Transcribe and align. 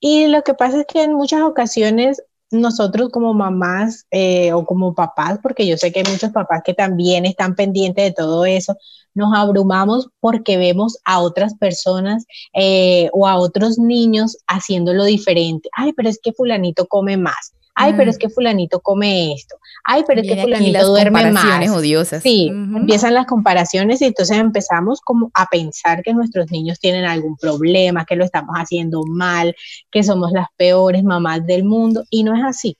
Y 0.00 0.26
lo 0.28 0.42
que 0.42 0.54
pasa 0.54 0.80
es 0.80 0.86
que 0.86 1.02
en 1.02 1.14
muchas 1.14 1.42
ocasiones 1.42 2.22
nosotros 2.50 3.10
como 3.10 3.32
mamás 3.32 4.06
eh, 4.10 4.52
o 4.52 4.64
como 4.64 4.94
papás, 4.94 5.38
porque 5.42 5.66
yo 5.66 5.76
sé 5.76 5.92
que 5.92 6.00
hay 6.00 6.10
muchos 6.10 6.30
papás 6.30 6.62
que 6.64 6.74
también 6.74 7.24
están 7.26 7.54
pendientes 7.54 8.04
de 8.04 8.12
todo 8.12 8.44
eso, 8.44 8.76
nos 9.14 9.32
abrumamos 9.36 10.08
porque 10.20 10.56
vemos 10.56 10.98
a 11.04 11.20
otras 11.20 11.54
personas 11.54 12.26
eh, 12.54 13.08
o 13.12 13.26
a 13.28 13.36
otros 13.36 13.78
niños 13.78 14.38
haciéndolo 14.46 15.04
diferente. 15.04 15.68
Ay, 15.76 15.92
pero 15.92 16.08
es 16.08 16.18
que 16.20 16.32
fulanito 16.32 16.86
come 16.86 17.16
más. 17.16 17.52
Ay, 17.80 17.94
pero 17.96 18.10
es 18.10 18.18
que 18.18 18.28
fulanito 18.28 18.80
come 18.80 19.32
esto. 19.32 19.56
Ay, 19.84 20.04
pero 20.06 20.20
es 20.20 20.28
que 20.28 20.42
fulanito 20.42 20.86
duerme 20.86 21.30
más. 21.30 21.70
odiosas. 21.70 22.22
Sí, 22.22 22.48
empiezan 22.48 23.14
las 23.14 23.26
comparaciones 23.26 24.02
y 24.02 24.06
entonces 24.06 24.36
empezamos 24.36 25.00
como 25.00 25.30
a 25.34 25.46
pensar 25.46 26.02
que 26.02 26.12
nuestros 26.12 26.50
niños 26.50 26.78
tienen 26.78 27.04
algún 27.04 27.36
problema, 27.36 28.04
que 28.04 28.16
lo 28.16 28.24
estamos 28.24 28.54
haciendo 28.56 29.02
mal, 29.06 29.54
que 29.90 30.02
somos 30.02 30.32
las 30.32 30.48
peores 30.56 31.04
mamás 31.04 31.46
del 31.46 31.64
mundo 31.64 32.04
y 32.10 32.22
no 32.22 32.36
es 32.36 32.44
así. 32.44 32.76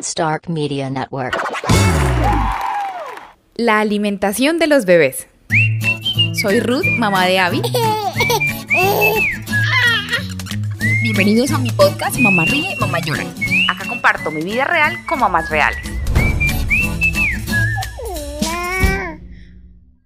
Stark 0.00 0.48
Media 0.48 0.90
Network. 0.90 1.36
La 3.56 3.80
alimentación 3.80 4.58
de 4.58 4.66
los 4.66 4.84
bebés. 4.84 5.26
Soy 6.40 6.60
Ruth, 6.60 6.86
mamá 6.98 7.26
de 7.26 7.38
Abby. 7.38 7.62
Bienvenidos 11.02 11.50
a 11.50 11.58
mi 11.58 11.68
podcast 11.72 12.16
Mamá 12.20 12.44
Ríe, 12.44 12.76
Mamá 12.78 13.00
Llora. 13.00 13.24
Acá 13.68 13.88
comparto 13.88 14.30
mi 14.30 14.40
vida 14.40 14.64
real 14.64 15.04
con 15.04 15.18
mamás 15.18 15.50
reales. 15.50 15.80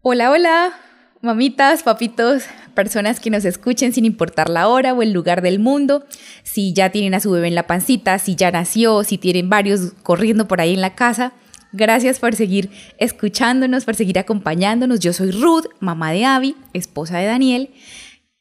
Hola, 0.01 0.31
hola, 0.31 0.73
mamitas, 1.21 1.83
papitos, 1.83 2.45
personas 2.73 3.21
que 3.21 3.29
nos 3.29 3.45
escuchen 3.45 3.93
sin 3.93 4.07
importar 4.07 4.49
la 4.49 4.69
hora 4.69 4.95
o 4.95 5.03
el 5.03 5.13
lugar 5.13 5.43
del 5.43 5.59
mundo, 5.59 6.07
si 6.45 6.73
ya 6.73 6.89
tienen 6.89 7.13
a 7.13 7.21
su 7.21 7.31
bebé 7.31 7.49
en 7.49 7.55
la 7.55 7.67
pancita, 7.67 8.19
si 8.19 8.35
ya 8.35 8.51
nació, 8.51 9.05
si 9.05 9.19
tienen 9.19 9.51
varios 9.51 9.93
corriendo 10.03 10.49
por 10.49 10.63
ahí 10.63 10.73
en 10.73 10.81
la 10.81 10.95
casa. 10.95 11.35
Gracias 11.73 12.21
por 12.21 12.35
seguir 12.35 12.71
escuchándonos, 12.97 13.85
por 13.85 13.97
seguir 13.97 14.19
acompañándonos. 14.19 15.01
Yo 15.01 15.13
soy 15.13 15.31
Ruth, 15.31 15.67
mamá 15.79 16.13
de 16.13 16.25
Abby, 16.25 16.57
esposa 16.73 17.19
de 17.19 17.27
Daniel, 17.27 17.71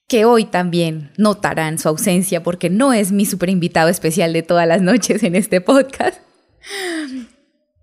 que 0.08 0.25
hoy 0.25 0.45
también 0.45 1.11
notarán 1.17 1.80
su 1.80 1.89
ausencia 1.89 2.44
porque 2.44 2.70
no 2.70 2.94
es 2.94 3.11
mi 3.11 3.25
super 3.25 3.50
invitado 3.50 3.89
especial 3.89 4.34
de 4.34 4.44
todas 4.44 4.67
las 4.67 4.81
noches 4.81 5.23
en 5.23 5.36
este 5.36 5.61
podcast. 5.61 6.22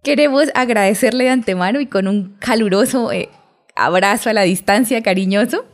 Queremos 0.02 0.48
agradecerle 0.54 1.24
de 1.24 1.30
antemano 1.30 1.80
y 1.80 1.86
con 1.86 2.08
un 2.08 2.36
caluroso 2.38 3.12
eh, 3.12 3.28
abrazo 3.76 4.30
a 4.30 4.32
la 4.32 4.42
distancia, 4.42 5.02
cariñoso. 5.02 5.64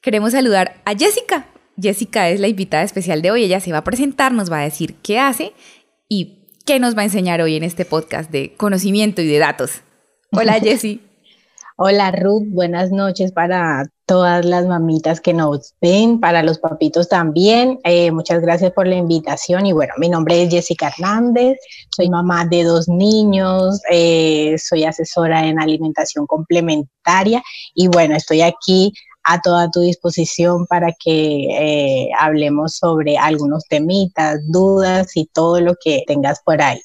Queremos 0.00 0.32
saludar 0.32 0.80
a 0.84 0.94
Jessica. 0.94 1.46
Jessica 1.80 2.28
es 2.28 2.40
la 2.40 2.48
invitada 2.48 2.82
especial 2.82 3.22
de 3.22 3.30
hoy. 3.30 3.44
Ella 3.44 3.60
se 3.60 3.72
va 3.72 3.78
a 3.78 3.84
presentar, 3.84 4.32
nos 4.32 4.50
va 4.50 4.60
a 4.60 4.64
decir 4.64 4.96
qué 5.02 5.18
hace 5.18 5.52
y 6.08 6.38
¿Qué 6.68 6.78
nos 6.80 6.94
va 6.94 7.00
a 7.00 7.04
enseñar 7.04 7.40
hoy 7.40 7.56
en 7.56 7.62
este 7.62 7.86
podcast 7.86 8.30
de 8.30 8.52
conocimiento 8.58 9.22
y 9.22 9.26
de 9.26 9.38
datos? 9.38 9.80
Hola, 10.32 10.60
Jessie. 10.60 11.00
Hola, 11.80 12.10
Ruth. 12.10 12.42
Buenas 12.48 12.90
noches 12.90 13.30
para 13.30 13.84
todas 14.04 14.44
las 14.44 14.66
mamitas 14.66 15.20
que 15.20 15.32
nos 15.32 15.74
ven, 15.80 16.18
para 16.18 16.42
los 16.42 16.58
papitos 16.58 17.08
también. 17.08 17.78
Eh, 17.84 18.10
muchas 18.10 18.40
gracias 18.40 18.72
por 18.72 18.88
la 18.88 18.96
invitación. 18.96 19.64
Y 19.64 19.72
bueno, 19.72 19.94
mi 19.96 20.08
nombre 20.08 20.42
es 20.42 20.50
Jessica 20.50 20.88
Hernández. 20.88 21.56
Soy 21.94 22.10
mamá 22.10 22.46
de 22.46 22.64
dos 22.64 22.88
niños. 22.88 23.80
Eh, 23.92 24.56
soy 24.58 24.86
asesora 24.86 25.46
en 25.46 25.60
alimentación 25.60 26.26
complementaria. 26.26 27.44
Y 27.76 27.86
bueno, 27.86 28.16
estoy 28.16 28.42
aquí 28.42 28.92
a 29.22 29.40
toda 29.40 29.70
tu 29.70 29.78
disposición 29.78 30.66
para 30.66 30.88
que 30.98 32.08
eh, 32.08 32.10
hablemos 32.18 32.74
sobre 32.74 33.18
algunos 33.18 33.62
temitas, 33.68 34.40
dudas 34.48 35.16
y 35.16 35.26
todo 35.26 35.60
lo 35.60 35.76
que 35.80 36.02
tengas 36.08 36.40
por 36.42 36.60
ahí. 36.60 36.80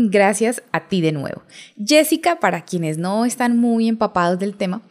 Gracias 0.00 0.62
a 0.70 0.86
ti 0.86 1.00
de 1.00 1.10
nuevo. 1.10 1.42
Jessica, 1.76 2.38
para 2.38 2.64
quienes 2.64 2.98
no 2.98 3.24
están 3.24 3.58
muy 3.58 3.88
empapados 3.88 4.38
del 4.38 4.56
tema, 4.56 4.82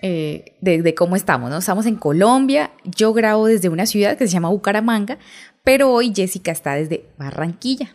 eh, 0.00 0.56
de, 0.62 0.94
cómo 0.94 1.14
estamos, 1.14 1.50
¿no? 1.50 1.58
Estamos 1.58 1.84
en 1.84 1.96
Colombia, 1.96 2.70
yo 2.84 3.12
grabo 3.12 3.46
desde 3.46 3.68
una 3.68 3.84
ciudad 3.84 4.16
que 4.16 4.26
se 4.26 4.32
llama 4.32 4.48
Bucaramanga, 4.48 5.18
pero 5.62 5.92
hoy 5.92 6.12
Jessica 6.16 6.52
está 6.52 6.74
desde 6.74 7.04
Barranquilla. 7.18 7.94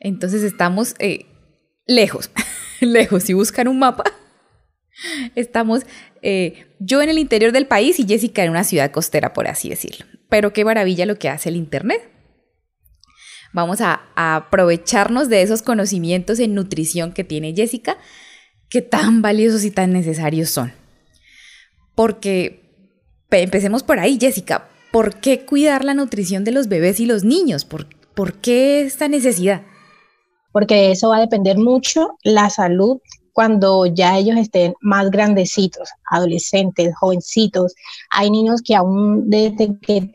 Entonces 0.00 0.42
estamos 0.42 0.94
eh, 1.00 1.26
lejos, 1.86 2.30
lejos. 2.80 3.24
Si 3.24 3.34
buscan 3.34 3.68
un 3.68 3.78
mapa, 3.78 4.04
Estamos 5.34 5.82
eh, 6.22 6.66
yo 6.78 7.02
en 7.02 7.08
el 7.08 7.18
interior 7.18 7.52
del 7.52 7.66
país 7.66 7.98
y 7.98 8.06
Jessica 8.06 8.44
en 8.44 8.50
una 8.50 8.64
ciudad 8.64 8.90
costera, 8.90 9.32
por 9.32 9.48
así 9.48 9.68
decirlo. 9.68 10.06
Pero 10.28 10.52
qué 10.52 10.64
maravilla 10.64 11.06
lo 11.06 11.18
que 11.18 11.28
hace 11.28 11.48
el 11.48 11.56
Internet. 11.56 12.10
Vamos 13.52 13.80
a, 13.80 14.02
aprovecharnos 14.14 15.28
de 15.28 15.42
esos 15.42 15.62
conocimientos 15.62 16.38
en 16.38 16.54
nutrición 16.54 17.12
que 17.12 17.24
tiene 17.24 17.54
Jessica, 17.54 17.96
que 18.68 18.82
tan 18.82 19.22
valiosos 19.22 19.64
y 19.64 19.70
tan 19.70 19.92
necesarios 19.92 20.50
son. 20.50 20.72
Porque 21.94 22.62
empecemos 23.30 23.82
por 23.82 23.98
ahí, 23.98 24.18
Jessica. 24.20 24.68
¿Por 24.92 25.20
qué 25.20 25.44
cuidar 25.44 25.84
la 25.84 25.94
nutrición 25.94 26.44
de 26.44 26.52
los 26.52 26.68
bebés 26.68 27.00
y 27.00 27.06
los 27.06 27.24
niños? 27.24 27.64
¿Por, 27.64 27.86
qué 28.40 28.82
esta 28.82 29.08
necesidad? 29.08 29.62
Porque 30.52 30.74
de 30.74 30.92
eso 30.92 31.10
va 31.10 31.18
a 31.18 31.20
depender 31.20 31.58
mucho 31.58 32.16
la 32.22 32.50
salud 32.50 32.98
cuando 33.32 33.86
ya 33.86 34.18
ellos 34.18 34.36
estén 34.36 34.74
más 34.80 35.10
grandecitos, 35.10 35.88
adolescentes, 36.10 36.94
jovencitos. 36.96 37.74
Hay 38.10 38.30
niños 38.30 38.62
que 38.62 38.74
aún 38.74 39.30
desde 39.30 39.78
que 39.80 40.10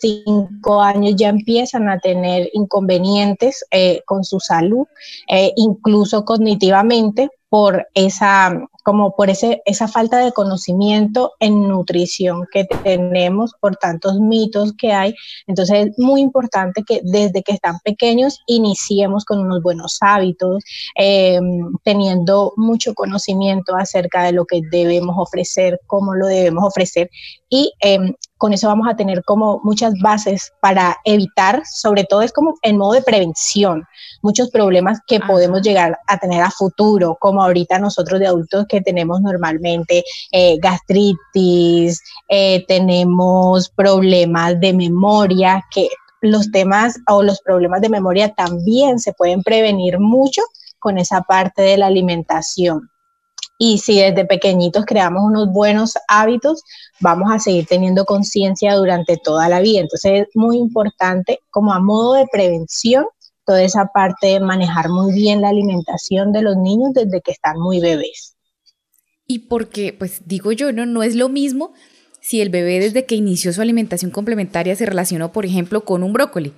cinco 0.00 0.82
años 0.82 1.14
ya 1.16 1.28
empiezan 1.28 1.88
a 1.88 1.98
tener 1.98 2.48
inconvenientes 2.52 3.64
eh, 3.70 4.02
con 4.06 4.24
su 4.24 4.40
salud, 4.40 4.86
eh, 5.28 5.52
incluso 5.56 6.24
cognitivamente, 6.24 7.30
por 7.48 7.86
esa 7.94 8.52
como 8.84 9.16
por 9.16 9.30
ese, 9.30 9.62
esa 9.64 9.88
falta 9.88 10.18
de 10.18 10.32
conocimiento 10.32 11.32
en 11.40 11.68
nutrición 11.68 12.46
que 12.52 12.66
tenemos, 12.82 13.52
por 13.58 13.76
tantos 13.76 14.20
mitos 14.20 14.74
que 14.76 14.92
hay. 14.92 15.14
Entonces 15.46 15.86
es 15.86 15.98
muy 15.98 16.20
importante 16.20 16.82
que 16.86 17.00
desde 17.02 17.42
que 17.42 17.52
están 17.52 17.78
pequeños 17.82 18.40
iniciemos 18.46 19.24
con 19.24 19.38
unos 19.38 19.62
buenos 19.62 19.96
hábitos, 20.02 20.62
em, 20.96 21.72
teniendo 21.82 22.52
mucho 22.56 22.92
conocimiento 22.92 23.74
acerca 23.74 24.24
de 24.24 24.32
lo 24.32 24.44
que 24.44 24.60
debemos 24.70 25.16
ofrecer, 25.18 25.80
cómo 25.86 26.14
lo 26.14 26.26
debemos 26.26 26.64
ofrecer 26.64 27.08
y 27.48 27.72
em, 27.80 28.14
con 28.44 28.52
eso 28.52 28.68
vamos 28.68 28.86
a 28.86 28.94
tener 28.94 29.24
como 29.24 29.62
muchas 29.64 29.94
bases 30.02 30.52
para 30.60 30.98
evitar, 31.06 31.62
sobre 31.64 32.04
todo 32.04 32.20
es 32.20 32.30
como 32.30 32.52
en 32.60 32.76
modo 32.76 32.92
de 32.92 33.00
prevención, 33.00 33.84
muchos 34.20 34.50
problemas 34.50 34.98
que 35.06 35.18
podemos 35.18 35.62
llegar 35.62 35.98
a 36.06 36.18
tener 36.18 36.42
a 36.42 36.50
futuro, 36.50 37.16
como 37.18 37.42
ahorita 37.42 37.78
nosotros 37.78 38.20
de 38.20 38.26
adultos 38.26 38.66
que 38.68 38.82
tenemos 38.82 39.22
normalmente 39.22 40.04
eh, 40.30 40.58
gastritis, 40.58 42.02
eh, 42.28 42.62
tenemos 42.68 43.70
problemas 43.70 44.60
de 44.60 44.74
memoria, 44.74 45.64
que 45.70 45.88
los 46.20 46.50
temas 46.50 47.00
o 47.08 47.22
los 47.22 47.40
problemas 47.40 47.80
de 47.80 47.88
memoria 47.88 48.34
también 48.34 48.98
se 48.98 49.14
pueden 49.14 49.42
prevenir 49.42 49.98
mucho 49.98 50.42
con 50.78 50.98
esa 50.98 51.22
parte 51.22 51.62
de 51.62 51.78
la 51.78 51.86
alimentación. 51.86 52.90
Y 53.58 53.78
si 53.78 54.00
desde 54.00 54.24
pequeñitos 54.24 54.84
creamos 54.84 55.22
unos 55.24 55.52
buenos 55.52 55.94
hábitos, 56.08 56.62
vamos 57.00 57.32
a 57.32 57.38
seguir 57.38 57.66
teniendo 57.66 58.04
conciencia 58.04 58.74
durante 58.74 59.16
toda 59.16 59.48
la 59.48 59.60
vida. 59.60 59.80
Entonces 59.80 60.22
es 60.22 60.28
muy 60.34 60.58
importante 60.58 61.38
como 61.50 61.72
a 61.72 61.80
modo 61.80 62.14
de 62.14 62.26
prevención 62.30 63.06
toda 63.44 63.62
esa 63.62 63.90
parte 63.92 64.28
de 64.28 64.40
manejar 64.40 64.88
muy 64.88 65.12
bien 65.12 65.40
la 65.40 65.50
alimentación 65.50 66.32
de 66.32 66.42
los 66.42 66.56
niños 66.56 66.92
desde 66.94 67.20
que 67.20 67.32
están 67.32 67.58
muy 67.58 67.80
bebés. 67.80 68.36
Y 69.26 69.40
porque, 69.40 69.94
pues 69.96 70.22
digo 70.26 70.52
yo, 70.52 70.72
no, 70.72 70.86
no 70.86 71.02
es 71.02 71.14
lo 71.14 71.28
mismo 71.28 71.72
si 72.20 72.40
el 72.40 72.48
bebé 72.48 72.80
desde 72.80 73.04
que 73.04 73.14
inició 73.14 73.52
su 73.52 73.60
alimentación 73.60 74.10
complementaria 74.10 74.74
se 74.76 74.86
relacionó, 74.86 75.32
por 75.32 75.44
ejemplo, 75.44 75.84
con 75.84 76.02
un 76.02 76.12
brócoli 76.12 76.54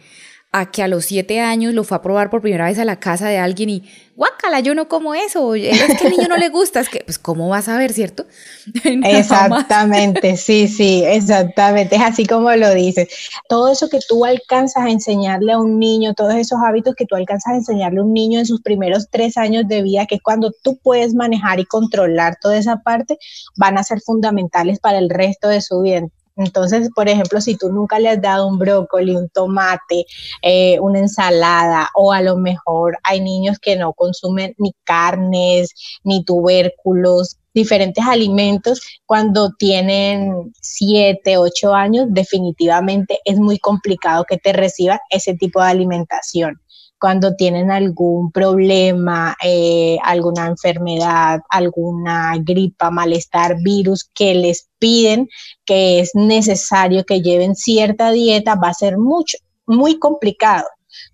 a 0.58 0.70
que 0.70 0.82
a 0.82 0.88
los 0.88 1.04
siete 1.04 1.40
años 1.40 1.74
lo 1.74 1.84
fue 1.84 1.98
a 1.98 2.02
probar 2.02 2.30
por 2.30 2.40
primera 2.40 2.64
vez 2.64 2.78
a 2.78 2.84
la 2.84 2.98
casa 2.98 3.28
de 3.28 3.36
alguien 3.36 3.68
y, 3.68 3.82
guácala, 4.16 4.60
yo 4.60 4.74
no 4.74 4.88
como 4.88 5.14
eso, 5.14 5.54
es 5.54 5.98
que 5.98 6.06
al 6.06 6.10
niño 6.10 6.28
no 6.28 6.38
le 6.38 6.48
gusta, 6.48 6.80
es 6.80 6.88
que, 6.88 7.00
pues, 7.00 7.18
¿cómo 7.18 7.48
vas 7.48 7.68
a 7.68 7.76
ver, 7.76 7.92
cierto? 7.92 8.24
exactamente, 8.84 10.38
sí, 10.38 10.66
sí, 10.66 11.04
exactamente, 11.04 11.96
es 11.96 12.02
así 12.02 12.24
como 12.24 12.50
lo 12.52 12.72
dices. 12.74 13.08
Todo 13.48 13.70
eso 13.70 13.90
que 13.90 13.98
tú 14.08 14.24
alcanzas 14.24 14.84
a 14.84 14.90
enseñarle 14.90 15.52
a 15.52 15.58
un 15.58 15.78
niño, 15.78 16.14
todos 16.14 16.34
esos 16.34 16.58
hábitos 16.66 16.94
que 16.94 17.04
tú 17.04 17.16
alcanzas 17.16 17.52
a 17.52 17.56
enseñarle 17.56 18.00
a 18.00 18.04
un 18.04 18.14
niño 18.14 18.38
en 18.38 18.46
sus 18.46 18.62
primeros 18.62 19.08
tres 19.10 19.36
años 19.36 19.68
de 19.68 19.82
vida, 19.82 20.06
que 20.06 20.14
es 20.14 20.22
cuando 20.22 20.52
tú 20.62 20.78
puedes 20.82 21.14
manejar 21.14 21.60
y 21.60 21.66
controlar 21.66 22.38
toda 22.40 22.56
esa 22.56 22.78
parte, 22.78 23.18
van 23.56 23.76
a 23.76 23.84
ser 23.84 24.00
fundamentales 24.00 24.80
para 24.80 24.98
el 24.98 25.10
resto 25.10 25.48
de 25.48 25.60
su 25.60 25.82
vida. 25.82 26.06
Entonces, 26.36 26.90
por 26.94 27.08
ejemplo, 27.08 27.40
si 27.40 27.56
tú 27.56 27.70
nunca 27.72 27.98
le 27.98 28.10
has 28.10 28.20
dado 28.20 28.46
un 28.46 28.58
brócoli, 28.58 29.16
un 29.16 29.28
tomate, 29.30 30.04
eh, 30.42 30.78
una 30.80 30.98
ensalada, 30.98 31.88
o 31.94 32.12
a 32.12 32.20
lo 32.20 32.36
mejor 32.36 32.98
hay 33.02 33.20
niños 33.20 33.58
que 33.58 33.76
no 33.76 33.92
consumen 33.94 34.54
ni 34.58 34.72
carnes, 34.84 35.70
ni 36.04 36.24
tubérculos, 36.24 37.38
diferentes 37.54 38.04
alimentos 38.06 38.82
cuando 39.06 39.50
tienen 39.58 40.52
7, 40.60 41.38
8 41.38 41.72
años, 41.74 42.06
definitivamente 42.10 43.18
es 43.24 43.38
muy 43.38 43.58
complicado 43.58 44.24
que 44.24 44.36
te 44.36 44.52
reciban 44.52 44.98
ese 45.08 45.34
tipo 45.34 45.62
de 45.62 45.68
alimentación 45.68 46.60
cuando 46.98 47.34
tienen 47.36 47.70
algún 47.70 48.32
problema, 48.32 49.36
eh, 49.42 49.98
alguna 50.02 50.46
enfermedad, 50.46 51.40
alguna 51.50 52.34
gripa, 52.38 52.90
malestar, 52.90 53.56
virus, 53.62 54.08
que 54.14 54.34
les 54.34 54.68
piden 54.78 55.28
que 55.64 56.00
es 56.00 56.12
necesario 56.14 57.04
que 57.04 57.20
lleven 57.20 57.54
cierta 57.54 58.12
dieta, 58.12 58.54
va 58.54 58.68
a 58.68 58.74
ser 58.74 58.98
mucho, 58.98 59.38
muy 59.66 59.98
complicado. 59.98 60.66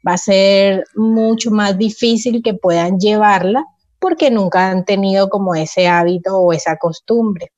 Va 0.06 0.14
a 0.14 0.18
ser 0.18 0.84
mucho 0.94 1.50
más 1.50 1.76
difícil 1.76 2.42
que 2.42 2.54
puedan 2.54 2.98
llevarla 2.98 3.64
porque 3.98 4.30
nunca 4.30 4.68
han 4.68 4.84
tenido 4.84 5.28
como 5.28 5.54
ese 5.54 5.88
hábito 5.88 6.36
o 6.36 6.52
esa 6.52 6.76
costumbre. 6.76 7.50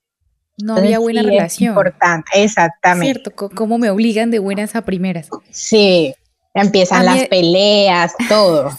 No 0.58 0.76
había 0.76 0.98
buena 0.98 1.22
relación. 1.22 1.70
importante, 1.70 2.30
exactamente. 2.34 3.20
Cierto, 3.22 3.50
cómo 3.54 3.76
me 3.76 3.90
obligan 3.90 4.30
de 4.30 4.38
buenas 4.38 4.76
a 4.76 4.82
primeras. 4.82 5.28
Sí, 5.50 6.14
Empiezan 6.54 7.04
las 7.04 7.26
peleas, 7.26 8.14
todo. 8.28 8.70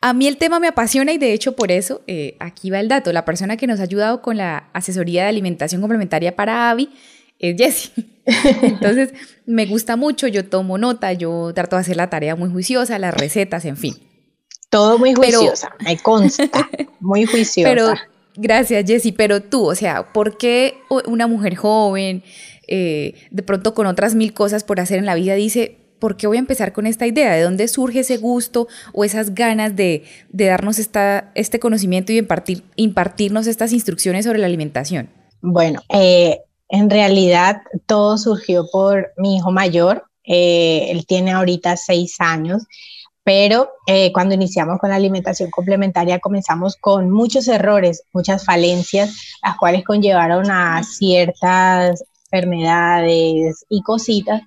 A 0.00 0.12
mí 0.12 0.26
el 0.26 0.38
tema 0.38 0.60
me 0.60 0.68
apasiona 0.68 1.12
y 1.12 1.18
de 1.18 1.32
hecho 1.32 1.56
por 1.56 1.70
eso, 1.70 2.02
eh, 2.06 2.36
aquí 2.40 2.70
va 2.70 2.80
el 2.80 2.88
dato, 2.88 3.12
la 3.12 3.24
persona 3.24 3.56
que 3.56 3.66
nos 3.66 3.80
ha 3.80 3.84
ayudado 3.84 4.22
con 4.22 4.36
la 4.36 4.68
asesoría 4.72 5.22
de 5.22 5.28
alimentación 5.28 5.80
complementaria 5.80 6.34
para 6.36 6.70
AVI 6.70 6.90
es 7.38 7.56
Jessie. 7.56 7.92
Entonces, 8.62 9.12
me 9.46 9.66
gusta 9.66 9.96
mucho, 9.96 10.26
yo 10.26 10.46
tomo 10.46 10.78
nota, 10.78 11.12
yo 11.12 11.52
trato 11.54 11.76
de 11.76 11.80
hacer 11.80 11.96
la 11.96 12.10
tarea 12.10 12.36
muy 12.36 12.50
juiciosa, 12.50 12.98
las 12.98 13.14
recetas, 13.14 13.64
en 13.66 13.76
fin. 13.76 13.94
Todo 14.70 14.98
muy 14.98 15.14
juiciosa, 15.14 15.70
me 15.84 15.98
consta, 15.98 16.68
muy 17.00 17.26
juiciosa. 17.26 17.68
Pero, 17.68 17.94
gracias 18.36 18.84
Jessie, 18.86 19.12
pero 19.12 19.42
tú, 19.42 19.66
o 19.66 19.74
sea, 19.74 20.12
¿por 20.12 20.36
qué 20.36 20.78
una 21.06 21.26
mujer 21.26 21.54
joven, 21.54 22.24
eh, 22.66 23.14
de 23.30 23.42
pronto 23.42 23.74
con 23.74 23.86
otras 23.86 24.14
mil 24.14 24.32
cosas 24.32 24.64
por 24.64 24.80
hacer 24.80 24.98
en 24.98 25.06
la 25.06 25.14
vida, 25.14 25.34
dice, 25.34 25.83
¿por 26.04 26.18
qué 26.18 26.26
voy 26.26 26.36
a 26.36 26.40
empezar 26.40 26.74
con 26.74 26.86
esta 26.86 27.06
idea? 27.06 27.32
¿De 27.32 27.40
dónde 27.40 27.66
surge 27.66 28.00
ese 28.00 28.18
gusto 28.18 28.68
o 28.92 29.06
esas 29.06 29.34
ganas 29.34 29.74
de, 29.74 30.04
darnos 30.28 30.78
este 30.78 31.58
conocimiento 31.58 32.12
y 32.12 32.18
impartir, 32.18 32.62
impartirnos 32.76 33.46
estas 33.46 33.72
instrucciones 33.72 34.26
sobre 34.26 34.38
la 34.38 34.44
alimentación? 34.44 35.08
Bueno, 35.40 35.80
eh, 35.88 36.40
en 36.68 36.90
realidad 36.90 37.62
todo 37.86 38.18
surgió 38.18 38.66
por 38.70 39.14
mi 39.16 39.36
hijo 39.38 39.50
mayor. 39.50 40.04
Eh, 40.24 40.88
él 40.90 41.06
tiene 41.06 41.32
ahorita 41.32 41.74
seis 41.78 42.16
años 42.18 42.64
pero 43.26 43.70
eh, 43.86 44.12
cuando 44.12 44.34
iniciamos 44.34 44.78
con 44.78 44.90
la 44.90 44.96
alimentación 44.96 45.50
complementaria 45.50 46.18
comenzamos 46.18 46.76
con 46.76 47.10
muchos 47.10 47.48
errores, 47.48 48.02
muchas 48.12 48.44
falencias, 48.44 49.38
las 49.42 49.56
cuales 49.56 49.82
conllevaron 49.82 50.50
a 50.50 50.82
ciertas 50.82 52.04
enfermedades 52.34 53.64
y 53.68 53.82
cositas 53.82 54.42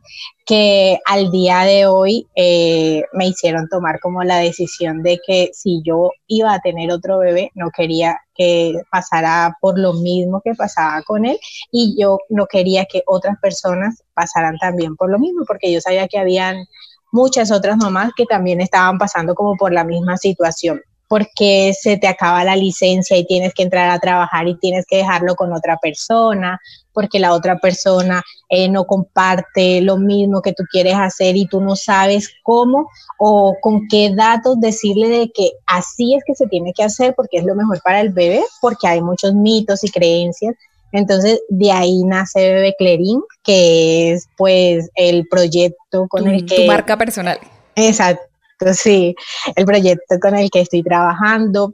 que 0.45 0.99
al 1.05 1.31
día 1.31 1.61
de 1.61 1.85
hoy 1.85 2.27
eh, 2.35 3.03
me 3.13 3.27
hicieron 3.27 3.67
tomar 3.69 3.99
como 3.99 4.23
la 4.23 4.37
decisión 4.37 5.03
de 5.03 5.19
que 5.25 5.49
si 5.53 5.81
yo 5.83 6.11
iba 6.27 6.53
a 6.53 6.59
tener 6.59 6.91
otro 6.91 7.19
bebé, 7.19 7.51
no 7.53 7.69
quería 7.75 8.17
que 8.35 8.75
pasara 8.91 9.57
por 9.59 9.77
lo 9.79 9.93
mismo 9.93 10.41
que 10.43 10.53
pasaba 10.53 11.01
con 11.03 11.25
él 11.25 11.37
y 11.71 11.95
yo 11.99 12.19
no 12.29 12.45
quería 12.45 12.85
que 12.85 13.03
otras 13.05 13.37
personas 13.41 14.03
pasaran 14.13 14.57
también 14.57 14.95
por 14.95 15.09
lo 15.09 15.19
mismo, 15.19 15.43
porque 15.45 15.71
yo 15.71 15.81
sabía 15.81 16.07
que 16.07 16.19
habían 16.19 16.65
muchas 17.11 17.51
otras 17.51 17.77
mamás 17.77 18.11
que 18.15 18.25
también 18.25 18.61
estaban 18.61 18.97
pasando 18.97 19.35
como 19.35 19.55
por 19.55 19.73
la 19.73 19.83
misma 19.83 20.17
situación. 20.17 20.81
Porque 21.09 21.73
se 21.73 21.95
te 21.95 22.07
acaba 22.07 22.43
la 22.43 22.57
licencia 22.57 23.15
y 23.15 23.25
tienes 23.25 23.53
que 23.53 23.63
entrar 23.63 23.89
a 23.89 23.99
trabajar 23.99 24.45
y 24.45 24.59
tienes 24.59 24.85
que 24.85 24.97
dejarlo 24.97 25.35
con 25.35 25.53
otra 25.53 25.77
persona, 25.77 26.59
porque 26.97 27.19
la 27.19 27.33
otra 27.33 27.59
persona 27.59 28.23
eh, 28.49 28.67
no 28.69 28.85
comparte 28.85 29.81
lo 29.81 29.97
mismo 29.97 30.41
que 30.41 30.51
tú 30.51 30.63
quieres 30.71 30.95
hacer 30.95 31.37
y 31.37 31.45
tú 31.45 31.61
no 31.61 31.75
sabes 31.75 32.33
cómo 32.41 32.89
o 33.19 33.55
con 33.61 33.87
qué 33.87 34.11
datos 34.15 34.59
decirle 34.59 35.07
de 35.07 35.31
que 35.31 35.51
así 35.67 36.15
es 36.15 36.23
que 36.25 36.33
se 36.33 36.47
tiene 36.47 36.73
que 36.73 36.83
hacer 36.83 37.13
porque 37.15 37.37
es 37.37 37.45
lo 37.45 37.53
mejor 37.53 37.79
para 37.83 38.01
el 38.01 38.09
bebé, 38.09 38.41
porque 38.61 38.87
hay 38.87 39.03
muchos 39.03 39.35
mitos 39.35 39.83
y 39.83 39.91
creencias. 39.91 40.55
Entonces, 40.91 41.39
de 41.49 41.71
ahí 41.71 42.01
nace 42.03 42.39
Bebé 42.51 42.73
Clerín, 42.79 43.21
que 43.43 44.13
es 44.13 44.27
pues 44.35 44.89
el 44.95 45.27
proyecto 45.27 46.07
con 46.07 46.27
el 46.27 46.47
que... 46.47 46.55
Tu 46.55 46.65
marca 46.65 46.97
personal. 46.97 47.37
Exacto 47.75 48.27
sí, 48.73 49.15
el 49.55 49.65
proyecto 49.65 50.19
con 50.19 50.35
el 50.35 50.49
que 50.49 50.61
estoy 50.61 50.83
trabajando. 50.83 51.73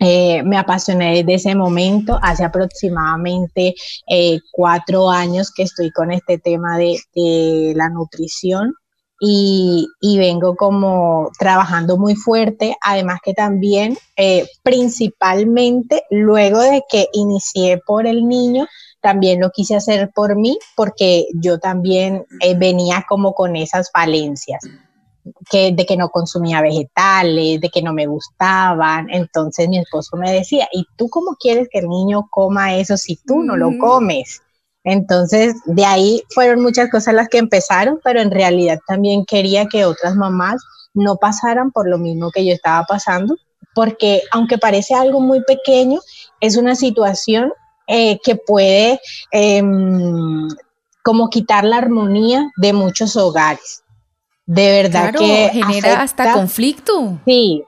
Eh, 0.00 0.42
me 0.44 0.56
apasioné 0.56 1.16
desde 1.16 1.34
ese 1.34 1.54
momento, 1.54 2.18
hace 2.22 2.44
aproximadamente 2.44 3.74
eh, 4.08 4.40
cuatro 4.52 5.10
años 5.10 5.52
que 5.52 5.64
estoy 5.64 5.90
con 5.90 6.12
este 6.12 6.38
tema 6.38 6.78
de, 6.78 6.98
la 7.74 7.88
nutrición 7.88 8.74
y, 9.20 9.88
vengo 10.16 10.54
como 10.54 11.30
trabajando 11.38 11.96
muy 11.96 12.14
fuerte, 12.14 12.76
además 12.80 13.18
que 13.24 13.34
también 13.34 13.96
eh, 14.16 14.46
principalmente 14.62 16.04
luego 16.10 16.60
de 16.60 16.82
que 16.88 17.08
inicié 17.12 17.80
por 17.84 18.06
el 18.06 18.26
niño, 18.26 18.66
también 19.00 19.40
lo 19.40 19.50
quise 19.50 19.76
hacer 19.76 20.10
por 20.14 20.36
mí 20.36 20.58
porque 20.76 21.26
yo 21.34 21.58
también 21.58 22.24
venía 22.56 23.04
como 23.08 23.32
con 23.32 23.56
esas 23.56 23.90
falencias 23.92 24.62
que, 25.50 25.72
de 25.72 25.86
que 25.86 25.96
no 25.96 26.08
consumía 26.10 26.60
vegetales, 26.60 27.60
de 27.60 27.68
que 27.68 27.82
no 27.82 27.92
me 27.92 28.06
gustaban. 28.06 29.08
Entonces 29.10 29.68
mi 29.68 29.78
esposo 29.78 30.16
me 30.16 30.32
decía, 30.32 30.68
¿y 30.72 30.84
tú 30.96 31.08
cómo 31.08 31.36
quieres 31.38 31.68
que 31.70 31.78
el 31.78 31.88
niño 31.88 32.28
coma 32.30 32.76
eso 32.76 32.96
si 32.96 33.16
tú 33.26 33.42
no 33.42 33.56
lo 33.56 33.70
comes? 33.78 34.40
Entonces, 34.84 35.54
de 35.66 35.84
ahí 35.84 36.22
fueron 36.30 36.62
muchas 36.62 36.90
cosas 36.90 37.14
las 37.14 37.28
que 37.28 37.38
empezaron, 37.38 38.00
pero 38.02 38.20
en 38.20 38.30
realidad 38.30 38.78
también 38.86 39.24
quería 39.26 39.66
que 39.66 39.84
otras 39.84 40.14
mamás 40.14 40.62
no 40.94 41.16
pasaran 41.16 41.72
por 41.72 41.88
lo 41.88 41.98
mismo 41.98 42.30
que 42.30 42.46
yo 42.46 42.54
estaba 42.54 42.84
pasando, 42.84 43.36
porque 43.74 44.22
aunque 44.30 44.56
parece 44.56 44.94
algo 44.94 45.20
muy 45.20 45.42
pequeño, 45.44 46.00
es 46.40 46.56
una 46.56 46.74
situación 46.74 47.52
eh, 47.86 48.18
que 48.24 48.36
puede 48.36 49.00
em, 49.30 50.48
como 51.02 51.28
quitar 51.28 51.64
la 51.64 51.78
armonía 51.78 52.50
de 52.56 52.72
muchos 52.72 53.16
hogares 53.16 53.82
de 54.48 54.82
verdad 54.82 55.12
que 55.12 55.50
genera 55.52 56.00
hasta 56.00 56.32
conflicto. 56.32 57.20
Sí, 57.26 57.62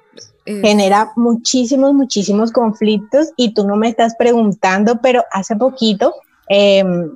genera 0.47 1.13
muchísimos, 1.15 1.93
muchísimos 1.93 2.53
conflictos 2.53 3.29
y 3.37 3.53
tú 3.53 3.67
no 3.67 3.77
me 3.77 3.89
estás 3.89 4.15
preguntando, 4.19 4.99
pero 5.03 5.23
hace 5.31 5.57
poquito 5.57 6.15
em, 6.49 7.15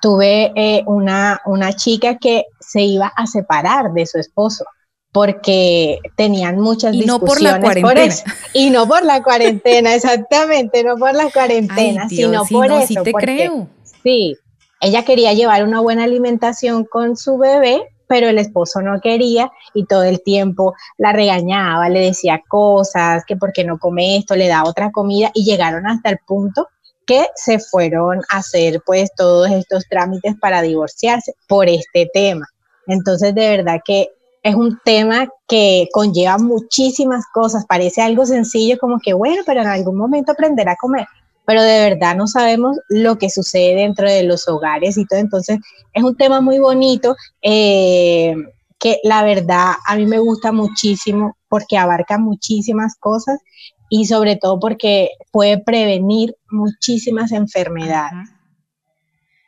tuve 0.00 0.52
eh, 0.56 0.82
una, 0.86 1.42
una 1.44 1.74
chica 1.74 2.16
que 2.16 2.46
se 2.60 2.80
iba 2.80 3.12
a 3.14 3.26
separar 3.26 3.92
de 3.92 4.06
su 4.06 4.18
esposo 4.18 4.64
porque 5.12 5.98
tenían 6.16 6.58
muchas 6.58 6.94
y 6.94 7.04
no 7.04 7.20
por 7.20 7.42
la 7.42 7.60
cuarentena. 7.60 8.14
Y 8.54 8.70
no 8.70 8.88
por 8.88 9.04
la 9.04 9.22
cuarentena, 9.22 9.94
exactamente, 9.94 10.82
no 10.82 10.96
por 10.96 11.14
la 11.14 11.30
cuarentena, 11.30 12.08
sino 12.08 12.44
por 12.46 12.72
eso. 12.72 12.86
Sí 12.86 12.96
te 13.04 13.12
creo. 13.12 13.68
Sí, 14.02 14.34
ella 14.80 15.04
quería 15.04 15.34
llevar 15.34 15.62
una 15.62 15.80
buena 15.80 16.04
alimentación 16.04 16.84
con 16.84 17.16
su 17.16 17.36
bebé, 17.36 17.93
pero 18.06 18.28
el 18.28 18.38
esposo 18.38 18.80
no 18.82 19.00
quería 19.00 19.50
y 19.74 19.86
todo 19.86 20.02
el 20.02 20.22
tiempo 20.22 20.74
la 20.98 21.12
regañaba, 21.12 21.88
le 21.88 22.00
decía 22.00 22.42
cosas, 22.48 23.24
que 23.26 23.36
por 23.36 23.52
qué 23.52 23.64
no 23.64 23.78
come 23.78 24.16
esto, 24.16 24.36
le 24.36 24.48
da 24.48 24.64
otra 24.64 24.90
comida 24.90 25.30
y 25.34 25.44
llegaron 25.44 25.86
hasta 25.86 26.10
el 26.10 26.18
punto 26.26 26.68
que 27.06 27.26
se 27.34 27.58
fueron 27.58 28.20
a 28.30 28.38
hacer 28.38 28.80
pues 28.84 29.10
todos 29.14 29.50
estos 29.50 29.86
trámites 29.88 30.34
para 30.40 30.62
divorciarse 30.62 31.34
por 31.46 31.68
este 31.68 32.10
tema. 32.12 32.46
Entonces 32.86 33.34
de 33.34 33.56
verdad 33.56 33.80
que 33.84 34.08
es 34.42 34.54
un 34.54 34.78
tema 34.84 35.26
que 35.48 35.88
conlleva 35.92 36.36
muchísimas 36.36 37.24
cosas, 37.32 37.64
parece 37.66 38.02
algo 38.02 38.26
sencillo 38.26 38.78
como 38.78 38.98
que 39.02 39.14
bueno, 39.14 39.42
pero 39.46 39.62
en 39.62 39.68
algún 39.68 39.96
momento 39.96 40.32
aprenderá 40.32 40.72
a 40.72 40.76
comer, 40.76 41.06
pero 41.46 41.62
de 41.62 41.90
verdad 41.90 42.16
no 42.16 42.26
sabemos 42.26 42.78
lo 42.88 43.18
que 43.18 43.30
sucede 43.30 43.76
dentro 43.76 44.10
de 44.10 44.24
los 44.24 44.48
hogares 44.48 44.96
y 44.96 45.06
todo. 45.06 45.18
Entonces, 45.20 45.58
es 45.92 46.02
un 46.02 46.16
tema 46.16 46.40
muy 46.40 46.58
bonito 46.58 47.16
eh, 47.42 48.34
que 48.78 48.98
la 49.04 49.22
verdad 49.24 49.72
a 49.86 49.96
mí 49.96 50.06
me 50.06 50.18
gusta 50.18 50.52
muchísimo 50.52 51.36
porque 51.48 51.76
abarca 51.76 52.18
muchísimas 52.18 52.96
cosas 52.96 53.40
y 53.88 54.06
sobre 54.06 54.36
todo 54.36 54.58
porque 54.58 55.10
puede 55.30 55.58
prevenir 55.58 56.34
muchísimas 56.50 57.32
enfermedades. 57.32 58.30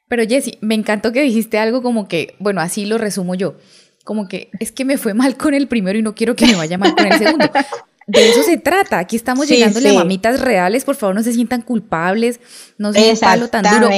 Pero 0.09 0.23
Jessy, 0.25 0.59
me 0.61 0.75
encantó 0.75 1.13
que 1.13 1.23
dijiste 1.23 1.59
algo 1.59 1.83
como 1.83 2.07
que, 2.07 2.37
bueno, 2.39 2.61
así 2.61 2.87
lo 2.87 2.97
resumo 2.97 3.35
yo, 3.35 3.57
como 4.05 4.29
que 4.29 4.51
es 4.61 4.71
que 4.71 4.85
me 4.85 4.99
fue 4.99 5.15
mal 5.15 5.37
con 5.37 5.53
el 5.53 5.67
primero 5.67 5.99
y 5.99 6.03
no 6.03 6.15
quiero 6.15 6.37
que 6.37 6.47
me 6.47 6.55
vaya 6.55 6.79
mal 6.79 6.95
con 6.95 7.07
el 7.07 7.19
segundo. 7.19 7.51
De 8.07 8.29
eso 8.29 8.43
se 8.45 8.57
trata. 8.57 8.99
Aquí 8.99 9.17
estamos 9.17 9.49
llegando 9.49 9.81
llegándole 9.81 10.05
mamitas 10.05 10.41
reales. 10.41 10.85
Por 10.85 10.95
favor, 10.95 11.15
no 11.15 11.23
se 11.23 11.33
sientan 11.33 11.63
culpables. 11.63 12.41
No 12.79 12.93
se 12.93 13.11
un 13.13 13.19
palo 13.19 13.49
tan 13.49 13.65
duro. 13.65 13.89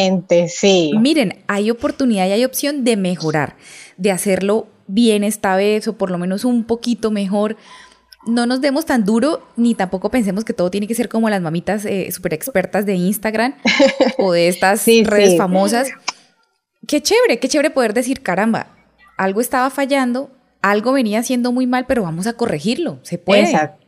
sí. 0.49 0.93
Miren, 0.99 1.43
hay 1.47 1.71
oportunidad 1.71 2.27
y 2.27 2.33
hay 2.33 2.45
opción 2.45 2.85
de 2.85 2.97
mejorar, 2.97 3.57
de 3.99 4.11
hacerlo 4.11 4.67
bien 4.87 5.25
esta 5.25 5.57
vez 5.57 5.87
o 5.89 5.99
por 5.99 6.11
lo 6.11 6.17
menos 6.17 6.45
un 6.47 6.65
poquito 6.65 7.11
mejor. 7.11 7.57
no 8.27 8.47
nos 8.47 8.61
demos 8.61 8.87
tan 8.87 9.05
duro, 9.05 9.47
ni 9.57 9.75
tampoco 9.75 10.11
pensemos 10.11 10.45
que 10.45 10.55
todo 10.55 10.71
tiene 10.71 10.87
que 10.87 10.95
ser 10.95 11.09
como 11.09 11.29
las 11.29 11.43
mamitas 11.43 11.85
eh, 11.85 12.11
súper 12.11 12.35
expertas 12.35 12.87
de 12.87 12.95
Instagram 12.95 13.55
o 14.19 14.33
de 14.33 14.49
estas 14.49 14.87
redes 14.87 15.37
famosas. 15.37 15.91
Qué 16.87 17.03
chévere, 17.03 17.39
qué 17.39 17.49
chévere 17.49 17.71
poder 17.71 17.93
decir, 17.93 18.23
caramba, 18.23 18.69
algo 19.19 19.43
estaba 19.43 19.69
fallando, 19.69 20.31
algo 20.63 20.93
venía 20.93 21.19
haciendo 21.19 21.53
muy 21.53 21.67
mal, 21.67 21.85
pero 21.87 22.03
vamos 22.03 22.27
a 22.27 22.33
corregirlo, 22.33 22.99
se 23.03 23.19
puede. 23.19 23.43
Exacto. 23.43 23.88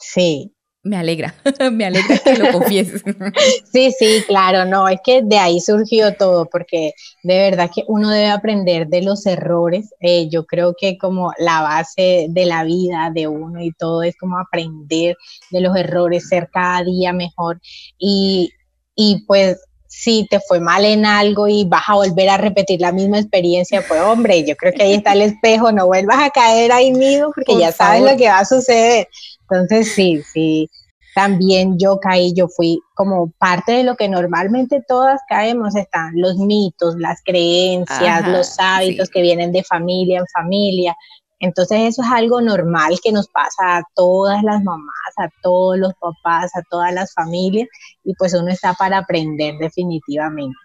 Sí, 0.00 0.54
me 0.82 0.96
alegra, 0.96 1.34
me 1.72 1.84
alegra 1.84 2.18
que 2.18 2.36
lo 2.36 2.52
confieses. 2.52 3.02
Sí, 3.72 3.92
sí, 3.96 4.24
claro, 4.26 4.64
no, 4.64 4.88
es 4.88 4.98
que 5.04 5.22
de 5.22 5.38
ahí 5.38 5.60
surgió 5.60 6.14
todo, 6.14 6.46
porque 6.46 6.92
de 7.22 7.38
verdad 7.38 7.70
que 7.72 7.84
uno 7.86 8.10
debe 8.10 8.28
aprender 8.28 8.88
de 8.88 9.02
los 9.02 9.26
errores. 9.26 9.90
Eh, 10.00 10.28
yo 10.30 10.46
creo 10.46 10.74
que 10.78 10.96
como 10.96 11.32
la 11.38 11.60
base 11.60 12.26
de 12.30 12.46
la 12.46 12.64
vida 12.64 13.10
de 13.14 13.28
uno 13.28 13.62
y 13.62 13.72
todo 13.72 14.02
es 14.02 14.16
como 14.16 14.38
aprender 14.38 15.16
de 15.50 15.60
los 15.60 15.76
errores, 15.76 16.28
ser 16.28 16.48
cada 16.50 16.82
día 16.82 17.12
mejor. 17.12 17.60
Y, 17.98 18.50
y 18.94 19.24
pues 19.26 19.58
si 19.86 20.26
te 20.30 20.40
fue 20.40 20.60
mal 20.60 20.84
en 20.84 21.04
algo 21.04 21.48
y 21.48 21.64
vas 21.64 21.82
a 21.88 21.94
volver 21.94 22.30
a 22.30 22.36
repetir 22.36 22.80
la 22.80 22.92
misma 22.92 23.18
experiencia, 23.18 23.84
pues 23.86 24.00
hombre, 24.00 24.44
yo 24.46 24.56
creo 24.56 24.72
que 24.72 24.84
ahí 24.84 24.94
está 24.94 25.12
el 25.12 25.22
espejo, 25.22 25.72
no 25.72 25.86
vuelvas 25.86 26.22
a 26.22 26.30
caer 26.30 26.72
ahí 26.72 26.92
mismo 26.92 27.32
porque 27.34 27.58
ya 27.58 27.72
sabes 27.72 28.02
lo 28.02 28.16
que 28.16 28.28
va 28.28 28.38
a 28.38 28.44
suceder. 28.44 29.08
Entonces, 29.50 29.92
sí, 29.92 30.22
sí, 30.22 30.70
también 31.14 31.78
yo 31.78 31.98
caí, 31.98 32.32
yo 32.34 32.48
fui 32.48 32.80
como 32.94 33.30
parte 33.38 33.72
de 33.72 33.84
lo 33.84 33.96
que 33.96 34.08
normalmente 34.08 34.82
todas 34.86 35.20
caemos, 35.28 35.74
están 35.74 36.12
los 36.14 36.36
mitos, 36.36 36.94
las 36.96 37.20
creencias, 37.24 38.28
los 38.28 38.54
hábitos 38.58 39.08
que 39.10 39.22
vienen 39.22 39.52
de 39.52 39.64
familia 39.64 40.20
en 40.20 40.26
familia. 40.32 40.96
Entonces 41.40 41.80
eso 41.80 42.02
es 42.02 42.08
algo 42.10 42.40
normal 42.40 42.98
que 43.02 43.12
nos 43.12 43.26
pasa 43.28 43.78
a 43.78 43.82
todas 43.94 44.42
las 44.42 44.62
mamás, 44.62 45.14
a 45.16 45.28
todos 45.42 45.78
los 45.78 45.94
papás, 45.94 46.54
a 46.54 46.62
todas 46.70 46.92
las 46.92 47.12
familias 47.14 47.66
y 48.04 48.14
pues 48.14 48.34
uno 48.34 48.48
está 48.48 48.74
para 48.74 48.98
aprender 48.98 49.56
definitivamente. 49.58 50.58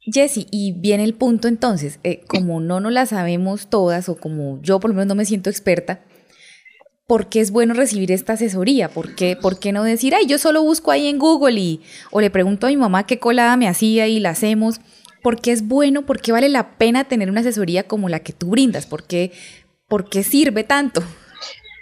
Jessie, 0.00 0.46
y 0.50 0.72
viene 0.72 1.04
el 1.04 1.14
punto 1.14 1.46
entonces, 1.46 2.00
eh, 2.02 2.24
como 2.26 2.60
no 2.60 2.80
nos 2.80 2.92
la 2.92 3.04
sabemos 3.04 3.68
todas 3.68 4.08
o 4.08 4.16
como 4.16 4.60
yo 4.62 4.80
por 4.80 4.90
lo 4.90 4.94
menos 4.94 5.08
no 5.08 5.14
me 5.14 5.26
siento 5.26 5.50
experta, 5.50 6.00
¿por 7.10 7.26
qué 7.26 7.40
es 7.40 7.50
bueno 7.50 7.74
recibir 7.74 8.12
esta 8.12 8.34
asesoría? 8.34 8.88
¿Por 8.88 9.16
qué, 9.16 9.34
¿Por 9.34 9.58
qué 9.58 9.72
no 9.72 9.82
decir, 9.82 10.14
ay, 10.14 10.26
yo 10.26 10.38
solo 10.38 10.62
busco 10.62 10.92
ahí 10.92 11.08
en 11.08 11.18
Google 11.18 11.58
y, 11.58 11.80
o 12.12 12.20
le 12.20 12.30
pregunto 12.30 12.68
a 12.68 12.70
mi 12.70 12.76
mamá 12.76 13.04
qué 13.04 13.18
colada 13.18 13.56
me 13.56 13.66
hacía 13.66 14.06
y 14.06 14.20
la 14.20 14.30
hacemos? 14.30 14.80
¿Por 15.20 15.40
qué 15.40 15.50
es 15.50 15.66
bueno? 15.66 16.06
¿Por 16.06 16.20
qué 16.20 16.30
vale 16.30 16.48
la 16.48 16.78
pena 16.78 17.02
tener 17.08 17.28
una 17.28 17.40
asesoría 17.40 17.82
como 17.88 18.08
la 18.08 18.20
que 18.20 18.32
tú 18.32 18.50
brindas? 18.50 18.86
¿Por 18.86 19.02
qué, 19.02 19.32
por 19.88 20.08
qué 20.08 20.22
sirve 20.22 20.62
tanto? 20.62 21.02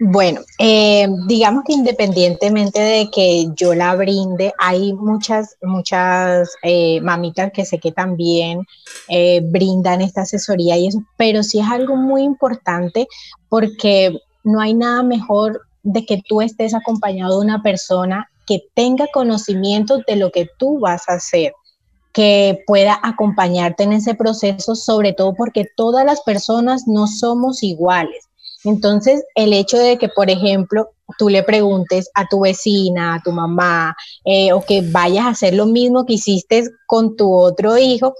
Bueno, 0.00 0.40
eh, 0.58 1.06
digamos 1.26 1.64
que 1.66 1.74
independientemente 1.74 2.80
de 2.80 3.10
que 3.10 3.48
yo 3.54 3.74
la 3.74 3.94
brinde, 3.96 4.54
hay 4.56 4.94
muchas, 4.94 5.56
muchas 5.60 6.54
eh, 6.62 7.02
mamitas 7.02 7.52
que 7.52 7.66
sé 7.66 7.78
que 7.78 7.92
también 7.92 8.64
eh, 9.08 9.42
brindan 9.44 10.00
esta 10.00 10.22
asesoría 10.22 10.78
y 10.78 10.86
eso, 10.86 11.02
pero 11.18 11.42
sí 11.42 11.58
es 11.58 11.66
algo 11.66 11.96
muy 11.96 12.22
importante 12.22 13.08
porque 13.50 14.18
no 14.48 14.60
hay 14.60 14.74
nada 14.74 15.02
mejor 15.02 15.60
de 15.82 16.06
que 16.06 16.22
tú 16.26 16.40
estés 16.40 16.74
acompañado 16.74 17.38
de 17.38 17.46
una 17.46 17.62
persona 17.62 18.30
que 18.46 18.62
tenga 18.74 19.06
conocimiento 19.12 19.98
de 20.06 20.16
lo 20.16 20.30
que 20.30 20.48
tú 20.58 20.78
vas 20.80 21.08
a 21.08 21.14
hacer, 21.14 21.52
que 22.14 22.64
pueda 22.66 22.98
acompañarte 23.02 23.82
en 23.82 23.92
ese 23.92 24.14
proceso, 24.14 24.74
sobre 24.74 25.12
todo 25.12 25.34
porque 25.34 25.66
todas 25.76 26.04
las 26.06 26.22
personas 26.22 26.88
no 26.88 27.06
somos 27.06 27.62
iguales. 27.62 28.24
Entonces, 28.64 29.22
el 29.34 29.52
hecho 29.52 29.78
de 29.78 29.98
que, 29.98 30.08
por 30.08 30.30
ejemplo, 30.30 30.88
tú 31.18 31.28
le 31.28 31.42
preguntes 31.42 32.10
a 32.14 32.26
tu 32.26 32.40
vecina, 32.40 33.14
a 33.14 33.22
tu 33.22 33.32
mamá, 33.32 33.94
eh, 34.24 34.52
o 34.52 34.62
que 34.62 34.82
vayas 34.82 35.26
a 35.26 35.30
hacer 35.30 35.54
lo 35.54 35.66
mismo 35.66 36.06
que 36.06 36.14
hiciste 36.14 36.64
con 36.86 37.16
tu 37.16 37.32
otro 37.32 37.76
hijo, 37.76 38.14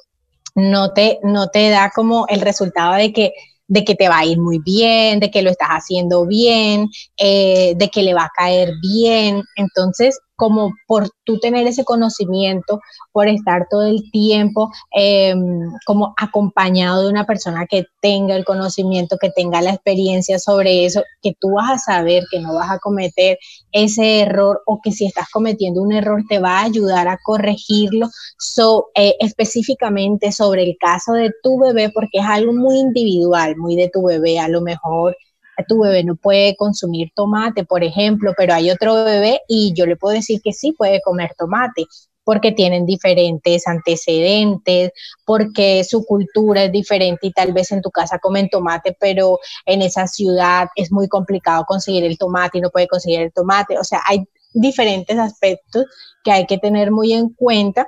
no 0.54 0.92
te, 0.92 1.20
no 1.22 1.48
te 1.48 1.70
da 1.70 1.90
como 1.94 2.26
el 2.28 2.42
resultado 2.42 2.94
de 2.94 3.12
que 3.12 3.32
de 3.68 3.84
que 3.84 3.94
te 3.94 4.08
va 4.08 4.18
a 4.18 4.24
ir 4.26 4.38
muy 4.40 4.58
bien, 4.58 5.20
de 5.20 5.30
que 5.30 5.42
lo 5.42 5.50
estás 5.50 5.68
haciendo 5.68 6.26
bien, 6.26 6.88
eh, 7.18 7.74
de 7.76 7.88
que 7.90 8.02
le 8.02 8.14
va 8.14 8.24
a 8.24 8.32
caer 8.34 8.72
bien. 8.82 9.42
Entonces, 9.56 10.18
como 10.38 10.72
por 10.86 11.10
tú 11.24 11.40
tener 11.40 11.66
ese 11.66 11.84
conocimiento, 11.84 12.80
por 13.10 13.26
estar 13.26 13.66
todo 13.68 13.82
el 13.82 14.08
tiempo 14.12 14.70
em, 14.92 15.68
como 15.84 16.14
acompañado 16.16 17.02
de 17.02 17.10
una 17.10 17.26
persona 17.26 17.66
que 17.66 17.86
tenga 18.00 18.36
el 18.36 18.44
conocimiento, 18.44 19.18
que 19.20 19.30
tenga 19.30 19.60
la 19.60 19.70
experiencia 19.70 20.38
sobre 20.38 20.84
eso, 20.84 21.02
que 21.22 21.34
tú 21.40 21.54
vas 21.54 21.72
a 21.72 21.78
saber 21.78 22.22
que 22.30 22.38
no 22.38 22.54
vas 22.54 22.70
a 22.70 22.78
cometer 22.78 23.36
ese 23.72 24.20
error 24.20 24.62
o 24.64 24.80
que 24.80 24.92
si 24.92 25.06
estás 25.06 25.28
cometiendo 25.32 25.82
un 25.82 25.92
error 25.92 26.22
te 26.28 26.38
va 26.38 26.60
a 26.60 26.64
ayudar 26.64 27.08
a 27.08 27.18
corregirlo. 27.22 28.08
Eh, 28.94 29.16
específicamente 29.20 30.30
sobre 30.32 30.62
el 30.62 30.76
caso 30.78 31.12
de 31.12 31.30
tu 31.42 31.58
bebé, 31.58 31.90
porque 31.90 32.18
es 32.18 32.24
algo 32.24 32.52
muy 32.52 32.78
individual, 32.78 33.56
muy 33.56 33.76
de 33.76 33.88
tu 33.88 34.04
bebé, 34.04 34.38
a 34.38 34.48
lo 34.48 34.60
mejor 34.60 35.16
tu 35.66 35.80
bebé 35.80 36.04
no 36.04 36.16
puede 36.16 36.56
consumir 36.56 37.10
tomate, 37.14 37.64
por 37.64 37.82
ejemplo, 37.82 38.32
pero 38.36 38.54
hay 38.54 38.70
otro 38.70 39.04
bebé 39.04 39.40
y 39.48 39.72
yo 39.74 39.86
le 39.86 39.96
puedo 39.96 40.14
decir 40.14 40.40
que 40.42 40.52
sí 40.52 40.72
puede 40.72 41.00
comer 41.00 41.34
tomate 41.36 41.86
porque 42.28 42.52
tienen 42.52 42.84
diferentes 42.84 43.66
antecedentes, 43.66 44.90
porque 45.24 45.82
su 45.82 46.04
cultura 46.04 46.64
es 46.64 46.72
diferente 46.72 47.26
y 47.26 47.32
tal 47.32 47.54
vez 47.54 47.72
en 47.72 47.80
tu 47.80 47.90
casa 47.90 48.18
comen 48.18 48.50
tomate, 48.50 48.94
pero 49.00 49.38
en 49.64 49.80
esa 49.80 50.06
ciudad 50.06 50.68
es 50.76 50.92
muy 50.92 51.08
complicado 51.08 51.64
conseguir 51.66 52.04
el 52.04 52.18
tomate 52.18 52.58
y 52.58 52.60
no 52.60 52.68
puede 52.68 52.86
conseguir 52.86 53.20
el 53.22 53.32
tomate. 53.32 53.78
O 53.78 53.84
sea, 53.84 54.02
hay 54.06 54.24
diferentes 54.52 55.18
aspectos 55.18 55.86
que 56.22 56.30
hay 56.30 56.44
que 56.44 56.58
tener 56.58 56.90
muy 56.90 57.14
en 57.14 57.30
cuenta 57.30 57.86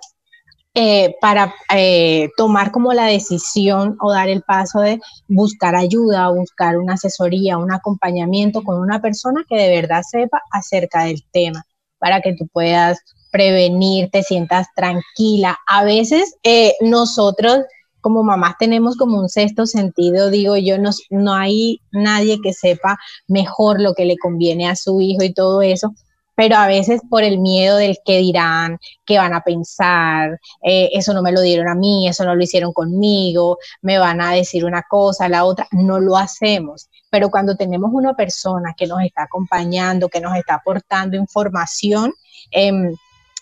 eh, 0.75 1.17
para 1.21 1.53
eh, 1.75 2.31
tomar 2.37 2.71
como 2.71 2.93
la 2.93 3.07
decisión 3.07 3.97
o 4.01 4.13
dar 4.13 4.29
el 4.29 4.43
paso 4.43 4.81
de 4.81 5.01
buscar 5.29 5.75
ayuda, 5.75 6.29
buscar 6.31 6.79
una 6.79 6.95
asesoría, 6.95 7.59
un 7.59 7.73
acompañamiento 7.73 8.63
con 8.63 8.79
una 8.81 9.01
persona 9.01 9.45
que 9.49 9.57
de 9.57 9.69
verdad 9.69 10.03
sepa 10.09 10.43
acerca 10.53 11.05
del 11.05 11.25
tema, 11.33 11.65
para 11.99 12.21
que 12.21 12.35
tú 12.35 12.47
puedas 12.53 13.01
prevenir, 13.33 14.11
te 14.11 14.23
sientas 14.23 14.69
tranquila. 14.77 15.59
A 15.67 15.85
veces 15.85 16.37
eh, 16.45 16.75
nosotros 16.81 17.61
como 18.01 18.23
mamás 18.23 18.55
tenemos 18.59 18.97
como 18.97 19.19
un 19.19 19.29
sexto 19.29 19.67
sentido, 19.67 20.31
digo 20.31 20.57
yo, 20.57 20.79
no, 20.79 20.91
no 21.11 21.35
hay 21.35 21.81
nadie 21.93 22.41
que 22.43 22.53
sepa 22.53 22.99
mejor 23.29 23.81
lo 23.81 23.95
que 23.95 24.05
le 24.05 24.17
conviene 24.17 24.69
a 24.69 24.77
su 24.77 25.01
hijo 25.01 25.23
y 25.23 25.35
todo 25.35 25.63
eso, 25.63 25.93
pero 26.41 26.57
a 26.57 26.67
veces 26.67 27.03
por 27.11 27.23
el 27.23 27.39
miedo 27.39 27.77
del 27.77 27.99
que 28.03 28.17
dirán, 28.17 28.79
qué 29.05 29.19
van 29.19 29.35
a 29.35 29.43
pensar, 29.43 30.41
eh, 30.63 30.89
eso 30.95 31.13
no 31.13 31.21
me 31.21 31.33
lo 31.33 31.43
dieron 31.43 31.69
a 31.69 31.75
mí, 31.75 32.09
eso 32.09 32.25
no 32.25 32.35
lo 32.35 32.43
hicieron 32.43 32.73
conmigo, 32.73 33.59
me 33.83 33.99
van 33.99 34.23
a 34.23 34.33
decir 34.33 34.65
una 34.65 34.83
cosa, 34.89 35.29
la 35.29 35.45
otra, 35.45 35.69
no 35.73 36.01
lo 36.01 36.17
hacemos. 36.17 36.89
Pero 37.11 37.29
cuando 37.29 37.57
tenemos 37.57 37.91
una 37.93 38.15
persona 38.15 38.73
que 38.75 38.87
nos 38.87 39.03
está 39.03 39.25
acompañando, 39.25 40.09
que 40.09 40.23
nos 40.23 40.35
está 40.35 40.55
aportando 40.55 41.15
información, 41.19 42.15
eh, 42.51 42.73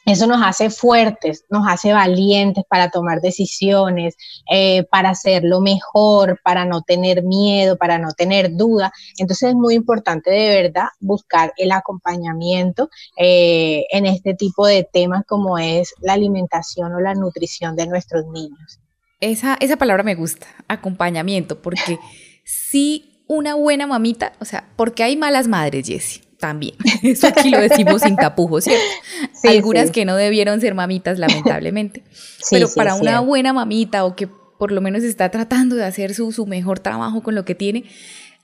eso 0.08 0.26
nos 0.26 0.42
hace 0.42 0.70
fuertes, 0.70 1.44
nos 1.50 1.66
hace 1.68 1.92
valientes 1.92 2.64
para 2.68 2.90
tomar 2.90 3.20
decisiones, 3.20 4.16
eh, 4.50 4.84
para 4.84 5.10
hacerlo 5.10 5.60
mejor, 5.60 6.40
para 6.42 6.64
no 6.64 6.82
tener 6.82 7.22
miedo, 7.22 7.76
para 7.76 7.98
no 7.98 8.12
tener 8.12 8.56
duda. 8.56 8.90
Entonces 9.18 9.50
es 9.50 9.54
muy 9.54 9.74
importante 9.74 10.30
de 10.30 10.62
verdad 10.62 10.86
buscar 10.98 11.52
el 11.58 11.72
acompañamiento 11.72 12.88
eh, 13.18 13.84
en 13.90 14.06
este 14.06 14.34
tipo 14.34 14.66
de 14.66 14.88
temas 14.90 15.24
como 15.26 15.58
es 15.58 15.92
la 16.00 16.14
alimentación 16.14 16.94
o 16.94 17.00
la 17.00 17.14
nutrición 17.14 17.76
de 17.76 17.86
nuestros 17.86 18.24
niños. 18.26 18.80
Esa, 19.20 19.56
esa 19.60 19.76
palabra 19.76 20.04
me 20.04 20.14
gusta, 20.14 20.46
acompañamiento, 20.68 21.60
porque 21.60 21.98
si 22.44 23.24
una 23.26 23.54
buena 23.56 23.86
mamita, 23.86 24.32
o 24.40 24.46
sea, 24.46 24.70
porque 24.76 25.02
hay 25.02 25.16
malas 25.16 25.48
madres, 25.48 25.86
Jessie 25.86 26.27
también. 26.38 26.74
Eso 27.02 27.26
aquí 27.26 27.50
lo 27.50 27.60
decimos 27.60 28.02
sin 28.02 28.16
tapujos, 28.16 28.64
¿cierto? 28.64 28.84
Algunas 29.44 29.90
que 29.90 30.04
no 30.04 30.16
debieron 30.16 30.60
ser 30.60 30.74
mamitas, 30.74 31.18
lamentablemente. 31.18 32.04
Pero 32.50 32.68
para 32.74 32.94
una 32.94 33.20
buena 33.20 33.52
mamita 33.52 34.04
o 34.04 34.16
que 34.16 34.26
por 34.26 34.72
lo 34.72 34.80
menos 34.80 35.04
está 35.04 35.30
tratando 35.30 35.76
de 35.76 35.84
hacer 35.84 36.14
su, 36.14 36.32
su 36.32 36.46
mejor 36.46 36.80
trabajo 36.80 37.22
con 37.22 37.34
lo 37.34 37.44
que 37.44 37.54
tiene, 37.54 37.84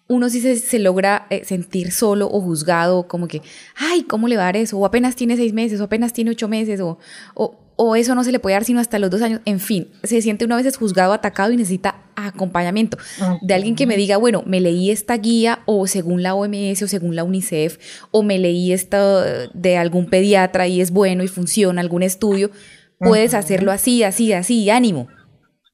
uno 0.06 0.28
sí 0.28 0.40
se, 0.56 0.78
logra 0.78 1.26
eh, 1.30 1.44
sentir 1.44 1.90
solo 1.90 2.28
o 2.30 2.40
juzgado, 2.40 3.08
como 3.08 3.26
que, 3.26 3.40
ay, 3.74 4.02
¿cómo 4.02 4.28
le 4.28 4.36
va 4.36 4.42
a 4.42 4.46
dar 4.46 4.56
eso? 4.58 4.78
O 4.78 4.84
apenas 4.84 5.16
tiene 5.16 5.36
seis 5.36 5.52
meses, 5.54 5.80
o 5.80 5.84
apenas 5.84 6.12
tiene 6.12 6.30
ocho 6.30 6.46
meses, 6.46 6.80
o, 6.80 6.98
o, 7.34 7.58
o 7.76 7.96
eso 7.96 8.14
no 8.14 8.24
se 8.24 8.32
le 8.32 8.38
puede 8.38 8.54
dar 8.54 8.64
sino 8.64 8.80
hasta 8.80 8.98
los 8.98 9.10
dos 9.10 9.22
años. 9.22 9.40
En 9.44 9.60
fin, 9.60 9.88
se 10.02 10.20
siente 10.22 10.44
una 10.44 10.56
vez 10.56 10.76
juzgado, 10.76 11.12
atacado 11.12 11.52
y 11.52 11.56
necesita 11.56 11.96
acompañamiento 12.16 12.96
de 13.42 13.54
alguien 13.54 13.74
que 13.74 13.86
me 13.86 13.96
diga, 13.96 14.16
bueno, 14.16 14.42
me 14.46 14.60
leí 14.60 14.90
esta 14.90 15.16
guía 15.16 15.60
o 15.66 15.86
según 15.86 16.22
la 16.22 16.34
OMS 16.34 16.82
o 16.82 16.88
según 16.88 17.16
la 17.16 17.24
UNICEF 17.24 17.78
o 18.10 18.22
me 18.22 18.38
leí 18.38 18.72
esto 18.72 19.22
de 19.52 19.76
algún 19.76 20.06
pediatra 20.06 20.68
y 20.68 20.80
es 20.80 20.90
bueno 20.90 21.24
y 21.24 21.28
funciona, 21.28 21.80
algún 21.80 22.02
estudio, 22.02 22.50
puedes 22.98 23.34
hacerlo 23.34 23.72
así, 23.72 24.02
así, 24.02 24.32
así, 24.32 24.70
ánimo. 24.70 25.08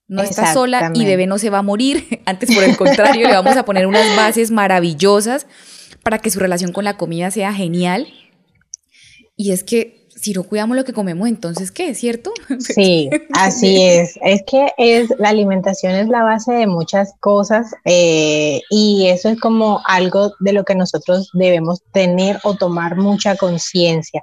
No 0.09 0.23
está 0.23 0.53
sola 0.53 0.91
y 0.93 1.05
bebé 1.05 1.29
no 1.29 1.39
se 1.39 1.51
va 1.51 1.59
a 1.59 1.63
morir. 1.63 2.21
Antes, 2.25 2.53
por 2.53 2.65
el 2.65 2.77
contrario, 2.77 3.29
le 3.29 3.35
vamos 3.35 3.57
a 3.57 3.65
poner 3.65 3.87
unas 3.87 4.17
bases 4.17 4.51
maravillosas 4.51 5.47
para 6.03 6.19
que 6.19 6.31
su 6.31 6.41
relación 6.41 6.73
con 6.73 6.85
la 6.85 6.97
comida 6.97 7.31
sea 7.31 7.53
genial. 7.53 8.09
Y 9.37 9.53
es 9.53 9.63
que 9.63 10.00
si 10.21 10.33
no 10.35 10.43
cuidamos 10.45 10.77
lo 10.77 10.85
que 10.85 10.93
comemos, 10.93 11.29
entonces 11.29 11.71
¿qué? 11.71 11.95
¿Cierto? 11.95 12.33
Sí, 12.61 13.09
así 13.33 13.83
es. 13.83 14.19
Es 14.23 14.43
que 14.47 14.73
es 14.77 15.09
la 15.19 15.31
alimentación 15.31 15.95
es 15.95 16.09
la 16.09 16.23
base 16.23 16.53
de 16.53 16.67
muchas 16.67 17.15
cosas 17.21 17.75
eh, 17.85 18.61
y 18.71 19.07
eso 19.09 19.29
es 19.31 19.41
como 19.41 19.81
algo 19.87 20.33
de 20.41 20.53
lo 20.53 20.65
que 20.65 20.75
nosotros 20.75 21.31
debemos 21.33 21.83
tener 21.93 22.39
o 22.45 22.55
tomar 22.55 22.97
mucha 22.97 23.37
conciencia. 23.37 24.23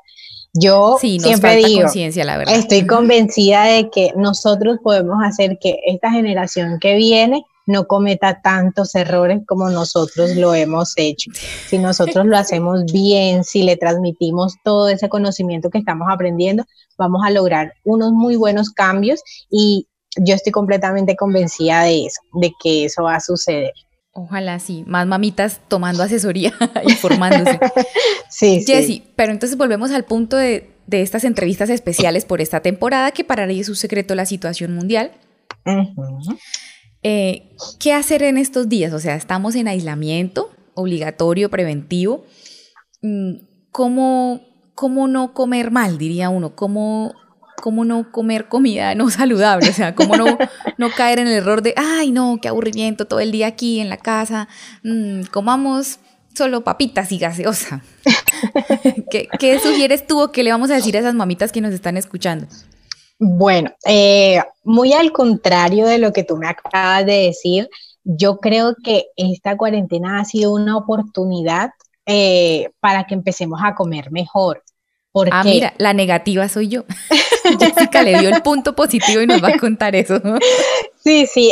Yo 0.54 0.98
siempre 1.00 1.58
digo, 1.58 1.88
la 2.24 2.38
verdad. 2.38 2.56
estoy 2.56 2.88
convencida 2.88 3.66
de 3.66 3.90
que 3.90 4.12
nosotros 4.16 4.78
podemos 4.82 5.18
hacer 5.24 5.58
que 5.60 5.80
esta 5.86 6.12
generación 6.12 6.80
que 6.80 6.96
viene 6.96 7.44
no 7.68 7.86
cometa 7.86 8.42
tantos 8.42 8.96
errores 8.96 9.42
como 9.46 9.70
nosotros 9.70 10.36
lo 10.36 10.56
hemos 10.56 10.94
hecho. 10.96 11.30
Si 11.68 11.78
nosotros 11.78 12.26
lo 12.26 12.38
hacemos 12.38 12.86
bien, 12.92 13.44
si 13.44 13.62
le 13.62 13.78
transmitimos 13.78 14.56
todo 14.64 14.90
ese 14.90 15.10
conocimiento 15.10 15.70
que 15.70 15.78
estamos 15.78 16.08
aprendiendo, 16.10 16.64
vamos 16.98 17.22
a 17.24 17.30
lograr 17.30 17.74
unos 17.84 18.12
muy 18.14 18.36
buenos 18.38 18.72
cambios 18.72 19.22
y 19.52 19.88
yo 20.16 20.34
estoy 20.34 20.52
completamente 20.52 21.16
convencida 21.16 21.84
de 21.84 22.06
eso, 22.06 22.22
de 22.34 22.52
que 22.64 22.86
eso 22.86 23.04
va 23.04 23.16
a 23.16 23.20
suceder. 23.20 23.74
Ojalá 24.14 24.58
sí, 24.58 24.84
más 24.88 25.06
mamitas 25.06 25.62
tomando 25.68 26.02
asesoría, 26.02 26.52
informándose. 26.88 27.60
sí, 28.30 28.64
Jessy, 28.66 29.04
pero 29.16 29.32
entonces 29.32 29.58
volvemos 29.58 29.92
al 29.92 30.06
punto 30.06 30.38
de, 30.38 30.74
estas 30.90 31.24
entrevistas 31.24 31.70
especiales 31.70 32.26
por 32.26 32.42
esta 32.42 32.62
temporada, 32.62 33.12
que 33.12 33.24
para 33.24 33.46
ella 33.46 33.62
es 33.62 33.70
un 33.70 33.76
secreto 33.76 34.16
la 34.16 34.26
situación 34.26 34.74
mundial. 34.74 35.12
Eh, 37.10 37.56
¿Qué 37.80 37.94
hacer 37.94 38.22
en 38.22 38.38
estos 38.38 38.68
días? 38.68 38.92
O 38.92 39.00
sea, 39.00 39.16
estamos 39.16 39.56
en 39.56 39.70
aislamiento 39.70 40.52
obligatorio, 40.74 41.50
preventivo. 41.50 42.26
Mm, 43.02 43.36
¿Cómo, 43.72 44.42
cómo 44.76 45.08
no 45.08 45.34
comer 45.34 45.72
mal, 45.72 45.98
diría 45.98 46.28
uno? 46.28 46.54
¿Cómo, 46.58 47.14
¿Cómo 47.62 47.86
no 47.86 48.12
comer 48.12 48.50
comida 48.50 48.94
no 48.94 49.10
saludable? 49.22 49.70
O 49.70 49.74
sea, 49.74 49.96
¿cómo 49.96 50.18
no, 50.18 50.38
no 50.78 50.90
caer 50.92 51.20
en 51.20 51.28
el 51.28 51.36
error 51.36 51.62
de, 51.62 51.74
ay, 51.78 52.12
no, 52.12 52.40
qué 52.42 52.50
aburrimiento 52.50 53.06
todo 53.06 53.22
el 53.22 53.32
día 53.32 53.48
aquí 53.48 53.80
en 53.80 53.88
la 53.88 53.96
casa? 53.96 54.50
Mm, 54.84 55.28
comamos 55.32 56.00
solo 56.36 56.66
papitas 56.66 57.10
y 57.14 57.20
gaseosa. 57.20 57.84
¿Qué, 59.10 59.30
¿Qué, 59.40 59.60
sugieres 59.60 60.06
tú 60.06 60.22
o 60.22 60.34
qué 60.34 60.44
le 60.44 60.52
vamos 60.52 60.72
a 60.72 60.76
decir 60.76 60.98
a 60.98 61.00
esas 61.00 61.16
mamitas 61.16 61.54
que 61.54 61.62
nos 61.62 61.74
están 61.74 61.96
escuchando? 61.96 62.48
Bueno, 63.20 63.72
eh, 63.86 64.42
muy 64.64 64.94
al 64.94 65.12
contrario 65.12 65.88
de 65.88 65.98
lo 65.98 66.14
que 66.14 66.24
tú 66.24 66.38
me 66.38 66.48
acabas 66.48 67.06
de 67.06 67.24
decir, 67.24 67.70
yo 68.04 68.38
creo 68.38 68.76
que 68.84 69.08
esta 69.16 69.58
cuarentena 69.58 70.20
ha 70.20 70.26
sido 70.26 70.54
una 70.54 70.78
oportunidad 70.78 71.72
eh, 72.06 72.70
para 72.80 73.06
que 73.06 73.16
empecemos 73.16 73.60
a 73.64 73.76
comer 73.76 74.12
mejor. 74.12 74.64
Porque... 75.12 75.32
Ah, 75.34 75.44
mira, 75.44 75.74
la 75.78 75.94
negativa 75.94 76.48
soy 76.48 76.68
yo. 76.68 76.86
Jessica 77.60 78.04
le 78.04 78.20
dio 78.20 78.30
el 78.30 78.42
punto 78.44 78.76
positivo 78.76 79.22
y 79.22 79.28
nos 79.28 79.44
va 79.44 79.50
a 79.50 79.58
contar 79.58 79.96
eso. 79.96 80.22
sí, 81.04 81.26
sí, 81.26 81.52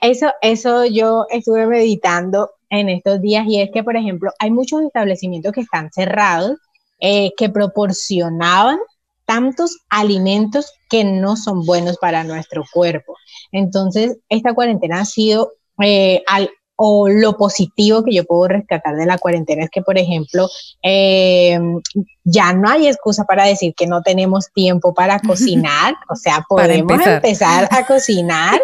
eso, 0.00 0.32
eso 0.42 0.84
yo 0.84 1.26
estuve 1.30 1.66
meditando 1.66 2.50
en 2.70 2.88
estos 2.88 3.20
días 3.20 3.44
y 3.46 3.60
es 3.60 3.70
que, 3.70 3.84
por 3.84 3.96
ejemplo, 3.96 4.32
hay 4.38 4.50
muchos 4.50 4.82
establecimientos 4.82 5.52
que 5.52 5.60
están 5.60 5.92
cerrados 5.92 6.58
eh, 6.98 7.32
que 7.36 7.48
proporcionaban 7.48 8.78
tantos 9.26 9.78
alimentos 9.88 10.72
que 10.88 11.04
no 11.04 11.36
son 11.36 11.64
buenos 11.64 11.96
para 11.98 12.24
nuestro 12.24 12.64
cuerpo. 12.72 13.16
Entonces, 13.52 14.18
esta 14.28 14.54
cuarentena 14.54 15.00
ha 15.00 15.04
sido 15.04 15.52
eh, 15.82 16.22
o 16.76 17.08
lo 17.08 17.36
positivo 17.36 18.02
que 18.02 18.12
yo 18.12 18.24
puedo 18.24 18.48
rescatar 18.48 18.96
de 18.96 19.06
la 19.06 19.18
cuarentena 19.18 19.64
es 19.64 19.70
que, 19.70 19.82
por 19.82 19.96
ejemplo, 19.96 20.48
eh, 20.82 21.58
ya 22.24 22.52
no 22.52 22.68
hay 22.68 22.88
excusa 22.88 23.24
para 23.24 23.44
decir 23.44 23.74
que 23.76 23.86
no 23.86 24.02
tenemos 24.02 24.52
tiempo 24.52 24.92
para 24.92 25.20
cocinar, 25.20 25.94
o 26.10 26.16
sea, 26.16 26.44
podemos 26.48 27.06
empezar. 27.06 27.68
a 27.70 27.86
cocinar. 27.86 28.60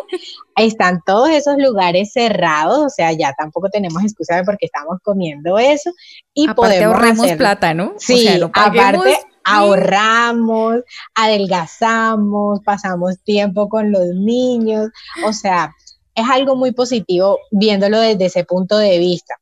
Están 0.56 1.00
todos 1.06 1.30
esos 1.30 1.56
lugares 1.56 2.12
cerrados, 2.12 2.80
o 2.80 2.88
sea, 2.88 3.12
ya 3.12 3.32
tampoco 3.38 3.68
tenemos 3.70 4.02
excusa 4.02 4.36
de 4.36 4.44
porque 4.44 4.66
estamos 4.66 4.98
comiendo 5.02 5.58
eso 5.58 5.90
y 6.34 6.44
aparte 6.44 6.60
podemos 6.60 6.94
ahorremos 6.94 7.32
plata, 7.32 7.72
¿no? 7.72 7.94
Sí, 7.96 8.28
aparte 8.52 9.20
ahorramos, 9.44 10.80
adelgazamos, 11.14 12.60
pasamos 12.64 13.18
tiempo 13.24 13.68
con 13.68 13.92
los 13.92 14.06
niños, 14.14 14.88
o 15.26 15.32
sea, 15.32 15.74
es 16.14 16.24
algo 16.28 16.56
muy 16.56 16.72
positivo 16.72 17.38
viéndolo 17.50 18.00
desde 18.00 18.26
ese 18.26 18.44
punto 18.44 18.78
de 18.78 18.98
vista. 18.98 19.34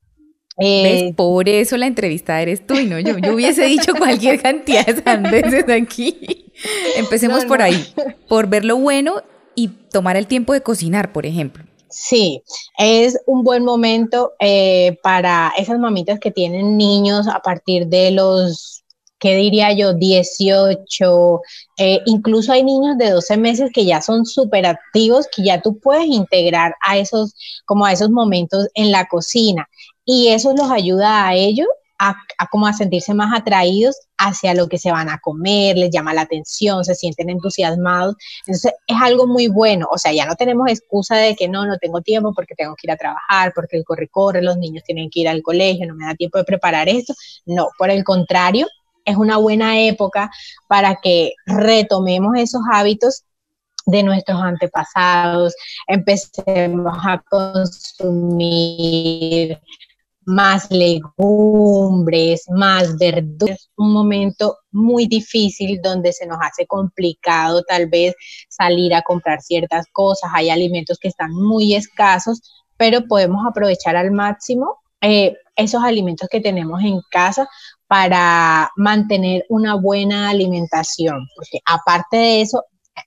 Eh, 0.60 1.14
por 1.16 1.48
eso 1.48 1.76
la 1.76 1.86
entrevista 1.86 2.42
eres 2.42 2.66
tú 2.66 2.74
y 2.74 2.86
no 2.86 2.98
yo. 2.98 3.16
Yo 3.18 3.34
hubiese 3.34 3.64
dicho 3.66 3.94
cualquier 3.94 4.42
cantidad 4.42 4.84
de 4.84 5.02
sandeces 5.02 5.68
aquí. 5.68 6.52
Empecemos 6.96 7.44
por 7.44 7.62
ahí, 7.62 7.94
por 8.28 8.48
ver 8.48 8.64
lo 8.64 8.76
bueno 8.76 9.22
y 9.54 9.68
tomar 9.68 10.16
el 10.16 10.26
tiempo 10.26 10.52
de 10.52 10.60
cocinar, 10.60 11.12
por 11.12 11.26
ejemplo. 11.26 11.64
Sí, 11.90 12.42
es 12.76 13.18
un 13.26 13.44
buen 13.44 13.64
momento 13.64 14.32
eh, 14.40 14.98
para 15.02 15.52
esas 15.56 15.78
mamitas 15.78 16.18
que 16.20 16.30
tienen 16.30 16.76
niños 16.76 17.28
a 17.28 17.40
partir 17.40 17.86
de 17.86 18.10
los 18.10 18.77
¿qué 19.18 19.36
diría 19.36 19.72
yo? 19.72 19.94
18, 19.94 21.40
eh, 21.78 22.00
incluso 22.06 22.52
hay 22.52 22.62
niños 22.62 22.98
de 22.98 23.10
12 23.10 23.36
meses 23.36 23.70
que 23.72 23.84
ya 23.84 24.00
son 24.00 24.26
súper 24.26 24.66
activos, 24.66 25.26
que 25.34 25.44
ya 25.44 25.60
tú 25.60 25.78
puedes 25.78 26.06
integrar 26.06 26.74
a 26.86 26.98
esos, 26.98 27.34
como 27.64 27.86
a 27.86 27.92
esos 27.92 28.10
momentos 28.10 28.68
en 28.74 28.92
la 28.92 29.06
cocina. 29.06 29.68
Y 30.04 30.28
eso 30.28 30.54
los 30.54 30.70
ayuda 30.70 31.26
a 31.26 31.34
ellos 31.34 31.68
a, 31.98 32.16
como 32.50 32.66
a 32.66 32.72
sentirse 32.72 33.12
más 33.12 33.36
atraídos 33.36 33.96
hacia 34.16 34.54
lo 34.54 34.68
que 34.68 34.78
se 34.78 34.90
van 34.90 35.08
a 35.08 35.18
comer, 35.18 35.76
les 35.76 35.90
llama 35.90 36.14
la 36.14 36.22
atención, 36.22 36.84
se 36.84 36.94
sienten 36.94 37.30
entusiasmados. 37.30 38.16
Entonces 38.46 38.72
es 38.86 38.96
algo 39.00 39.26
muy 39.26 39.48
bueno, 39.48 39.86
o 39.90 39.98
sea, 39.98 40.12
ya 40.12 40.24
no 40.26 40.36
tenemos 40.36 40.70
excusa 40.70 41.16
de 41.16 41.34
que 41.34 41.48
no, 41.48 41.66
no 41.66 41.76
tengo 41.78 42.00
tiempo 42.00 42.32
porque 42.34 42.54
tengo 42.54 42.74
que 42.76 42.86
ir 42.86 42.92
a 42.92 42.96
trabajar, 42.96 43.52
porque 43.54 43.76
el 43.76 43.84
corre 43.84 44.08
corre, 44.08 44.42
los 44.42 44.56
niños 44.58 44.84
tienen 44.84 45.10
que 45.10 45.20
ir 45.20 45.28
al 45.28 45.42
colegio, 45.42 45.86
no 45.86 45.94
me 45.94 46.06
da 46.06 46.14
tiempo 46.14 46.38
de 46.38 46.44
preparar 46.44 46.88
esto. 46.88 47.14
No, 47.46 47.68
por 47.76 47.90
el 47.90 48.04
contrario, 48.04 48.66
es 49.08 49.16
una 49.16 49.38
buena 49.38 49.80
época 49.80 50.30
para 50.68 50.96
que 50.96 51.32
retomemos 51.46 52.36
esos 52.36 52.60
hábitos 52.72 53.24
de 53.86 54.02
nuestros 54.02 54.40
antepasados, 54.40 55.54
empecemos 55.86 56.94
a 57.02 57.22
consumir 57.30 58.78
más 60.26 60.70
legumbres, 60.70 62.44
más 62.50 62.98
verduras, 62.98 63.70
un 63.76 63.94
momento 63.94 64.58
muy 64.70 65.06
difícil 65.06 65.80
donde 65.82 66.12
se 66.12 66.26
nos 66.26 66.36
hace 66.42 66.66
complicado 66.66 67.62
tal 67.62 67.86
vez 67.88 68.14
salir 68.50 68.94
a 68.94 69.00
comprar 69.00 69.40
ciertas 69.40 69.86
cosas, 69.90 70.30
hay 70.34 70.50
alimentos 70.50 70.98
que 70.98 71.08
están 71.08 71.32
muy 71.32 71.74
escasos, 71.74 72.42
pero 72.76 73.06
podemos 73.06 73.46
aprovechar 73.48 73.96
al 73.96 74.10
máximo 74.10 74.76
eh, 75.00 75.34
esos 75.56 75.82
alimentos 75.82 76.28
que 76.28 76.42
tenemos 76.42 76.82
en 76.82 77.00
casa 77.10 77.48
para 77.88 78.70
mantener 78.76 79.44
una 79.48 79.74
buena 79.74 80.28
alimentación, 80.28 81.26
porque 81.34 81.60
aparte 81.64 82.16
de 82.16 82.40
eso, 82.42 82.64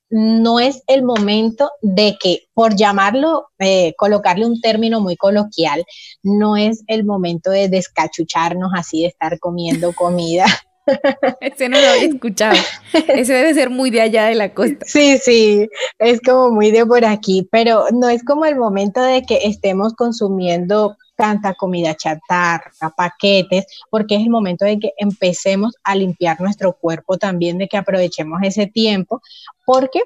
no 0.09 0.59
es 0.59 0.83
el 0.87 1.03
momento 1.03 1.69
de 1.81 2.17
que, 2.19 2.43
por 2.53 2.75
llamarlo, 2.75 3.47
eh, 3.59 3.93
colocarle 3.97 4.45
un 4.45 4.59
término 4.59 4.99
muy 4.99 5.15
coloquial, 5.15 5.85
no 6.23 6.57
es 6.57 6.83
el 6.87 7.05
momento 7.05 7.51
de 7.51 7.69
descachucharnos 7.69 8.71
así, 8.75 9.01
de 9.01 9.09
estar 9.09 9.39
comiendo 9.39 9.93
comida. 9.93 10.45
Ese 11.41 11.69
no 11.69 11.79
lo 11.79 11.87
había 11.87 12.05
escuchado. 12.05 12.57
Ese 12.93 13.33
debe 13.33 13.53
ser 13.53 13.69
muy 13.69 13.91
de 13.91 14.01
allá 14.01 14.25
de 14.25 14.35
la 14.35 14.53
costa. 14.53 14.85
Sí, 14.85 15.17
sí, 15.17 15.69
es 15.99 16.21
como 16.21 16.51
muy 16.51 16.71
de 16.71 16.85
por 16.85 17.05
aquí, 17.05 17.47
pero 17.51 17.85
no 17.93 18.09
es 18.09 18.23
como 18.23 18.45
el 18.45 18.55
momento 18.55 19.01
de 19.01 19.21
que 19.23 19.41
estemos 19.43 19.93
consumiendo 19.93 20.97
tanta 21.21 21.53
comida 21.53 21.93
chatarra, 21.93 22.71
paquetes, 22.97 23.67
porque 23.91 24.15
es 24.15 24.21
el 24.21 24.31
momento 24.31 24.65
de 24.65 24.79
que 24.79 24.93
empecemos 24.97 25.75
a 25.83 25.93
limpiar 25.93 26.41
nuestro 26.41 26.73
cuerpo 26.73 27.19
también, 27.19 27.59
de 27.59 27.67
que 27.67 27.77
aprovechemos 27.77 28.39
ese 28.41 28.65
tiempo, 28.65 29.21
porque 29.63 30.01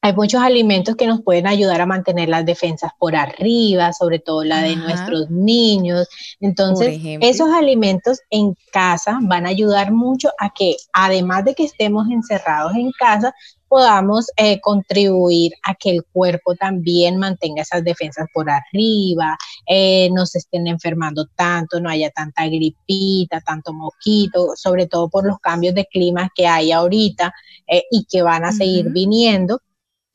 hay 0.00 0.14
muchos 0.14 0.40
alimentos 0.40 0.96
que 0.96 1.06
nos 1.06 1.20
pueden 1.20 1.46
ayudar 1.46 1.82
a 1.82 1.86
mantener 1.86 2.30
las 2.30 2.46
defensas 2.46 2.92
por 2.98 3.16
arriba, 3.16 3.92
sobre 3.92 4.18
todo 4.18 4.44
la 4.44 4.62
de 4.62 4.76
nuestros 4.76 5.28
niños. 5.30 6.08
Entonces, 6.40 7.00
esos 7.20 7.50
alimentos 7.50 8.20
en 8.30 8.54
casa 8.72 9.18
van 9.20 9.44
a 9.44 9.50
ayudar 9.50 9.92
mucho 9.92 10.30
a 10.38 10.54
que, 10.54 10.76
además 10.94 11.44
de 11.44 11.54
que 11.54 11.64
estemos 11.64 12.08
encerrados 12.08 12.74
en 12.76 12.92
casa, 12.92 13.34
podamos 13.68 14.26
eh, 14.36 14.60
contribuir 14.60 15.52
a 15.62 15.74
que 15.74 15.90
el 15.90 16.04
cuerpo 16.04 16.54
también 16.54 17.18
mantenga 17.18 17.62
esas 17.62 17.84
defensas 17.84 18.26
por 18.32 18.48
arriba, 18.50 19.36
eh, 19.66 20.08
no 20.12 20.26
se 20.26 20.38
estén 20.38 20.66
enfermando 20.66 21.26
tanto, 21.34 21.80
no 21.80 21.88
haya 21.88 22.10
tanta 22.10 22.46
gripita, 22.46 23.40
tanto 23.40 23.72
moquito, 23.72 24.52
sobre 24.56 24.86
todo 24.86 25.08
por 25.08 25.26
los 25.26 25.38
cambios 25.38 25.74
de 25.74 25.86
clima 25.86 26.30
que 26.34 26.46
hay 26.46 26.72
ahorita 26.72 27.32
eh, 27.66 27.84
y 27.90 28.04
que 28.04 28.22
van 28.22 28.44
a 28.44 28.52
seguir 28.52 28.90
viniendo. 28.90 29.60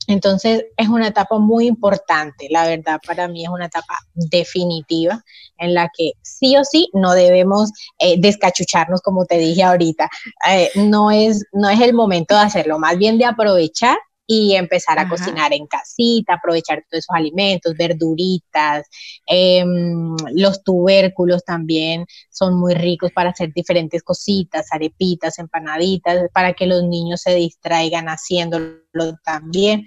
Entonces 0.06 0.64
es 0.76 0.88
una 0.88 1.08
etapa 1.08 1.38
muy 1.38 1.66
importante, 1.66 2.48
la 2.50 2.66
verdad 2.66 3.00
para 3.06 3.28
mí 3.28 3.44
es 3.44 3.50
una 3.50 3.66
etapa 3.66 3.98
definitiva 4.14 5.22
en 5.58 5.74
la 5.74 5.88
que 5.96 6.12
sí 6.22 6.56
o 6.56 6.64
sí 6.64 6.90
no 6.92 7.12
debemos 7.12 7.70
eh, 7.98 8.16
descachucharnos 8.18 9.00
como 9.00 9.24
te 9.24 9.38
dije 9.38 9.62
ahorita. 9.62 10.08
Eh, 10.50 10.70
no, 10.74 11.10
es, 11.10 11.44
no 11.52 11.68
es 11.68 11.80
el 11.80 11.94
momento 11.94 12.34
de 12.34 12.40
hacerlo, 12.40 12.78
más 12.78 12.98
bien 12.98 13.18
de 13.18 13.26
aprovechar 13.26 13.96
y 14.34 14.56
empezar 14.56 14.98
a 14.98 15.06
cocinar 15.06 15.52
en 15.52 15.66
casita, 15.66 16.34
aprovechar 16.34 16.82
todos 16.88 17.04
esos 17.04 17.14
alimentos, 17.14 17.74
verduritas, 17.76 18.86
em, 19.26 20.16
los 20.34 20.64
tubérculos 20.64 21.44
también 21.44 22.06
son 22.30 22.58
muy 22.58 22.72
ricos 22.72 23.12
para 23.12 23.28
hacer 23.28 23.52
diferentes 23.54 24.02
cositas, 24.02 24.72
arepitas, 24.72 25.38
empanaditas, 25.38 26.30
para 26.32 26.54
que 26.54 26.66
los 26.66 26.82
niños 26.82 27.20
se 27.20 27.34
distraigan 27.34 28.06
haciéndolo 28.06 28.78
también. 29.22 29.84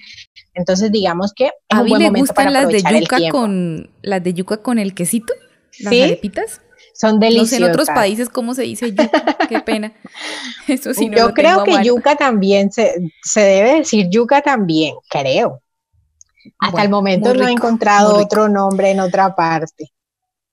Entonces, 0.54 0.92
digamos 0.92 1.34
que 1.34 1.50
a 1.70 1.82
mí 1.82 1.96
le 1.98 2.12
gustan 2.12 2.54
las 2.54 2.68
de 2.68 2.84
yuca 2.84 3.18
con 3.32 3.90
las 4.04 4.24
de 4.24 4.34
yuca 4.36 4.58
con 4.58 4.78
el 4.78 4.94
quesito, 4.94 5.34
las 5.80 5.92
arepitas. 5.92 6.62
Son 6.96 7.20
deliciosas. 7.20 7.52
No 7.52 7.58
sé 7.58 7.64
en 7.64 7.72
otros 7.72 7.88
países 7.88 8.30
cómo 8.30 8.54
se 8.54 8.64
dice 8.64 8.92
yuca, 8.92 9.38
qué 9.50 9.60
pena. 9.60 9.92
Eso 10.68 10.94
sí 10.94 11.10
no 11.10 11.18
Yo 11.18 11.34
creo 11.34 11.64
que 11.64 11.84
yuca 11.84 12.16
también 12.16 12.72
se, 12.72 13.12
debe 13.36 13.80
decir 13.80 14.08
yuca 14.10 14.42
también, 14.42 14.96
creo. 15.10 15.62
Hasta 16.60 16.84
el 16.84 16.90
momento 16.90 17.34
no 17.34 17.48
he 17.48 17.52
encontrado 17.52 18.16
otro 18.16 18.48
nombre 18.48 18.92
en 18.92 19.02
otra 19.02 19.36
parte. 19.36 19.92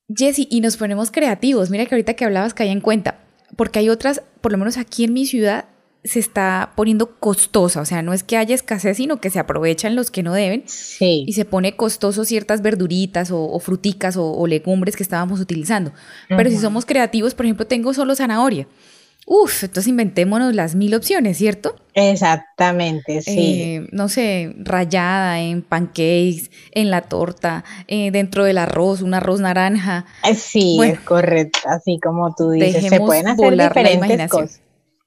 Jessy, 0.08 0.48
y 0.50 0.60
nos 0.60 0.76
ponemos 0.76 1.10
creativos. 1.10 1.70
Mira 1.70 1.86
que 1.86 1.94
ahorita 1.94 2.14
que 2.14 2.24
hablabas 2.24 2.54
caí 2.54 2.70
en 2.70 2.80
cuenta, 2.80 3.18
porque 3.56 3.78
hay 3.78 3.88
otras, 3.88 4.22
por 4.40 4.52
lo 4.52 4.58
menos 4.58 4.78
aquí 4.78 5.04
en 5.04 5.12
mi 5.12 5.26
ciudad, 5.26 5.66
se 6.04 6.18
está 6.18 6.72
poniendo 6.74 7.16
costosa, 7.20 7.80
o 7.80 7.84
sea, 7.84 8.02
no 8.02 8.12
es 8.12 8.24
que 8.24 8.36
haya 8.36 8.54
escasez, 8.54 8.96
sino 8.96 9.20
que 9.20 9.30
se 9.30 9.38
aprovechan 9.38 9.94
los 9.94 10.10
que 10.10 10.22
no 10.22 10.32
deben 10.32 10.64
y 11.00 11.32
se 11.32 11.44
pone 11.44 11.76
costoso 11.76 12.24
ciertas 12.24 12.60
verduritas 12.60 13.30
o, 13.32 13.58
fruticas 13.60 14.16
o, 14.18 14.46
legumbres 14.46 14.96
que 14.96 15.02
estábamos 15.04 15.40
utilizando. 15.40 15.92
Pero 16.28 16.50
si 16.50 16.58
somos 16.58 16.86
creativos, 16.86 17.34
por 17.34 17.46
ejemplo, 17.46 17.66
tengo 17.66 17.94
solo 17.94 18.16
zanahoria. 18.16 18.66
Uf, 19.24 19.62
entonces 19.62 19.88
inventémonos 19.88 20.52
las 20.52 20.74
mil 20.74 20.94
opciones, 20.96 21.38
¿cierto? 21.38 21.76
Exactamente, 21.94 23.22
sí. 23.22 23.62
Eh, 23.62 23.88
no 23.92 24.08
sé, 24.08 24.52
rayada 24.58 25.38
en 25.40 25.62
pancakes, 25.62 26.50
en 26.72 26.90
la 26.90 27.02
torta, 27.02 27.62
eh, 27.86 28.10
dentro 28.10 28.44
del 28.44 28.58
arroz, 28.58 29.00
un 29.00 29.14
arroz 29.14 29.40
naranja. 29.40 30.06
Eh, 30.24 30.34
sí, 30.34 30.76
es 30.82 30.98
correcto, 31.00 31.60
así 31.66 32.00
como 32.02 32.34
tú 32.34 32.50
dices. 32.50 32.84
Se 32.88 32.98
pueden 32.98 33.28
hacer 33.28 33.52
diferentes 33.52 34.28
cosas. 34.28 34.61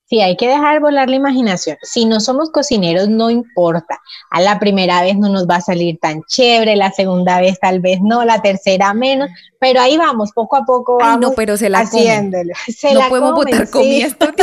Sí, 0.08 0.22
hay 0.22 0.38
que 0.38 0.48
dejar 0.48 0.82
volar 0.82 1.10
la 1.10 1.16
imaginación. 1.16 1.78
Si 1.82 2.06
no 2.06 2.20
somos 2.20 2.52
cocineros, 2.52 3.10
no 3.10 3.32
importa. 3.32 4.00
A 4.30 4.40
la 4.40 4.60
primera 4.60 5.02
vez 5.02 5.18
no 5.18 5.30
nos 5.30 5.48
va 5.48 5.56
a 5.56 5.62
salir 5.62 5.98
tan 6.00 6.22
chévere, 6.24 6.76
la 6.76 6.92
segunda 6.92 7.40
vez 7.40 7.60
tal 7.60 7.80
vez 7.80 8.00
no, 8.02 8.24
la 8.24 8.40
tercera 8.40 8.94
menos, 8.94 9.30
pero 9.60 9.82
ahí 9.82 9.98
vamos, 9.98 10.32
poco 10.32 10.58
a 10.58 10.66
poco 10.66 10.98
vamos 10.98 11.22
no, 11.22 11.32
pero 11.32 11.58
se 11.58 11.72
la 11.72 11.80
haciéndolo. 11.80 12.54
no 12.94 13.10
podemos 13.10 13.34
botar 13.34 13.70
comida 13.72 14.06
esto. 14.06 14.28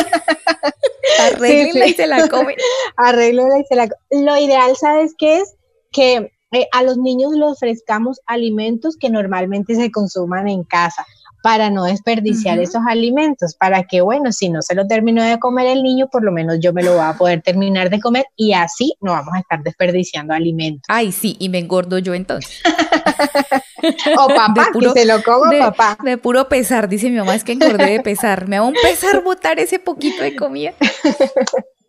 Arréglenla 1.20 1.86
y 1.86 1.94
se 1.94 2.06
la 2.08 2.28
comen. 2.28 2.56
Arréglenla 2.96 3.60
y 3.60 3.64
se 3.64 3.76
la 3.76 3.88
Lo 4.10 4.36
ideal, 4.36 4.76
¿sabes 4.76 5.14
qué 5.16 5.38
es? 5.38 5.54
Que 5.92 6.32
eh, 6.52 6.68
a 6.72 6.82
los 6.82 6.98
niños 6.98 7.32
les 7.32 7.48
ofrezcamos 7.48 8.20
alimentos 8.26 8.96
que 8.96 9.10
normalmente 9.10 9.76
se 9.76 9.92
consuman 9.92 10.48
en 10.48 10.64
casa 10.64 11.06
para 11.42 11.70
no 11.70 11.84
desperdiciar 11.84 12.58
esos 12.60 12.82
alimentos, 12.88 13.54
para 13.54 13.82
que, 13.82 14.00
bueno, 14.00 14.32
si 14.32 14.48
no 14.48 14.62
se 14.62 14.74
lo 14.74 14.86
terminó 14.86 15.22
de 15.22 15.38
comer 15.38 15.66
el 15.66 15.82
niño, 15.82 16.08
por 16.08 16.22
lo 16.22 16.30
menos 16.30 16.58
yo 16.60 16.72
me 16.72 16.82
lo 16.82 16.92
voy 16.92 17.04
a 17.04 17.14
poder 17.14 17.42
terminar 17.42 17.90
de 17.90 18.00
comer 18.00 18.24
y 18.36 18.52
así 18.52 18.94
no 19.00 19.12
vamos 19.12 19.34
a 19.34 19.40
estar 19.40 19.62
desperdiciando 19.62 20.32
alimentos. 20.32 20.84
Ay, 20.88 21.10
sí, 21.10 21.36
y 21.40 21.48
me 21.48 21.58
engordo 21.58 21.98
yo 21.98 22.14
entonces. 22.14 22.62
o 24.18 24.28
papá, 24.28 24.68
que 24.72 24.90
se 24.90 25.04
lo 25.04 25.22
coma 25.22 25.50
papá. 25.58 25.98
De 26.04 26.16
puro 26.16 26.48
pesar, 26.48 26.88
dice 26.88 27.10
mi 27.10 27.16
mamá, 27.16 27.34
es 27.34 27.42
que 27.42 27.52
engordé 27.52 27.90
de 27.90 28.00
pesar. 28.00 28.46
Me 28.46 28.58
va 28.58 28.64
a 28.64 28.68
un 28.68 28.74
pesar 28.74 29.22
botar 29.22 29.58
ese 29.58 29.80
poquito 29.80 30.22
de 30.22 30.36
comida. 30.36 30.74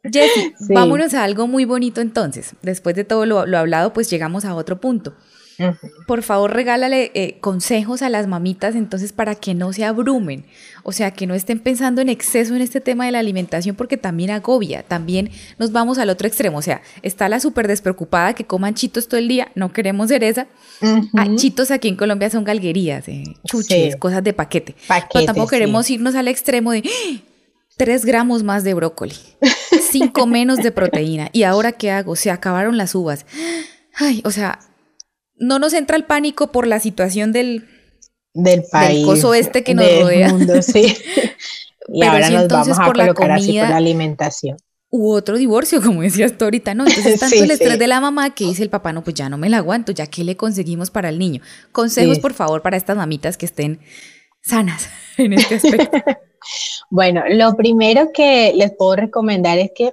Jessy, 0.04 0.54
vámonos 0.74 1.13
a 1.13 1.24
algo 1.24 1.48
muy 1.48 1.66
bonito 1.66 2.02
entonces. 2.02 2.56
Después 2.63 2.96
de 2.96 3.04
todo 3.04 3.28
lo, 3.28 3.46
lo 3.46 3.58
hablado, 3.60 3.94
pues 3.94 4.10
llegamos 4.10 4.46
a 4.46 4.56
otro 4.56 4.82
punto. 4.82 5.13
Por 6.08 6.24
favor, 6.24 6.54
regálale 6.54 7.12
eh, 7.13 7.38
consejos 7.39 8.02
a 8.02 8.10
las 8.10 8.28
mamitas 8.28 8.76
entonces 8.76 9.13
para 9.13 9.36
que 9.36 9.54
no 9.54 9.72
se 9.74 9.86
abrumen, 9.86 10.46
o 10.84 10.92
sea, 10.92 11.12
que 11.12 11.28
no 11.28 11.34
estén 11.36 11.60
pensando 11.60 12.02
en 12.02 12.10
exceso 12.10 12.56
en 12.56 12.62
este 12.62 12.82
tema 12.82 13.06
de 13.06 13.12
la 13.12 13.20
alimentación 13.20 13.76
porque 13.76 13.98
también 13.98 14.32
agobia, 14.32 14.84
también 14.84 15.30
nos 15.60 15.72
vamos 15.72 15.98
al 15.98 16.10
otro 16.10 16.28
extremo, 16.28 16.58
o 16.58 16.62
sea, 16.62 16.82
está 17.02 17.30
la 17.30 17.39
súper 17.39 17.68
despreocupada 17.68 18.34
que 18.34 18.46
coman 18.46 18.74
chitos 18.74 19.08
todo 19.08 19.20
el 19.20 19.28
día, 19.28 19.52
no 19.56 19.72
queremos 19.72 20.10
ser 20.10 20.24
esa. 20.24 20.48
Ah, 21.16 21.28
chitos 21.36 21.72
aquí 21.72 21.88
en 21.88 21.96
Colombia 21.96 22.30
son 22.30 22.44
galguerías, 22.44 23.08
eh, 23.08 23.24
chuches, 23.46 23.96
cosas 23.96 24.24
de 24.24 24.34
paquete. 24.34 24.76
Pero 25.13 25.26
tampoco 25.26 25.50
queremos 25.50 25.89
irnos 25.89 26.16
al 26.16 26.28
extremo 26.28 26.72
de... 26.72 26.84
3 27.78 28.02
¡Ah! 28.02 28.06
gramos 28.06 28.44
más 28.44 28.63
de 28.63 28.74
brócoli, 28.74 29.16
5 29.92 30.28
menos 30.28 30.58
de 30.60 30.72
proteína. 30.72 31.30
¿Y 31.32 31.44
ahora 31.44 31.72
qué 31.72 31.92
hago? 31.92 32.16
Se 32.16 32.32
acabaron 32.32 32.78
las 32.78 32.96
uvas. 32.96 33.26
Ay, 33.96 34.22
o 34.26 34.32
sea, 34.32 34.60
no 35.43 35.60
nos 35.60 35.73
entra 35.73 35.97
el 35.97 36.06
pánico 36.06 36.51
por 36.51 36.67
la 36.67 36.79
situación 36.79 37.32
del, 37.32 37.67
del 38.34 38.63
país. 38.71 38.99
Del 38.99 39.06
coso 39.06 39.34
este 39.34 39.63
que 39.63 39.75
nos 39.75 39.86
rodea. 40.01 40.29
Mundo, 40.29 40.62
sí. 40.62 40.97
y 41.88 41.99
Pero 41.99 42.12
ahora 42.12 42.29
nos 42.29 42.47
vamos 42.47 42.79
a 42.79 42.86
por 42.86 42.95
colocar 42.95 43.27
la 43.27 43.36
comida, 43.36 43.36
así 43.36 43.60
por 43.60 43.69
la 43.69 43.77
alimentación. 43.77 44.58
U 44.89 45.12
otro 45.12 45.38
divorcio, 45.38 45.82
como 45.82 46.01
decías 46.03 46.38
tú 46.38 46.45
ahorita, 46.45 46.75
¿no? 46.75 46.84
Entonces, 46.88 47.19
tanto 47.19 47.36
el 47.36 47.51
estrés 47.51 47.79
de 47.79 47.88
la 47.88 47.99
mamá 47.99 48.34
que 48.34 48.45
dice 48.45 48.63
el 48.63 48.69
papá, 48.69 48.93
no, 48.93 49.03
pues 49.03 49.15
ya 49.15 49.29
no 49.29 49.38
me 49.38 49.49
la 49.49 49.58
aguanto, 49.58 49.91
ya 49.91 50.08
que 50.08 50.23
le 50.23 50.38
conseguimos 50.38 50.91
para 50.91 51.10
el 51.10 51.19
niño. 51.19 51.41
Consejos, 51.71 52.19
por 52.19 52.34
favor, 52.34 52.62
para 52.62 52.77
estas 52.77 52.95
mamitas 52.95 53.38
que 53.38 53.45
estén 53.45 53.79
sanas 54.41 54.89
en 55.17 55.34
este 55.34 55.56
aspecto. 55.56 55.97
bueno, 56.89 57.23
lo 57.29 57.56
primero 57.56 58.12
que 58.13 58.53
les 58.56 58.71
puedo 58.71 58.95
recomendar 58.95 59.58
es 59.58 59.71
que 59.75 59.91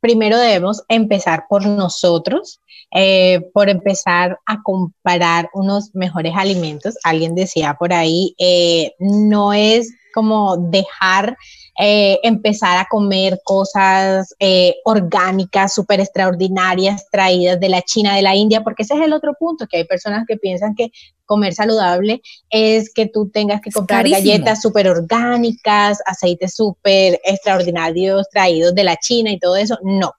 primero 0.00 0.38
debemos 0.38 0.82
empezar 0.88 1.44
por 1.48 1.66
nosotros, 1.66 2.60
eh, 2.92 3.40
por 3.52 3.68
empezar 3.68 4.38
a 4.46 4.62
comparar 4.62 5.50
unos 5.52 5.94
mejores 5.94 6.34
alimentos. 6.36 6.96
Alguien 7.04 7.34
decía 7.34 7.74
por 7.78 7.92
ahí, 7.92 8.34
eh, 8.38 8.92
no 8.98 9.52
es 9.52 9.92
como 10.14 10.56
dejar 10.56 11.36
eh, 11.80 12.18
empezar 12.24 12.76
a 12.76 12.86
comer 12.90 13.40
cosas 13.44 14.34
eh, 14.40 14.76
orgánicas, 14.84 15.74
súper 15.74 16.00
extraordinarias, 16.00 17.06
traídas 17.10 17.60
de 17.60 17.68
la 17.68 17.82
China, 17.82 18.16
de 18.16 18.22
la 18.22 18.34
India, 18.34 18.64
porque 18.64 18.82
ese 18.82 18.94
es 18.94 19.00
el 19.00 19.12
otro 19.12 19.34
punto, 19.38 19.66
que 19.68 19.76
hay 19.76 19.84
personas 19.84 20.24
que 20.26 20.36
piensan 20.36 20.74
que 20.74 20.90
comer 21.24 21.54
saludable 21.54 22.22
es 22.50 22.92
que 22.92 23.06
tú 23.06 23.28
tengas 23.28 23.60
que 23.60 23.70
comprar 23.70 24.08
galletas 24.08 24.62
súper 24.62 24.88
orgánicas, 24.88 25.98
aceites 26.06 26.56
súper 26.56 27.20
extraordinarios 27.22 28.28
traídos 28.30 28.74
de 28.74 28.82
la 28.82 28.96
China 28.96 29.30
y 29.30 29.38
todo 29.38 29.54
eso. 29.54 29.78
No, 29.82 30.14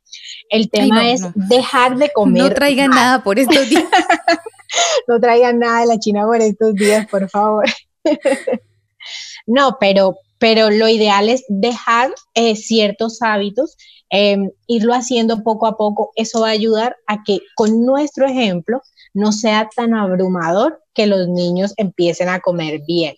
el 0.49 0.69
tema 0.69 1.11
es 1.11 1.23
dejar 1.33 1.97
de 1.97 2.09
comer. 2.13 2.43
No 2.43 2.49
traigan 2.51 2.91
nada 2.91 3.23
por 3.23 3.39
estos 3.39 3.67
días. 3.67 3.83
no 5.07 5.19
traigan 5.19 5.59
nada 5.59 5.81
de 5.81 5.87
la 5.87 5.99
China 5.99 6.25
por 6.25 6.41
estos 6.41 6.75
días, 6.75 7.07
por 7.07 7.27
favor. 7.29 7.65
no, 9.47 9.77
pero 9.79 10.15
pero 10.39 10.71
lo 10.71 10.88
ideal 10.88 11.30
es 11.30 11.43
dejar 11.49 12.12
eh, 12.34 12.56
ciertos 12.56 13.21
hábitos, 13.21 13.78
em, 14.10 14.49
irlo 14.67 14.93
haciendo 14.93 15.43
poco 15.43 15.67
a 15.67 15.78
poco. 15.78 16.12
Eso 16.15 16.41
va 16.41 16.47
a 16.47 16.52
ayudar 16.52 16.95
a 17.08 17.23
que 17.23 17.39
con 17.56 17.86
nuestro 17.86 18.25
ejemplo 18.25 18.82
no 19.13 19.32
sea 19.32 19.69
tan 19.75 19.93
abrumador 19.93 20.82
que 20.93 21.08
los 21.08 21.28
niños 21.28 21.73
empiecen 21.78 22.30
a 22.30 22.39
comer 22.39 22.82
bien 22.88 23.15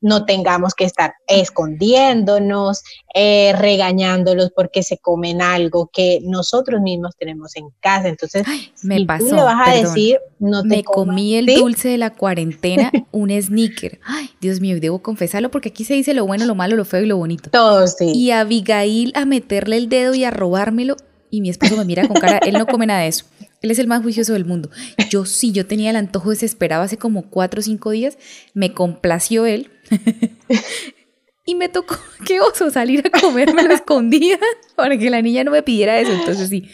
no 0.00 0.24
tengamos 0.24 0.74
que 0.74 0.84
estar 0.84 1.14
escondiéndonos, 1.26 2.82
eh, 3.14 3.52
regañándolos 3.58 4.50
porque 4.54 4.82
se 4.82 4.98
comen 4.98 5.42
algo 5.42 5.90
que 5.92 6.20
nosotros 6.22 6.80
mismos 6.80 7.14
tenemos 7.18 7.54
en 7.56 7.68
casa. 7.80 8.08
Entonces, 8.08 8.46
me 8.82 9.04
pasó, 9.04 9.28
tú 9.28 9.34
le 9.34 9.42
vas 9.42 9.68
a 9.68 9.74
decir, 9.74 10.18
no 10.38 10.62
te 10.62 10.68
Me 10.68 10.84
comí 10.84 11.34
el 11.34 11.46
dulce 11.46 11.88
de 11.88 11.98
la 11.98 12.14
cuarentena, 12.14 12.90
un 13.12 13.30
sneaker. 13.30 14.00
Ay, 14.04 14.30
Dios 14.40 14.60
mío, 14.60 14.78
debo 14.80 15.00
confesarlo 15.00 15.50
porque 15.50 15.68
aquí 15.68 15.84
se 15.84 15.94
dice 15.94 16.14
lo 16.14 16.26
bueno, 16.26 16.46
lo 16.46 16.54
malo, 16.54 16.76
lo 16.76 16.84
feo 16.84 17.02
y 17.02 17.06
lo 17.06 17.16
bonito. 17.16 17.50
Todo, 17.50 17.86
sí. 17.86 18.12
Y 18.14 18.30
a 18.30 18.40
Abigail 18.40 19.12
a 19.14 19.26
meterle 19.26 19.76
el 19.76 19.88
dedo 19.88 20.14
y 20.14 20.24
a 20.24 20.30
robármelo 20.30 20.96
y 21.30 21.40
mi 21.42 21.50
esposo 21.50 21.76
me 21.76 21.84
mira 21.84 22.08
con 22.08 22.16
cara, 22.16 22.38
él 22.38 22.54
no 22.54 22.66
come 22.66 22.86
nada 22.86 23.00
de 23.00 23.08
eso. 23.08 23.24
Él 23.62 23.70
es 23.70 23.78
el 23.78 23.86
más 23.86 24.02
juicioso 24.02 24.32
del 24.32 24.46
mundo. 24.46 24.70
Yo 25.10 25.26
sí, 25.26 25.52
yo 25.52 25.66
tenía 25.66 25.90
el 25.90 25.96
antojo 25.96 26.30
desesperado 26.30 26.82
hace 26.82 26.96
como 26.96 27.28
cuatro 27.28 27.60
o 27.60 27.62
cinco 27.62 27.90
días. 27.90 28.16
Me 28.54 28.72
complació 28.72 29.44
él. 29.44 29.70
y 31.44 31.54
me 31.54 31.68
tocó, 31.68 31.96
qué 32.26 32.40
oso, 32.40 32.70
salir 32.70 33.04
a 33.06 33.20
comerme 33.20 33.62
lo 33.64 33.74
escondía 33.74 34.38
para 34.76 34.96
que 34.96 35.10
la 35.10 35.20
niña 35.20 35.44
no 35.44 35.50
me 35.50 35.62
pidiera 35.62 35.98
eso. 35.98 36.12
Entonces 36.12 36.48
sí, 36.48 36.70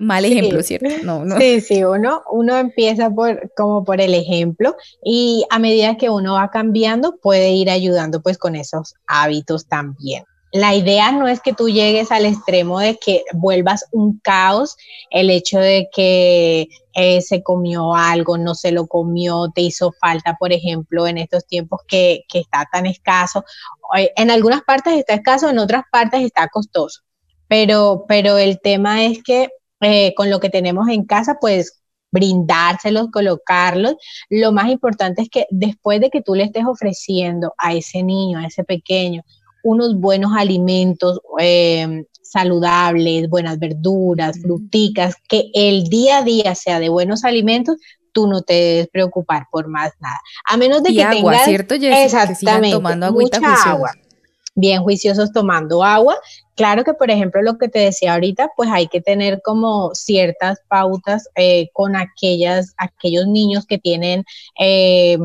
mal 0.00 0.24
ejemplo, 0.24 0.62
¿cierto? 0.62 0.88
No, 1.02 1.24
no. 1.24 1.36
Sí, 1.38 1.60
sí, 1.60 1.84
uno, 1.84 2.22
uno 2.30 2.56
empieza 2.56 3.10
por, 3.10 3.52
como 3.56 3.84
por 3.84 4.00
el 4.00 4.14
ejemplo 4.14 4.76
y 5.04 5.44
a 5.50 5.58
medida 5.58 5.96
que 5.96 6.08
uno 6.08 6.34
va 6.34 6.50
cambiando 6.50 7.18
puede 7.20 7.50
ir 7.52 7.68
ayudando 7.68 8.22
pues 8.22 8.38
con 8.38 8.56
esos 8.56 8.94
hábitos 9.06 9.66
también. 9.66 10.24
La 10.54 10.72
idea 10.72 11.10
no 11.10 11.26
es 11.26 11.40
que 11.40 11.52
tú 11.52 11.68
llegues 11.68 12.12
al 12.12 12.24
extremo 12.24 12.78
de 12.78 12.96
que 12.96 13.24
vuelvas 13.32 13.86
un 13.90 14.20
caos 14.20 14.76
el 15.10 15.28
hecho 15.30 15.58
de 15.58 15.88
que 15.92 16.68
eh, 16.94 17.22
se 17.22 17.42
comió 17.42 17.96
algo, 17.96 18.38
no 18.38 18.54
se 18.54 18.70
lo 18.70 18.86
comió, 18.86 19.50
te 19.52 19.62
hizo 19.62 19.90
falta, 20.00 20.36
por 20.38 20.52
ejemplo, 20.52 21.08
en 21.08 21.18
estos 21.18 21.44
tiempos 21.44 21.80
que, 21.88 22.22
está 22.32 22.68
tan 22.70 22.86
escaso. 22.86 23.44
En 24.14 24.30
algunas 24.30 24.62
partes 24.62 24.94
está 24.94 25.14
escaso, 25.14 25.50
en 25.50 25.58
otras 25.58 25.82
partes 25.90 26.22
está 26.22 26.46
costoso. 26.46 27.00
Pero, 27.48 28.04
pero 28.06 28.38
el 28.38 28.60
tema 28.60 29.04
es 29.06 29.24
que 29.24 29.48
eh, 29.80 30.14
con 30.14 30.30
lo 30.30 30.38
que 30.38 30.50
tenemos 30.50 30.88
en 30.88 31.04
casa, 31.04 31.38
pues 31.40 31.82
brindárselos, 32.12 33.08
colocarlos. 33.10 33.96
Lo 34.30 34.52
más 34.52 34.68
importante 34.68 35.22
es 35.22 35.28
que 35.28 35.46
después 35.50 36.00
de 36.00 36.10
que 36.10 36.22
tú 36.22 36.36
le 36.36 36.44
estés 36.44 36.64
ofreciendo 36.64 37.54
a 37.58 37.74
ese 37.74 38.04
niño, 38.04 38.38
a 38.38 38.46
ese 38.46 38.62
pequeño, 38.62 39.24
unos 39.64 39.98
buenos 39.98 40.32
alimentos 40.36 41.20
eh, 41.40 42.04
saludables, 42.22 43.28
buenas 43.28 43.58
verduras, 43.58 44.38
fruticas, 44.40 45.16
que 45.28 45.50
el 45.54 45.84
día 45.84 46.18
a 46.18 46.22
día 46.22 46.54
sea 46.54 46.78
de 46.78 46.90
buenos 46.90 47.24
alimentos, 47.24 47.78
tú 48.12 48.26
no 48.26 48.42
te 48.42 48.54
debes 48.54 48.88
preocupar 48.88 49.46
por 49.50 49.68
más 49.68 49.92
nada. 50.00 50.20
A 50.46 50.56
menos 50.56 50.82
de 50.82 50.92
que 50.92 51.02
agua, 51.02 51.14
tengas 51.14 51.44
¿cierto, 51.44 51.74
exactamente, 51.74 52.70
tomando 52.70 53.12
mucha 53.12 53.38
agua. 53.64 53.92
Bien 54.54 54.82
juiciosos 54.82 55.32
tomando 55.32 55.82
agua. 55.82 56.16
Claro 56.54 56.84
que, 56.84 56.94
por 56.94 57.10
ejemplo, 57.10 57.42
lo 57.42 57.58
que 57.58 57.68
te 57.68 57.80
decía 57.80 58.14
ahorita, 58.14 58.50
pues 58.56 58.68
hay 58.70 58.86
que 58.86 59.00
tener 59.00 59.40
como 59.42 59.92
ciertas 59.94 60.60
pautas 60.68 61.28
eh, 61.34 61.70
con 61.72 61.96
aquellas, 61.96 62.74
aquellos 62.76 63.26
niños 63.26 63.66
que 63.66 63.78
tienen 63.78 64.24
eh, 64.60 65.18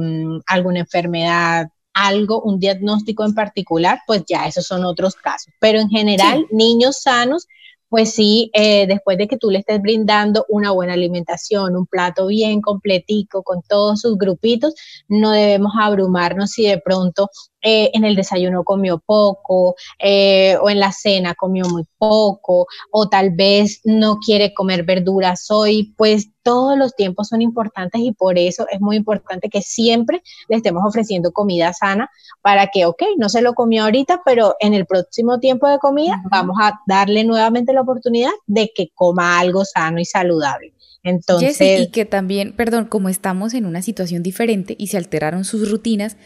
alguna 0.47 0.80
enfermedad 0.80 1.69
algo, 1.93 2.41
un 2.41 2.60
diagnóstico 2.60 3.25
en 3.25 3.34
particular, 3.34 3.99
pues 4.08 4.23
ya 4.28 4.47
esos 4.47 4.65
son 4.65 4.86
otros 4.86 5.15
casos. 5.15 5.54
Pero 5.60 5.80
en 5.80 5.89
general, 5.89 6.45
niños 6.52 7.02
sanos, 7.02 7.47
pues 7.89 8.13
sí, 8.13 8.52
eh, 8.54 8.86
después 8.88 9.17
de 9.17 9.28
que 9.28 9.38
tú 9.38 9.49
le 9.49 9.60
estés 9.60 9.82
brindando 9.82 10.45
una 10.47 10.71
buena 10.71 10.93
alimentación, 10.93 11.75
un 11.75 11.88
plato 11.88 12.28
bien 12.28 12.62
completico 12.62 13.41
con 13.41 13.63
todos 13.63 14.02
sus 14.02 14.15
grupitos, 14.17 14.75
no 15.08 15.32
debemos 15.32 15.73
abrumarnos 15.80 16.52
si 16.52 16.67
de 16.67 16.80
pronto 16.80 17.30
eh, 17.62 17.91
en 17.93 18.06
el 18.06 18.15
desayuno 18.15 18.63
comió 18.63 19.00
poco 19.00 19.76
eh, 20.00 20.56
o 20.62 20.69
en 20.69 20.80
la 20.80 20.91
cena 20.91 21.36
comió 21.36 21.65
muy 21.67 21.84
poco 21.98 22.67
o 22.91 23.10
tal 23.10 23.32
vez 23.32 23.82
no 23.84 24.17
quiere 24.19 24.54
comer 24.54 24.84
verduras 24.84 25.52
hoy, 25.52 25.93
pues 25.98 26.30
todos 26.41 26.78
los 26.78 26.95
tiempos 26.95 27.28
son 27.28 27.41
importantes 27.41 28.02
y 28.02 28.13
por 28.13 28.38
eso 28.38 28.65
es 28.72 28.80
muy 28.82 28.95
importante 28.95 29.50
que 29.50 29.62
siempre 29.62 30.22
le 30.48 30.56
estemos 30.56 30.84
ofreciendo 30.86 31.32
comida 31.32 31.74
sana 31.74 32.10
para 32.41 32.67
que, 32.67 32.86
ok, 32.86 33.04
no 33.17 33.30
se 33.30 33.41
lo 33.41 33.54
comió 33.54 33.84
ahorita, 33.84 34.22
pero 34.26 34.56
en 34.60 34.74
el 34.74 34.86
próximo 34.86 35.39
tiempo 35.39 35.67
de 35.67 35.80
comida 35.80 36.22
vamos 36.32 36.58
a 36.62 36.80
darle 36.88 37.24
nuevamente 37.24 37.74
la 37.74 37.82
oportunidad 37.82 38.32
de 38.48 38.72
que 38.74 38.89
coma 38.95 39.39
algo 39.39 39.65
sano 39.65 40.00
y 40.00 40.06
saludable. 40.06 40.74
Entonces, 41.04 41.80
y 41.80 41.88
que 41.91 42.06
también, 42.06 42.54
perdón, 42.54 42.86
como 42.86 43.10
estamos 43.10 43.54
en 43.54 43.65
una 43.65 43.82
situación 43.82 44.22
diferente 44.22 44.76
y 44.78 44.88
se 44.88 44.98
alteraron 44.98 45.45
sus 45.45 45.69
rutinas, 45.69 46.17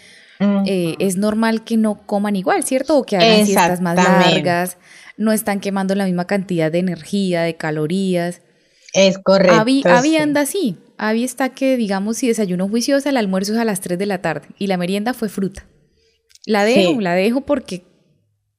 eh, 0.66 0.96
es 1.00 1.18
normal 1.18 1.64
que 1.64 1.78
no 1.78 2.06
coman 2.06 2.36
igual, 2.36 2.64
¿cierto? 2.64 2.98
O 2.98 3.04
que 3.04 3.18
hagan 3.18 3.46
siestas 3.46 3.82
más 3.82 3.96
largas, 3.96 4.78
no 5.18 5.32
están 5.32 5.60
quemando 5.60 5.96
la 5.96 6.06
misma 6.06 6.26
cantidad 6.26 6.72
de 6.72 6.80
energía, 6.80 7.44
de 7.44 7.56
calorías. 7.56 8.42
Es 8.94 9.18
correcto. 9.18 9.90
Avi, 9.90 10.18
anda 10.18 10.42
así. 10.42 10.78
Avi 10.98 11.24
está 11.24 11.50
que, 11.50 11.78
digamos, 11.78 12.18
si 12.18 12.28
desayuno 12.28 12.68
juiciosa, 12.70 13.10
el 13.10 13.18
almuerzo 13.18 13.54
es 13.54 13.60
a 13.60 13.66
las 13.66 13.82
3 13.82 13.98
de 13.98 14.06
la 14.06 14.22
tarde 14.22 14.48
y 14.58 14.68
la 14.68 14.78
merienda 14.78 15.14
fue 15.14 15.30
fruta. 15.30 15.66
La 16.46 16.66
dejo, 16.66 17.00
la 17.00 17.14
dejo 17.14 17.42
porque 17.42 17.84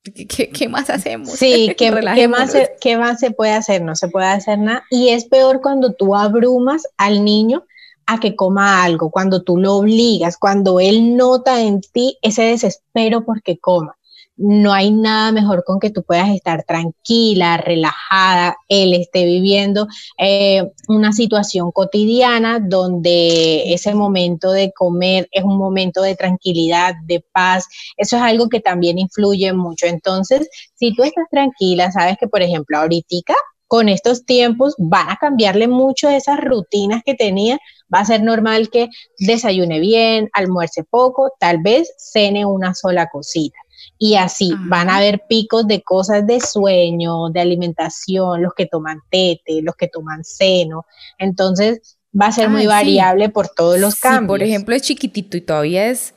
¿Qué, 0.05 0.69
más 0.69 0.91
hacemos? 0.91 1.31
Sí, 1.31 1.75
¿qué, 1.79 1.91
¿qué, 2.15 2.29
más 2.29 2.53
se, 2.53 2.73
¿qué 2.81 2.97
más 2.97 3.21
se 3.21 3.31
puede 3.31 3.53
hacer? 3.53 3.83
No 3.83 3.97
se 3.97 4.09
puede 4.09 4.27
hacer 4.27 4.59
nada. 4.59 4.85
Y 4.91 5.09
es 5.11 5.25
peor 5.25 5.63
cuando 5.63 5.93
tú 5.93 6.15
abrumas 6.15 6.83
al 6.99 7.25
niño 7.25 7.65
a 8.07 8.21
que 8.21 8.37
coma 8.37 8.85
algo, 8.85 9.11
cuando 9.11 9.43
tú 9.43 9.57
lo 9.57 9.77
obligas, 9.77 10.37
cuando 10.39 10.81
él 10.81 11.17
nota 11.17 11.63
en 11.63 11.81
ti 11.81 12.19
ese 12.23 12.43
desespero 12.43 13.25
porque 13.25 13.59
coma. 13.59 13.97
No 14.37 14.73
hay 14.73 14.91
nada 14.91 15.31
mejor 15.31 15.63
con 15.65 15.79
que 15.79 15.91
tú 15.91 16.03
puedas 16.03 16.29
estar 16.31 16.65
tranquila, 16.65 17.57
relajada, 17.57 18.57
él 18.69 18.93
esté 18.95 19.25
viviendo 19.25 19.87
eh, 20.19 20.73
una 20.89 21.13
situación 21.13 21.71
cotidiana 21.71 22.59
donde 22.59 23.73
ese 23.73 23.95
momento 23.95 24.51
de 24.51 24.73
comer 24.73 25.29
es 25.31 25.45
un 25.45 25.57
momento 25.57 26.03
de 26.03 26.17
tranquilidad, 26.17 26.95
de 27.05 27.25
paz. 27.33 27.67
Eso 27.97 28.17
es 28.17 28.23
algo 28.23 28.49
que 28.49 28.59
también 28.59 28.99
influye 28.99 29.53
mucho. 29.53 29.87
Entonces, 29.87 30.49
si 30.75 30.93
tú 30.95 31.05
estás 31.05 31.27
tranquila, 31.31 31.93
sabes 31.93 32.17
que, 32.19 32.27
por 32.27 32.43
ejemplo, 32.43 32.79
ahorita 32.79 33.35
con 33.67 33.89
estos 33.89 34.25
tiempos 34.25 34.75
van 34.79 35.11
a 35.11 35.17
cambiarle 35.17 35.69
mucho 35.69 36.09
esas 36.09 36.41
rutinas 36.41 37.03
que 37.05 37.15
tenía. 37.15 37.59
Va 37.93 38.01
a 38.01 38.05
ser 38.05 38.23
normal 38.23 38.71
que 38.71 38.89
desayune 39.19 39.81
bien, 39.81 40.31
almuerce 40.33 40.85
poco, 40.85 41.33
tal 41.39 41.63
vez 41.63 41.93
cene 41.99 42.47
una 42.47 42.75
sola 42.75 43.09
cosita. 43.09 43.59
Y 43.99 44.17
así 44.17 44.53
van 44.67 44.89
a 44.89 44.97
haber 44.97 45.23
picos 45.29 45.67
de 45.67 45.83
cosas 45.83 46.27
de 46.27 46.41
sueño, 46.41 47.31
de 47.31 47.41
alimentación, 47.41 48.43
los 48.43 48.55
que 48.55 48.67
toman 48.67 49.01
tete, 49.11 49.63
los 49.63 49.77
que 49.77 49.89
toman 49.89 50.25
seno. 50.25 50.87
Entonces 51.19 51.97
va 52.19 52.27
a 52.27 52.33
ser 52.33 52.49
muy 52.49 52.67
variable 52.67 53.29
por 53.29 53.49
todos 53.49 53.79
los 53.79 53.97
cambios. 53.97 54.29
por 54.29 54.43
ejemplo, 54.43 54.75
es 54.75 54.83
chiquitito 54.83 55.37
y 55.37 55.41
todavía 55.41 55.87
es 55.89 56.15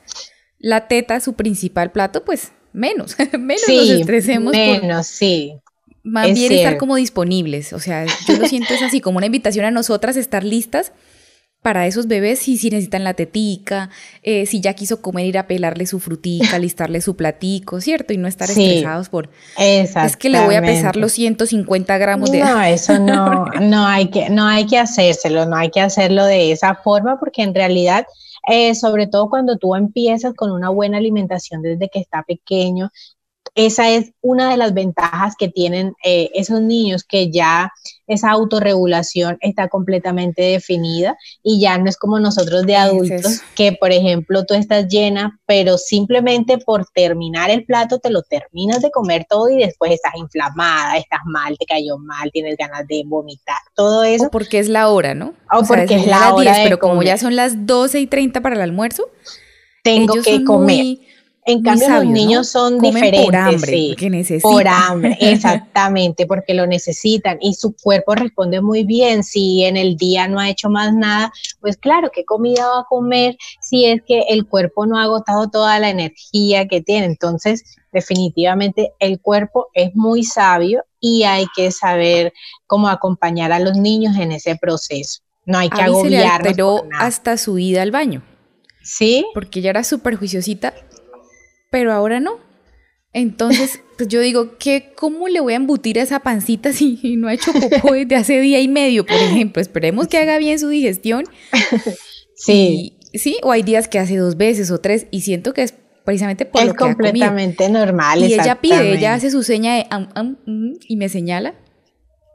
la 0.58 0.88
teta 0.88 1.20
su 1.20 1.34
principal 1.34 1.92
plato, 1.92 2.24
pues 2.24 2.52
menos, 2.72 3.16
menos 3.38 3.62
nos 3.68 3.88
estresemos. 3.88 4.52
Menos, 4.52 5.06
sí. 5.06 5.54
Más 6.02 6.32
bien 6.32 6.52
estar 6.52 6.78
como 6.78 6.96
disponibles. 6.96 7.72
O 7.72 7.80
sea, 7.80 8.06
yo 8.26 8.36
lo 8.36 8.46
siento 8.48 8.72
es 8.72 8.82
así, 8.82 9.00
como 9.00 9.18
una 9.18 9.26
invitación 9.26 9.66
a 9.66 9.70
nosotras 9.70 10.16
estar 10.16 10.42
listas 10.42 10.92
para 11.62 11.86
esos 11.86 12.06
bebés 12.06 12.38
si, 12.38 12.56
si 12.56 12.70
necesitan 12.70 13.04
la 13.04 13.14
tetica, 13.14 13.90
eh, 14.22 14.46
si 14.46 14.60
ya 14.60 14.74
quiso 14.74 15.02
comer, 15.02 15.26
ir 15.26 15.38
a 15.38 15.46
pelarle 15.46 15.86
su 15.86 16.00
frutica, 16.00 16.58
listarle 16.58 17.00
su 17.00 17.16
platico, 17.16 17.80
¿cierto? 17.80 18.12
Y 18.12 18.18
no 18.18 18.28
estar 18.28 18.48
estresados 18.48 19.08
por... 19.08 19.30
Es 19.58 20.16
que 20.16 20.28
le 20.28 20.44
voy 20.44 20.54
a 20.54 20.62
pesar 20.62 20.96
los 20.96 21.12
150 21.12 21.98
gramos 21.98 22.30
de... 22.30 22.40
No, 22.40 22.62
eso 22.62 22.98
no, 23.00 23.46
no, 23.60 23.86
hay 23.86 24.08
que, 24.10 24.30
no 24.30 24.46
hay 24.46 24.66
que 24.66 24.78
hacérselo, 24.78 25.46
no 25.46 25.56
hay 25.56 25.70
que 25.70 25.80
hacerlo 25.80 26.24
de 26.24 26.52
esa 26.52 26.74
forma 26.74 27.18
porque 27.18 27.42
en 27.42 27.54
realidad... 27.54 28.06
Eh, 28.50 28.74
sobre 28.74 29.06
todo 29.06 29.28
cuando 29.28 29.58
tú 29.58 29.74
empiezas 29.74 30.32
con 30.32 30.50
una 30.50 30.70
buena 30.70 30.96
alimentación 30.96 31.60
desde 31.60 31.90
que 31.90 31.98
está 31.98 32.22
pequeño, 32.22 32.90
esa 33.54 33.90
es 33.90 34.12
una 34.20 34.50
de 34.50 34.56
las 34.56 34.72
ventajas 34.72 35.34
que 35.36 35.48
tienen 35.48 35.94
eh, 36.04 36.30
esos 36.32 36.62
niños 36.62 37.04
que 37.04 37.30
ya 37.30 37.72
esa 38.08 38.30
autorregulación 38.30 39.38
está 39.40 39.68
completamente 39.68 40.42
definida 40.42 41.16
y 41.42 41.60
ya 41.60 41.78
no 41.78 41.88
es 41.88 41.96
como 41.96 42.18
nosotros 42.18 42.66
de 42.66 42.76
adultos 42.76 43.42
que 43.54 43.72
por 43.72 43.92
ejemplo 43.92 44.44
tú 44.44 44.54
estás 44.54 44.88
llena 44.88 45.38
pero 45.46 45.78
simplemente 45.78 46.58
por 46.58 46.86
terminar 46.86 47.50
el 47.50 47.64
plato 47.64 47.98
te 47.98 48.10
lo 48.10 48.22
terminas 48.22 48.82
de 48.82 48.90
comer 48.90 49.26
todo 49.28 49.48
y 49.48 49.58
después 49.58 49.92
estás 49.92 50.14
inflamada, 50.16 50.96
estás 50.96 51.20
mal, 51.24 51.56
te 51.58 51.66
cayó 51.66 51.98
mal, 51.98 52.30
tienes 52.32 52.56
ganas 52.56 52.86
de 52.86 53.02
vomitar, 53.06 53.56
todo 53.74 54.04
eso. 54.04 54.26
O 54.26 54.30
porque 54.30 54.58
es 54.58 54.68
la 54.68 54.88
hora, 54.88 55.14
¿no? 55.14 55.34
O, 55.52 55.62
porque 55.64 55.96
es 55.96 56.06
la 56.06 56.34
hora. 56.34 56.54
pero 56.62 56.78
como 56.78 57.02
ya 57.02 57.16
son 57.16 57.36
las 57.36 57.66
12 57.66 58.00
y 58.00 58.06
30 58.06 58.40
para 58.40 58.56
el 58.56 58.62
almuerzo, 58.62 59.08
tengo 59.82 60.14
que 60.22 60.44
comer. 60.44 60.98
En 61.48 61.62
cambio, 61.62 61.88
los 61.88 62.04
niños 62.04 62.50
son 62.50 62.78
diferentes. 62.78 63.24
Por 63.24 63.34
hambre, 63.34 63.72
sí, 63.72 63.86
porque 63.88 64.10
necesitan. 64.10 64.52
Por 64.52 64.68
hambre, 64.68 65.16
exactamente, 65.18 66.26
porque 66.26 66.52
lo 66.52 66.66
necesitan 66.66 67.38
y 67.40 67.54
su 67.54 67.74
cuerpo 67.74 68.14
responde 68.14 68.60
muy 68.60 68.84
bien. 68.84 69.24
Si 69.24 69.64
en 69.64 69.78
el 69.78 69.96
día 69.96 70.28
no 70.28 70.40
ha 70.40 70.50
hecho 70.50 70.68
más 70.68 70.92
nada, 70.92 71.32
pues 71.60 71.78
claro, 71.78 72.10
¿qué 72.12 72.26
comida 72.26 72.66
va 72.66 72.80
a 72.80 72.84
comer 72.84 73.38
si 73.62 73.86
es 73.86 74.02
que 74.06 74.24
el 74.28 74.46
cuerpo 74.46 74.84
no 74.84 74.98
ha 74.98 75.04
agotado 75.04 75.48
toda 75.48 75.78
la 75.78 75.88
energía 75.88 76.68
que 76.68 76.82
tiene? 76.82 77.06
Entonces, 77.06 77.64
definitivamente 77.92 78.92
el 78.98 79.18
cuerpo 79.18 79.68
es 79.72 79.96
muy 79.96 80.24
sabio 80.24 80.84
y 81.00 81.22
hay 81.22 81.46
que 81.56 81.70
saber 81.70 82.34
cómo 82.66 82.88
acompañar 82.88 83.52
a 83.52 83.58
los 83.58 83.74
niños 83.78 84.18
en 84.18 84.32
ese 84.32 84.56
proceso. 84.56 85.22
No 85.46 85.56
hay 85.56 85.70
que 85.70 85.80
agobiarlos. 85.80 86.52
Pero 86.52 86.82
hasta 86.92 87.38
su 87.38 87.58
ida 87.58 87.80
al 87.80 87.90
baño. 87.90 88.22
Sí. 88.82 89.24
Porque 89.32 89.60
ella 89.60 89.70
era 89.70 89.84
súper 89.84 90.16
juiciosita 90.16 90.74
pero 91.70 91.92
ahora 91.92 92.20
no. 92.20 92.38
Entonces, 93.12 93.80
pues 93.96 94.08
yo 94.08 94.20
digo, 94.20 94.58
¿qué, 94.58 94.92
¿cómo 94.94 95.28
le 95.28 95.40
voy 95.40 95.54
a 95.54 95.56
embutir 95.56 95.98
a 95.98 96.02
esa 96.02 96.20
pancita 96.20 96.72
si 96.72 97.16
no 97.16 97.28
ha 97.28 97.34
hecho 97.34 97.52
popó 97.52 97.94
desde 97.94 98.16
hace 98.16 98.40
día 98.40 98.60
y 98.60 98.68
medio, 98.68 99.04
por 99.06 99.16
ejemplo? 99.16 99.60
Esperemos 99.60 100.08
que 100.08 100.18
haga 100.18 100.38
bien 100.38 100.58
su 100.58 100.68
digestión. 100.68 101.24
Sí. 102.40 102.96
sí, 103.14 103.36
o 103.42 103.50
hay 103.50 103.64
días 103.64 103.88
que 103.88 103.98
hace 103.98 104.16
dos 104.16 104.36
veces 104.36 104.70
o 104.70 104.78
tres 104.78 105.08
y 105.10 105.22
siento 105.22 105.52
que 105.52 105.64
es 105.64 105.74
precisamente 106.04 106.46
por 106.46 106.64
lo 106.64 106.72
que 106.72 106.84
ha 106.84 106.94
comido. 106.94 106.94
completamente 106.94 107.68
normal. 107.68 108.22
Y 108.22 108.32
ella 108.32 108.60
pide, 108.60 108.94
ella 108.94 109.14
hace 109.14 109.32
su 109.32 109.42
seña 109.42 109.74
de 109.74 109.86
mm", 110.46 110.74
y 110.86 110.96
me 110.96 111.08
señala 111.08 111.56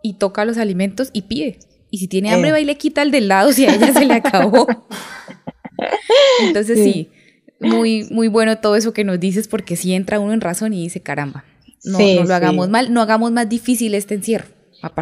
y 0.02 0.16
toca 0.16 0.44
los 0.44 0.58
alimentos 0.58 1.10
y 1.14 1.22
pide. 1.22 1.60
Y 1.90 2.00
si 2.00 2.10
tiene 2.10 2.34
hambre, 2.34 2.50
eh. 2.50 2.52
va 2.52 2.60
y 2.60 2.66
le 2.66 2.76
quita 2.76 3.02
el 3.02 3.12
del 3.12 3.30
lado 3.30 3.54
si 3.54 3.66
a 3.66 3.74
ella 3.74 3.94
se 3.94 4.04
le 4.04 4.14
acabó. 4.14 4.68
Entonces 6.42 6.84
sí 6.84 7.10
muy, 7.64 8.08
muy 8.12 8.28
bueno 8.28 8.58
todo 8.58 8.76
eso 8.76 8.94
que 8.94 9.04
nos 9.04 9.20
dices 9.20 9.48
porque 9.48 9.76
si 9.76 9.94
entra 9.94 10.20
uno 10.20 10.34
en 10.34 10.42
razón 10.42 10.74
y 10.74 10.82
dice, 10.82 11.02
caramba, 11.02 11.46
no, 11.84 12.00
no 12.00 12.24
lo 12.24 12.34
hagamos 12.36 12.70
mal, 12.70 12.94
no 12.94 13.02
hagamos 13.02 13.32
más 13.32 13.50
difícil 13.50 13.96
este 13.96 14.16
encierro. 14.16 14.46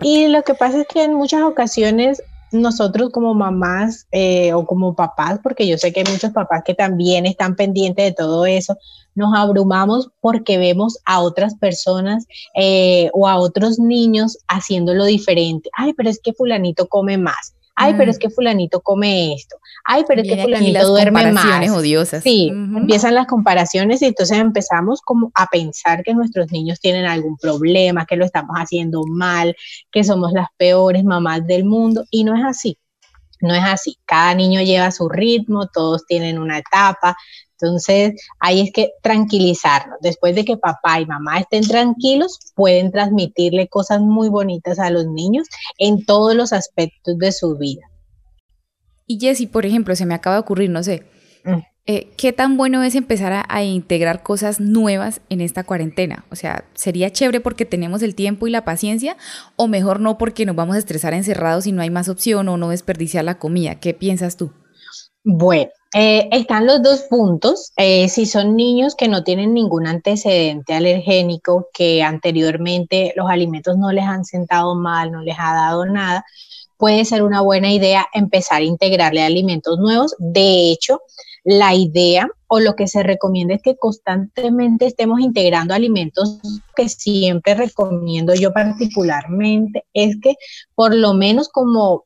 Y 0.01 0.27
lo 0.27 0.43
que 0.43 0.53
pasa 0.53 0.81
es 0.81 0.87
que 0.87 1.03
en 1.03 1.15
muchas 1.15 1.41
ocasiones 1.41 2.21
nosotros 2.51 3.11
como 3.11 3.33
mamás 3.33 4.07
eh, 4.11 4.53
o 4.53 4.65
como 4.65 4.95
papás, 4.95 5.39
porque 5.41 5.67
yo 5.67 5.77
sé 5.77 5.93
que 5.93 6.01
hay 6.01 6.11
muchos 6.11 6.31
papás 6.31 6.63
que 6.65 6.73
también 6.73 7.25
están 7.25 7.55
pendientes 7.55 8.05
de 8.05 8.11
todo 8.11 8.45
eso, 8.45 8.77
nos 9.15 9.33
abrumamos 9.35 10.09
porque 10.19 10.57
vemos 10.57 10.99
a 11.05 11.21
otras 11.21 11.55
personas 11.55 12.25
eh, 12.55 13.09
o 13.13 13.27
a 13.27 13.37
otros 13.37 13.79
niños 13.79 14.37
haciéndolo 14.47 15.05
diferente. 15.05 15.69
Ay, 15.73 15.93
pero 15.93 16.09
es 16.09 16.19
que 16.21 16.33
fulanito 16.33 16.87
come 16.87 17.17
más. 17.17 17.55
Ay, 17.75 17.95
pero 17.97 18.11
es 18.11 18.17
mm. 18.17 18.19
que 18.19 18.29
fulanito 18.29 18.81
come 18.81 19.33
esto. 19.33 19.57
Ay, 19.85 20.03
pero 20.07 20.21
es 20.21 20.27
que 20.27 20.41
fulanito 20.41 20.87
duerme 20.87 21.31
más. 21.31 21.69
odiosas. 21.71 22.23
Sí, 22.23 22.49
empiezan 22.49 23.15
las 23.15 23.27
comparaciones 23.27 24.01
y 24.01 24.05
entonces 24.05 24.37
empezamos 24.37 25.01
como 25.01 25.31
a 25.35 25.47
pensar 25.47 26.03
que 26.03 26.13
nuestros 26.13 26.51
niños 26.51 26.79
tienen 26.79 27.05
algún 27.05 27.37
problema, 27.37 28.05
que 28.05 28.15
lo 28.15 28.25
estamos 28.25 28.55
haciendo 28.55 29.03
mal, 29.05 29.55
que 29.91 30.03
somos 30.03 30.31
las 30.33 30.47
peores 30.57 31.03
mamás 31.03 31.45
del 31.45 31.65
mundo 31.65 32.05
y 32.09 32.23
no 32.23 32.35
es 32.35 32.43
así. 32.45 32.77
No 33.39 33.55
es 33.55 33.63
así. 33.63 33.97
Cada 34.05 34.35
niño 34.35 34.61
lleva 34.61 34.91
su 34.91 35.09
ritmo, 35.09 35.67
todos 35.67 36.05
tienen 36.05 36.37
una 36.37 36.59
etapa, 36.59 37.15
entonces, 37.61 38.13
ahí 38.39 38.61
es 38.61 38.71
que 38.73 38.93
tranquilizarnos. 39.03 39.99
Después 40.01 40.35
de 40.35 40.45
que 40.45 40.57
papá 40.57 40.99
y 40.99 41.05
mamá 41.05 41.39
estén 41.39 41.67
tranquilos, 41.67 42.39
pueden 42.55 42.91
transmitirle 42.91 43.67
cosas 43.67 44.01
muy 44.01 44.29
bonitas 44.29 44.79
a 44.79 44.89
los 44.89 45.05
niños 45.05 45.47
en 45.77 46.03
todos 46.05 46.35
los 46.35 46.53
aspectos 46.53 47.17
de 47.19 47.31
su 47.31 47.57
vida. 47.57 47.90
Y 49.11 49.19
Jessy, 49.19 49.45
por 49.45 49.65
ejemplo, 49.65 49.93
se 49.93 50.05
me 50.05 50.13
acaba 50.13 50.37
de 50.37 50.39
ocurrir, 50.39 50.69
no 50.69 50.83
sé, 50.83 51.03
mm. 51.43 51.55
eh, 51.85 52.13
¿qué 52.15 52.31
tan 52.31 52.55
bueno 52.55 52.81
es 52.81 52.95
empezar 52.95 53.33
a, 53.33 53.45
a, 53.49 53.61
integrar 53.61 54.23
cosas 54.23 54.61
nuevas 54.61 55.19
en 55.27 55.41
esta 55.41 55.65
cuarentena? 55.65 56.23
O 56.31 56.37
sea, 56.37 56.63
¿sería 56.75 57.11
chévere 57.11 57.41
porque 57.41 57.65
tenemos 57.65 58.03
el 58.03 58.15
tiempo 58.15 58.47
y 58.47 58.51
la 58.51 58.63
paciencia? 58.63 59.17
¿O 59.57 59.67
mejor 59.67 59.99
no 59.99 60.17
porque 60.17 60.45
nos 60.45 60.55
vamos 60.55 60.77
a 60.77 60.79
estresar 60.79 61.13
encerrados 61.13 61.67
y 61.67 61.73
no 61.73 61.81
hay 61.81 61.89
más 61.89 62.07
opción 62.07 62.47
o 62.47 62.55
no 62.55 62.69
desperdiciar 62.69 63.25
la 63.25 63.37
comida? 63.37 63.81
¿Qué 63.81 63.93
piensas 63.93 64.37
tú? 64.37 64.53
Bueno, 65.25 65.69
eh, 65.93 66.29
están 66.31 66.65
los 66.65 66.81
dos 66.81 67.01
puntos. 67.09 67.73
Eh, 67.75 68.07
si 68.07 68.25
son 68.25 68.55
niños 68.55 68.95
que 68.95 69.09
no 69.09 69.25
tienen 69.25 69.53
ningún 69.53 69.87
antecedente 69.87 70.73
alergénico, 70.73 71.67
que 71.73 72.01
anteriormente 72.01 73.11
los 73.17 73.29
alimentos 73.29 73.77
no 73.77 73.91
les 73.91 74.05
han 74.05 74.23
sentado 74.23 74.73
mal, 74.73 75.11
no 75.11 75.21
les 75.21 75.35
ha 75.37 75.53
dado 75.53 75.85
nada, 75.85 76.23
puede 76.81 77.05
ser 77.05 77.21
una 77.21 77.41
buena 77.41 77.71
idea 77.71 78.07
empezar 78.11 78.63
a 78.63 78.65
integrarle 78.65 79.21
alimentos 79.21 79.77
nuevos. 79.77 80.15
De 80.17 80.71
hecho, 80.71 81.03
la 81.43 81.75
idea 81.75 82.27
o 82.47 82.59
lo 82.59 82.75
que 82.75 82.87
se 82.87 83.03
recomienda 83.03 83.53
es 83.53 83.61
que 83.61 83.77
constantemente 83.77 84.87
estemos 84.87 85.19
integrando 85.19 85.75
alimentos 85.75 86.39
que 86.75 86.89
siempre 86.89 87.53
recomiendo 87.53 88.33
yo 88.33 88.51
particularmente, 88.51 89.85
es 89.93 90.17
que 90.19 90.33
por 90.73 90.95
lo 90.95 91.13
menos 91.13 91.49
como 91.49 92.05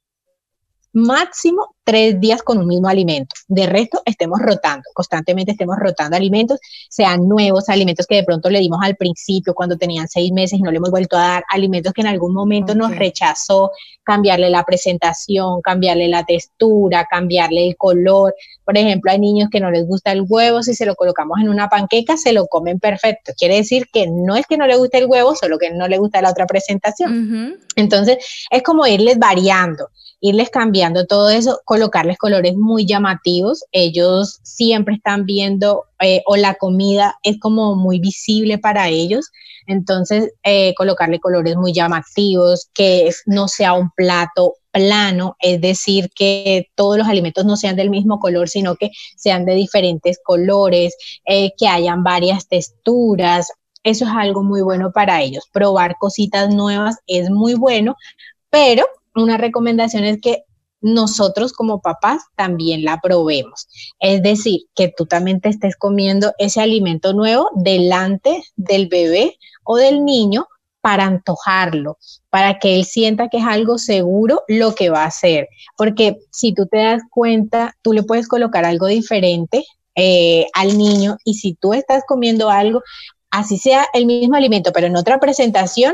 máximo 0.95 1.75
tres 1.84 2.19
días 2.19 2.41
con 2.41 2.58
un 2.58 2.67
mismo 2.67 2.88
alimento. 2.88 3.36
De 3.47 3.67
resto, 3.67 4.01
estemos 4.05 4.39
rotando, 4.41 4.84
constantemente 4.93 5.51
estemos 5.51 5.75
rotando 5.77 6.15
alimentos, 6.17 6.58
sean 6.89 7.27
nuevos 7.27 7.69
alimentos 7.69 8.08
que 8.08 8.15
de 8.15 8.23
pronto 8.23 8.49
le 8.49 8.60
dimos 8.60 8.79
al 8.81 8.95
principio 8.95 9.53
cuando 9.53 9.77
tenían 9.77 10.08
seis 10.08 10.31
meses 10.31 10.58
y 10.58 10.62
no 10.63 10.71
le 10.71 10.77
hemos 10.77 10.89
vuelto 10.89 11.15
a 11.15 11.19
dar, 11.19 11.43
alimentos 11.49 11.93
que 11.93 12.01
en 12.01 12.08
algún 12.08 12.34
momento 12.34 12.73
nos 12.73 12.95
rechazó, 12.95 13.71
cambiarle 14.03 14.49
la 14.49 14.63
presentación, 14.63 15.62
cambiarle 15.62 16.08
la 16.08 16.23
textura, 16.23 17.05
cambiarle 17.10 17.67
el 17.67 17.75
color. 17.77 18.34
Por 18.63 18.77
ejemplo, 18.77 19.12
hay 19.12 19.19
niños 19.19 19.49
que 19.51 19.60
no 19.60 19.69
les 19.69 19.86
gusta 19.86 20.12
el 20.12 20.25
huevo, 20.27 20.63
si 20.63 20.73
se 20.73 20.86
lo 20.86 20.95
colocamos 20.95 21.39
en 21.39 21.49
una 21.49 21.67
panqueca, 21.67 22.15
se 22.15 22.31
lo 22.31 22.47
comen 22.47 22.79
perfecto. 22.79 23.34
Quiere 23.38 23.58
decir 23.58 23.88
que 23.91 24.08
no 24.08 24.36
es 24.36 24.47
que 24.47 24.58
no 24.58 24.65
le 24.65 24.77
guste 24.77 24.99
el 24.99 25.05
huevo, 25.05 25.36
solo 25.36 25.60
que 25.60 25.71
no 25.71 25.88
le 25.88 25.97
gusta 25.97 26.21
la 26.21 26.31
otra 26.31 26.47
presentación. 26.47 27.60
Entonces, 27.75 28.17
es 28.49 28.63
como 28.63 28.88
irles 28.88 29.19
variando 29.19 29.89
irles 30.27 30.49
cambiando 30.49 31.05
todo 31.05 31.29
eso, 31.29 31.61
colocarles 31.65 32.17
colores 32.17 32.55
muy 32.55 32.88
llamativos. 32.88 33.63
Ellos 33.71 34.39
siempre 34.41 34.95
están 34.95 35.25
viendo 35.25 35.83
eh, 35.99 36.23
o 36.25 36.35
la 36.35 36.55
comida 36.55 37.15
es 37.21 37.39
como 37.39 37.75
muy 37.75 37.99
visible 37.99 38.57
para 38.57 38.89
ellos. 38.89 39.29
Entonces, 39.67 40.33
eh, 40.43 40.73
colocarle 40.75 41.19
colores 41.19 41.55
muy 41.57 41.73
llamativos, 41.73 42.69
que 42.73 43.11
no 43.27 43.47
sea 43.47 43.73
un 43.73 43.91
plato 43.95 44.55
plano, 44.71 45.38
es 45.39 45.61
decir, 45.61 46.09
que 46.15 46.69
todos 46.75 46.97
los 46.97 47.07
alimentos 47.07 47.45
no 47.45 47.55
sean 47.55 47.75
del 47.75 47.91
mismo 47.91 48.19
color, 48.19 48.49
sino 48.49 48.75
que 48.75 48.89
sean 49.15 49.45
de 49.45 49.53
diferentes 49.53 50.19
colores, 50.23 50.95
eh, 51.25 51.51
que 51.55 51.67
hayan 51.67 52.03
varias 52.03 52.47
texturas. 52.47 53.51
Eso 53.83 54.05
es 54.05 54.11
algo 54.11 54.41
muy 54.41 54.61
bueno 54.63 54.91
para 54.91 55.21
ellos. 55.21 55.47
Probar 55.53 55.97
cositas 55.99 56.53
nuevas 56.53 56.97
es 57.05 57.29
muy 57.29 57.53
bueno, 57.53 57.95
pero 58.49 58.85
una 59.15 59.38
recomendación 59.38 60.04
es 60.04 60.19
que 60.21 60.43
nosotros 60.82 61.54
como 61.54 61.82
papás 61.82 62.23
también 62.36 62.84
la 62.84 62.99
probemos. 63.01 63.67
Es 63.99 64.21
decir, 64.21 64.62
que 64.75 64.93
tú 64.95 65.06
también 65.06 65.41
te 65.41 65.49
estés 65.49 65.75
comiendo 65.75 66.34
ese 66.38 66.62
alimento 66.62 67.13
nuevo 67.13 67.49
delante 67.56 68.43
del 68.56 68.88
bebé 68.88 69.38
o 69.63 69.78
del 69.78 70.06
niño 70.06 70.47
para 70.82 71.06
antojarlo, 71.06 71.97
para 72.30 72.60
que 72.60 72.75
él 72.75 72.86
sienta 72.86 73.30
que 73.30 73.38
es 73.38 73.45
algo 73.45 73.80
seguro 73.80 74.43
lo 74.47 74.75
que 74.75 74.91
va 74.91 75.04
a 75.04 75.08
hacer. 75.08 75.47
Porque 75.75 76.19
si 76.32 76.54
tú 76.54 76.67
te 76.67 76.78
das 76.78 77.01
cuenta, 77.10 77.75
tú 77.82 77.91
le 77.91 78.04
puedes 78.04 78.28
colocar 78.28 78.65
algo 78.65 78.86
diferente 78.86 79.65
eh, 79.95 80.45
al 80.54 80.78
niño 80.78 81.17
y 81.23 81.36
si 81.36 81.56
tú 81.56 81.73
estás 81.73 82.04
comiendo 82.06 82.51
algo 82.51 82.84
así 83.35 83.57
sea 83.57 83.85
el 83.93 84.05
mismo 84.05 84.35
alimento, 84.35 84.71
pero 84.71 84.87
en 84.87 84.95
otra 84.95 85.19
presentación, 85.19 85.93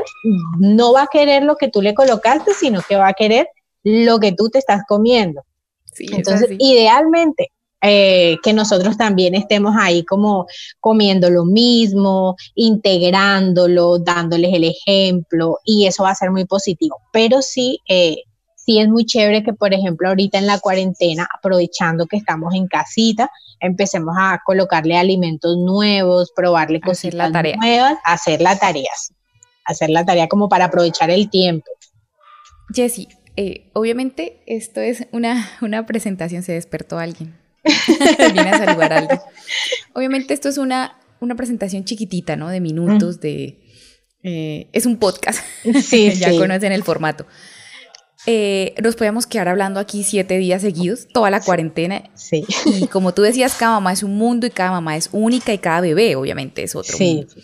no 0.58 0.92
va 0.92 1.02
a 1.02 1.08
querer 1.10 1.42
lo 1.42 1.56
que 1.56 1.68
tú 1.68 1.82
le 1.82 1.94
colocaste, 1.94 2.54
sino 2.54 2.80
que 2.82 2.96
va 2.96 3.08
a 3.08 3.14
querer 3.14 3.48
lo 3.82 4.20
que 4.20 4.32
tú 4.32 4.48
te 4.48 4.58
estás 4.58 4.82
comiendo. 4.86 5.42
Entonces, 5.98 6.50
idealmente, 6.58 7.50
eh, 7.82 8.36
que 8.44 8.52
nosotros 8.52 8.96
también 8.96 9.34
estemos 9.34 9.74
ahí 9.76 10.04
como 10.04 10.46
comiendo 10.78 11.30
lo 11.30 11.44
mismo, 11.44 12.36
integrándolo, 12.54 13.98
dándoles 13.98 14.54
el 14.54 14.64
ejemplo, 14.64 15.58
y 15.64 15.86
eso 15.86 16.04
va 16.04 16.10
a 16.10 16.14
ser 16.14 16.30
muy 16.30 16.44
positivo. 16.44 17.00
Pero 17.12 17.42
sí, 17.42 17.80
eh, 17.88 18.22
sí 18.64 18.80
es 18.80 18.88
muy 18.88 19.04
chévere 19.04 19.42
que, 19.42 19.52
por 19.52 19.72
ejemplo, 19.74 20.08
ahorita 20.08 20.38
en 20.38 20.46
la 20.46 20.58
cuarentena, 20.58 21.28
aprovechando 21.36 22.06
que 22.06 22.16
estamos 22.16 22.54
en 22.54 22.66
casita, 22.66 23.30
empecemos 23.60 24.14
a 24.18 24.40
colocarle 24.44 24.96
alimentos 24.96 25.56
nuevos, 25.58 26.32
probarle 26.34 26.80
cositas 26.80 27.30
nuevas, 27.30 27.96
hacer 28.04 28.40
la 28.40 28.58
tarea, 28.58 28.90
hacer 29.64 29.90
la 29.90 30.04
tarea 30.04 30.28
como 30.28 30.48
para 30.48 30.66
aprovechar 30.66 31.10
el 31.10 31.28
tiempo. 31.30 31.70
Jessie, 32.72 33.08
eh, 33.36 33.70
obviamente 33.72 34.42
esto 34.46 34.80
es 34.80 35.06
una, 35.12 35.50
una 35.60 35.86
presentación, 35.86 36.42
se 36.42 36.52
despertó 36.52 36.98
alguien. 36.98 37.36
Viene 38.32 38.50
a 38.50 38.58
saludar 38.58 38.92
a 38.92 38.98
alguien. 38.98 39.20
Obviamente 39.94 40.34
esto 40.34 40.48
es 40.48 40.58
una, 40.58 40.98
una 41.20 41.34
presentación 41.34 41.84
chiquitita, 41.84 42.36
¿no? 42.36 42.48
De 42.48 42.60
minutos, 42.60 43.20
de... 43.20 43.58
Eh, 44.24 44.68
es 44.72 44.86
un 44.86 44.98
podcast. 44.98 45.40
Sí, 45.82 46.12
ya 46.14 46.30
conocen 46.36 46.72
el 46.72 46.84
formato. 46.84 47.26
Eh, 48.26 48.74
nos 48.80 48.94
podíamos 48.94 49.26
quedar 49.26 49.48
hablando 49.48 49.80
aquí 49.80 50.04
siete 50.04 50.38
días 50.38 50.62
seguidos, 50.62 51.08
toda 51.12 51.30
la 51.30 51.40
cuarentena. 51.40 52.04
Sí. 52.14 52.44
Y 52.66 52.86
como 52.86 53.12
tú 53.12 53.22
decías, 53.22 53.54
cada 53.56 53.72
mamá 53.72 53.92
es 53.92 54.02
un 54.02 54.16
mundo 54.16 54.46
y 54.46 54.50
cada 54.50 54.70
mamá 54.70 54.96
es 54.96 55.08
única 55.12 55.52
y 55.52 55.58
cada 55.58 55.80
bebé, 55.80 56.14
obviamente, 56.14 56.62
es 56.62 56.76
otro 56.76 56.96
sí, 56.96 57.14
mundo. 57.16 57.34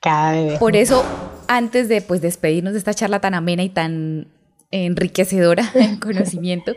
Cada 0.00 0.32
bebé. 0.32 0.58
Por 0.58 0.76
eso, 0.76 1.04
antes 1.48 1.88
de 1.88 2.02
pues, 2.02 2.20
despedirnos 2.20 2.74
de 2.74 2.78
esta 2.78 2.94
charla 2.94 3.20
tan 3.20 3.34
amena 3.34 3.64
y 3.64 3.68
tan 3.68 4.28
enriquecedora 4.70 5.70
en 5.74 5.96
conocimiento, 5.96 6.76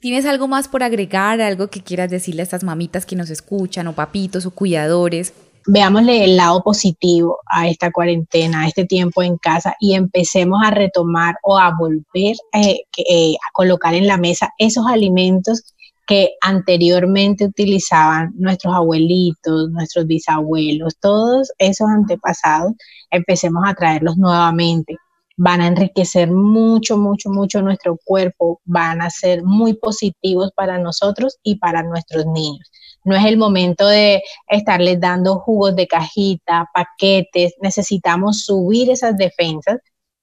¿tienes 0.00 0.24
algo 0.24 0.46
más 0.46 0.68
por 0.68 0.84
agregar? 0.84 1.40
¿Algo 1.40 1.68
que 1.68 1.82
quieras 1.82 2.08
decirle 2.08 2.42
a 2.42 2.44
estas 2.44 2.62
mamitas 2.62 3.04
que 3.04 3.16
nos 3.16 3.30
escuchan, 3.30 3.88
o 3.88 3.94
papitos, 3.94 4.46
o 4.46 4.52
cuidadores? 4.52 5.32
Veámosle 5.66 6.24
el 6.24 6.36
lado 6.36 6.62
positivo 6.62 7.38
a 7.46 7.68
esta 7.68 7.90
cuarentena, 7.90 8.62
a 8.62 8.68
este 8.68 8.84
tiempo 8.84 9.22
en 9.22 9.36
casa 9.36 9.74
y 9.80 9.94
empecemos 9.94 10.60
a 10.64 10.70
retomar 10.70 11.36
o 11.42 11.58
a 11.58 11.74
volver 11.78 12.36
eh, 12.52 12.80
eh, 12.96 13.34
a 13.34 13.52
colocar 13.52 13.94
en 13.94 14.06
la 14.06 14.16
mesa 14.16 14.50
esos 14.58 14.86
alimentos 14.86 15.74
que 16.10 16.32
anteriormente 16.40 17.44
utilizaban 17.44 18.32
nuestros 18.36 18.74
abuelitos, 18.74 19.70
nuestros 19.70 20.08
bisabuelos, 20.08 20.96
todos 20.98 21.52
esos 21.56 21.88
antepasados, 21.88 22.72
empecemos 23.12 23.62
a 23.64 23.74
traerlos 23.74 24.16
nuevamente. 24.16 24.96
Van 25.36 25.60
a 25.60 25.68
enriquecer 25.68 26.28
mucho, 26.28 26.98
mucho, 26.98 27.30
mucho 27.30 27.62
nuestro 27.62 27.96
cuerpo, 28.04 28.60
van 28.64 29.00
a 29.02 29.08
ser 29.08 29.44
muy 29.44 29.74
positivos 29.74 30.50
para 30.56 30.78
nosotros 30.78 31.38
y 31.44 31.60
para 31.60 31.84
nuestros 31.84 32.26
niños. 32.26 32.68
No 33.04 33.16
es 33.16 33.24
el 33.24 33.36
momento 33.36 33.86
de 33.86 34.22
estarles 34.48 35.00
dando 35.00 35.38
jugos 35.40 35.74
de 35.76 35.86
cajita, 35.86 36.68
paquetes. 36.74 37.54
Necesitamos 37.60 38.44
subir 38.44 38.90
esas 38.90 39.16
defensas. 39.16 39.78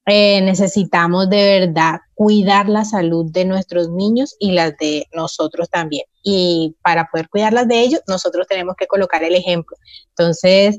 Eh, 0.06 0.42
necesitamos 0.42 1.30
de 1.30 1.60
verdad 1.60 2.00
cuidar 2.14 2.70
la 2.70 2.86
salud 2.86 3.30
de 3.30 3.44
nuestros 3.44 3.90
niños 3.90 4.36
y 4.40 4.52
las 4.52 4.78
de 4.78 5.06
nosotros 5.14 5.70
también. 5.70 6.06
Y 6.24 6.76
para 6.82 7.10
poder 7.12 7.28
cuidarlas 7.30 7.68
de 7.68 7.82
ellos, 7.82 8.02
nosotros 8.08 8.48
tenemos 8.48 8.76
que 8.78 8.88
colocar 8.88 9.24
el 9.24 9.36
ejemplo. 9.36 9.76
Entonces, 10.10 10.78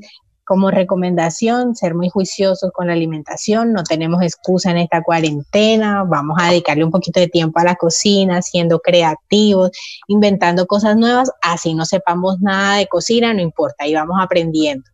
como 0.49 0.71
recomendación, 0.71 1.75
ser 1.75 1.93
muy 1.93 2.09
juiciosos 2.09 2.71
con 2.73 2.87
la 2.87 2.93
alimentación, 2.93 3.71
no 3.71 3.83
tenemos 3.83 4.23
excusa 4.23 4.71
en 4.71 4.77
esta 4.77 5.03
cuarentena, 5.03 6.03
vamos 6.05 6.39
a 6.41 6.49
dedicarle 6.49 6.83
un 6.83 6.89
poquito 6.89 7.19
de 7.19 7.27
tiempo 7.27 7.59
a 7.59 7.63
la 7.63 7.75
cocina, 7.75 8.41
siendo 8.41 8.79
creativos, 8.79 9.69
inventando 10.07 10.65
cosas 10.65 10.97
nuevas, 10.97 11.29
así 11.43 11.75
no 11.75 11.85
sepamos 11.85 12.41
nada 12.41 12.77
de 12.77 12.87
cocina, 12.87 13.31
no 13.31 13.41
importa, 13.41 13.83
ahí 13.83 13.93
vamos 13.93 14.17
aprendiendo. 14.19 14.85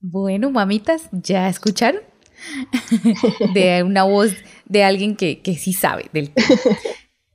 Bueno, 0.00 0.50
mamitas, 0.50 1.10
¿ya 1.12 1.50
escucharon? 1.50 2.00
de 3.52 3.82
una 3.82 4.04
voz 4.04 4.32
de 4.64 4.84
alguien 4.84 5.16
que, 5.16 5.42
que 5.42 5.56
sí 5.56 5.74
sabe 5.74 6.06
del 6.14 6.30
tema. 6.30 6.48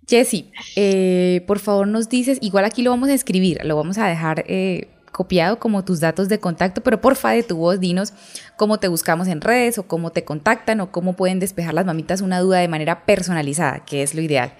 Jessy, 0.08 0.52
eh, 0.76 1.44
por 1.46 1.60
favor 1.60 1.88
nos 1.88 2.10
dices, 2.10 2.40
igual 2.42 2.66
aquí 2.66 2.82
lo 2.82 2.90
vamos 2.90 3.10
a 3.10 3.14
escribir, 3.14 3.60
lo 3.64 3.76
vamos 3.76 4.00
a 4.00 4.08
dejar 4.08 4.44
eh, 4.48 4.88
copiado 5.12 5.60
como 5.60 5.84
tus 5.84 6.00
datos 6.00 6.30
de 6.30 6.40
contacto, 6.40 6.82
pero 6.82 7.02
porfa 7.02 7.32
de 7.32 7.44
tu 7.44 7.58
voz 7.58 7.80
dinos 7.80 8.14
cómo 8.58 8.80
te 8.80 8.88
buscamos 8.88 9.28
en 9.28 9.42
redes 9.42 9.78
o 9.78 9.84
cómo 9.84 10.12
te 10.12 10.24
contactan 10.24 10.82
o 10.82 10.92
cómo 10.92 11.14
pueden 11.14 11.40
despejar 11.40 11.74
las 11.74 11.86
mamitas 11.86 12.22
una 12.22 12.40
duda 12.40 12.60
de 12.60 12.68
manera 12.68 13.06
personalizada, 13.06 13.86
que 13.86 14.04
es 14.04 14.14
lo 14.16 14.22
ideal. 14.22 14.54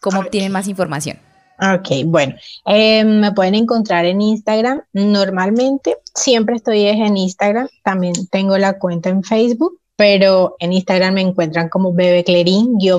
¿Cómo 0.00 0.20
obtienen 0.20 0.52
más 0.52 0.68
información? 0.68 1.18
Ok, 1.60 2.04
bueno, 2.06 2.36
eh, 2.66 3.04
me 3.04 3.32
pueden 3.32 3.56
encontrar 3.56 4.04
en 4.04 4.20
Instagram. 4.20 4.82
Normalmente 4.92 5.96
siempre 6.14 6.54
estoy 6.56 6.82
en 6.82 7.16
Instagram, 7.16 7.68
también 7.82 8.14
tengo 8.30 8.56
la 8.58 8.78
cuenta 8.78 9.08
en 9.08 9.24
Facebook, 9.24 9.80
pero 9.96 10.54
en 10.60 10.72
Instagram 10.72 11.14
me 11.14 11.22
encuentran 11.22 11.68
como 11.68 11.92
Bebe 11.92 12.24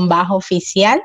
bajo 0.08 0.36
oficial 0.36 1.02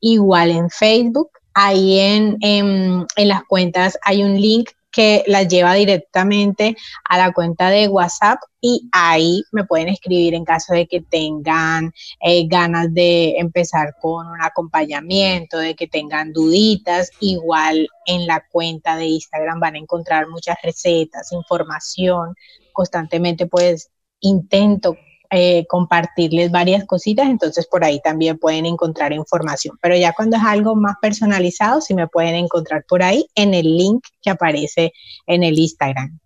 igual 0.00 0.50
en 0.50 0.70
Facebook. 0.70 1.30
Ahí 1.52 1.98
en, 1.98 2.38
en, 2.40 3.06
las 3.16 3.44
cuentas 3.44 3.98
hay 4.02 4.22
un 4.22 4.40
link 4.40 4.70
que 4.94 5.24
las 5.26 5.48
lleva 5.48 5.74
directamente 5.74 6.76
a 7.04 7.18
la 7.18 7.32
cuenta 7.32 7.68
de 7.68 7.88
WhatsApp 7.88 8.38
y 8.60 8.88
ahí 8.92 9.42
me 9.52 9.64
pueden 9.64 9.88
escribir 9.88 10.34
en 10.34 10.44
caso 10.44 10.72
de 10.72 10.86
que 10.86 11.00
tengan 11.02 11.92
eh, 12.20 12.46
ganas 12.46 12.94
de 12.94 13.34
empezar 13.38 13.96
con 14.00 14.26
un 14.26 14.40
acompañamiento, 14.40 15.58
de 15.58 15.74
que 15.74 15.88
tengan 15.88 16.32
duditas. 16.32 17.10
Igual 17.20 17.88
en 18.06 18.26
la 18.26 18.42
cuenta 18.50 18.96
de 18.96 19.06
Instagram 19.06 19.60
van 19.60 19.74
a 19.74 19.78
encontrar 19.78 20.28
muchas 20.28 20.56
recetas, 20.62 21.32
información. 21.32 22.34
Constantemente 22.72 23.46
pues 23.46 23.90
intento 24.20 24.96
eh, 25.36 25.66
compartirles 25.68 26.52
varias 26.52 26.84
cositas, 26.84 27.26
entonces 27.26 27.66
por 27.66 27.84
ahí 27.84 28.00
también 28.00 28.38
pueden 28.38 28.66
encontrar 28.66 29.12
información. 29.12 29.76
Pero 29.82 29.96
ya 29.96 30.12
cuando 30.12 30.36
es 30.36 30.44
algo 30.44 30.76
más 30.76 30.94
personalizado, 31.02 31.80
sí 31.80 31.92
me 31.92 32.06
pueden 32.06 32.36
encontrar 32.36 32.84
por 32.88 33.02
ahí 33.02 33.26
en 33.34 33.52
el 33.52 33.76
link 33.76 34.04
que 34.22 34.30
aparece 34.30 34.92
en 35.26 35.42
el 35.42 35.58
Instagram. 35.58 36.20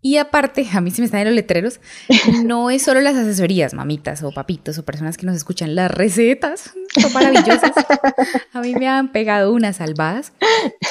Y 0.00 0.16
aparte, 0.16 0.66
a 0.72 0.80
mí 0.80 0.90
se 0.90 1.02
me 1.02 1.04
están 1.04 1.20
en 1.20 1.26
los 1.26 1.34
letreros, 1.34 1.80
no 2.44 2.70
es 2.70 2.82
solo 2.82 3.02
las 3.02 3.16
asesorías, 3.16 3.74
mamitas 3.74 4.22
o 4.22 4.32
papitos 4.32 4.78
o 4.78 4.84
personas 4.84 5.18
que 5.18 5.26
nos 5.26 5.36
escuchan, 5.36 5.74
las 5.74 5.90
recetas 5.90 6.72
son 6.98 7.12
maravillosas. 7.12 7.72
A 8.54 8.62
mí 8.62 8.74
me 8.76 8.88
han 8.88 9.12
pegado 9.12 9.52
unas 9.52 9.76
salvadas. 9.76 10.32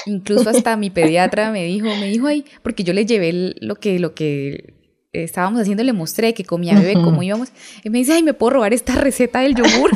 Incluso 0.05 0.51
hasta 0.51 0.77
mi 0.77 0.91
pediatra 0.91 1.49
me 1.49 1.63
dijo, 1.63 1.87
me 1.87 2.05
dijo 2.05 2.27
ahí, 2.27 2.45
porque 2.61 2.83
yo 2.83 2.93
le 2.93 3.07
llevé 3.07 3.55
lo 3.59 3.77
que, 3.77 3.97
lo 3.97 4.13
que 4.13 4.76
estábamos 5.13 5.61
haciendo, 5.61 5.83
le 5.83 5.93
mostré 5.93 6.33
que 6.33 6.43
comía 6.43 6.73
bebé, 6.75 6.93
cómo 6.93 7.23
íbamos. 7.23 7.49
Y 7.83 7.89
me 7.89 7.99
dice, 7.99 8.13
ay, 8.13 8.23
¿me 8.23 8.33
puedo 8.33 8.51
robar 8.51 8.73
esta 8.73 8.95
receta 8.95 9.39
del 9.39 9.55
yogur? 9.55 9.91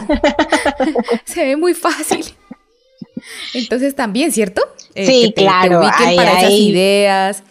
Se 1.26 1.46
ve 1.46 1.58
muy 1.58 1.74
fácil. 1.74 2.26
Entonces 3.54 3.96
también, 3.96 4.32
¿cierto? 4.32 4.62
Eh, 4.96 5.06
sí, 5.06 5.34
claro. 5.36 5.82
Te 5.82 6.16
para 6.16 6.40
esas 6.40 6.52
ideas 6.52 7.44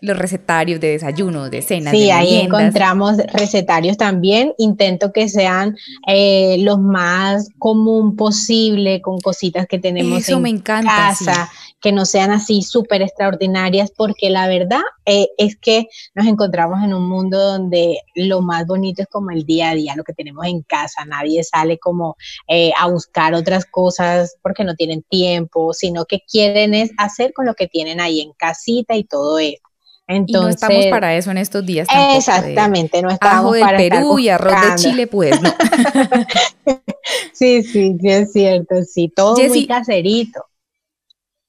los 0.00 0.16
recetarios 0.16 0.80
de 0.80 0.90
desayuno, 0.90 1.50
de 1.50 1.62
cena. 1.62 1.90
Sí, 1.90 2.10
ahí 2.10 2.36
encontramos 2.36 3.16
recetarios 3.32 3.96
también. 3.96 4.52
Intento 4.58 5.12
que 5.12 5.28
sean 5.28 5.76
eh, 6.06 6.56
los 6.60 6.78
más 6.78 7.48
común 7.58 8.16
posible, 8.16 9.00
con 9.00 9.18
cositas 9.18 9.66
que 9.66 9.78
tenemos 9.78 10.28
en 10.28 10.42
me 10.42 10.60
casa, 10.60 11.50
que 11.80 11.92
no 11.92 12.04
sean 12.04 12.30
así 12.30 12.62
súper 12.62 13.02
extraordinarias, 13.02 13.92
porque 13.96 14.30
la 14.30 14.48
verdad 14.48 14.80
eh, 15.06 15.28
es 15.38 15.56
que 15.56 15.86
nos 16.14 16.26
encontramos 16.26 16.82
en 16.82 16.92
un 16.92 17.08
mundo 17.08 17.38
donde 17.38 18.00
lo 18.14 18.40
más 18.40 18.66
bonito 18.66 19.02
es 19.02 19.08
como 19.08 19.30
el 19.30 19.44
día 19.44 19.70
a 19.70 19.74
día, 19.74 19.94
lo 19.96 20.04
que 20.04 20.12
tenemos 20.12 20.46
en 20.46 20.62
casa. 20.62 21.04
Nadie 21.04 21.44
sale 21.44 21.78
como 21.78 22.16
eh, 22.48 22.72
a 22.78 22.88
buscar 22.88 23.34
otras 23.34 23.64
cosas 23.64 24.36
porque 24.42 24.64
no 24.64 24.74
tienen 24.74 25.02
tiempo, 25.02 25.72
sino 25.72 26.04
que 26.04 26.20
quieren 26.20 26.74
es 26.74 26.90
hacer 26.98 27.32
con 27.32 27.46
lo 27.46 27.54
que 27.54 27.68
tienen 27.68 28.00
ahí 28.00 28.20
en 28.20 28.32
casita 28.32 28.96
y 28.96 29.04
todo 29.04 29.38
eso. 29.38 29.62
Entonces, 30.10 30.42
no 30.42 30.48
estamos 30.48 30.86
para 30.86 31.14
eso 31.16 31.30
en 31.30 31.36
estos 31.38 31.64
días. 31.66 31.86
exactamente, 32.16 33.02
no 33.02 33.10
estamos 33.10 33.44
ajo 33.44 33.52
de 33.52 33.90
Perú 33.90 34.18
y 34.18 34.30
arroz 34.30 34.54
de 34.62 34.74
Chile, 34.76 35.06
pues 35.06 35.38
no. 35.42 35.50
sí, 37.34 37.62
sí, 37.62 37.94
sí, 38.00 38.08
es 38.08 38.32
cierto, 38.32 38.76
sí, 38.84 39.12
todo 39.14 39.36
muy 39.36 39.66
caserito. 39.66 40.48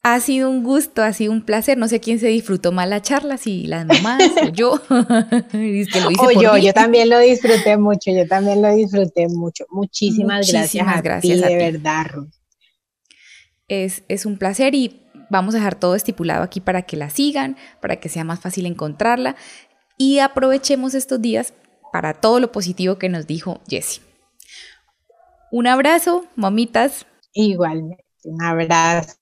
Ha 0.02 0.20
sido 0.22 0.50
un 0.50 0.64
gusto, 0.64 1.04
ha 1.04 1.12
sido 1.12 1.32
un 1.32 1.42
placer. 1.44 1.78
No 1.78 1.88
sé 1.88 2.00
quién 2.00 2.20
se 2.20 2.28
disfrutó 2.28 2.72
más 2.72 2.88
la 2.88 3.02
charla, 3.02 3.38
si 3.38 3.68
las 3.68 3.86
mamás 3.86 4.22
o 4.44 4.50
yo. 4.50 4.82
o 6.20 6.32
yo, 6.32 6.58
yo 6.58 6.74
también 6.74 7.10
lo 7.10 7.20
disfruté 7.20 7.78
mucho, 7.78 8.12
yo 8.12 8.28
también 8.28 8.62
lo 8.62 8.74
disfruté 8.74 9.28
mucho. 9.28 9.66
Muchísimas, 9.70 10.50
gracias 10.50 10.88
a 10.88 11.02
gracias 11.02 11.42
ti, 11.42 11.48
de 11.48 11.58
verdad, 11.58 12.06
Ruth. 12.12 12.30
Es, 13.68 14.04
es 14.08 14.26
un 14.26 14.38
placer 14.38 14.74
y 14.74 15.02
Vamos 15.30 15.54
a 15.54 15.60
dejar 15.60 15.76
todo 15.76 15.96
estipulado 15.96 16.44
aquí 16.44 16.60
para 16.60 16.82
que 16.82 16.98
la 16.98 17.10
sigan, 17.10 17.56
para 17.82 17.98
que 17.98 18.10
sea 18.10 18.24
más 18.24 18.40
fácil 18.40 18.66
encontrarla 18.66 19.36
y 19.98 20.20
aprovechemos 20.20 20.96
estos 20.96 21.22
días 21.22 21.54
para 21.92 22.16
todo 22.16 22.40
lo 22.40 22.52
positivo 22.52 22.98
que 22.98 23.10
nos 23.10 23.28
dijo 23.28 23.62
Jessie. 23.68 24.02
Un 25.52 25.68
abrazo, 25.68 26.26
mamitas. 26.36 27.06
Igualmente, 27.34 28.04
un 28.24 28.42
abrazo. 28.42 29.16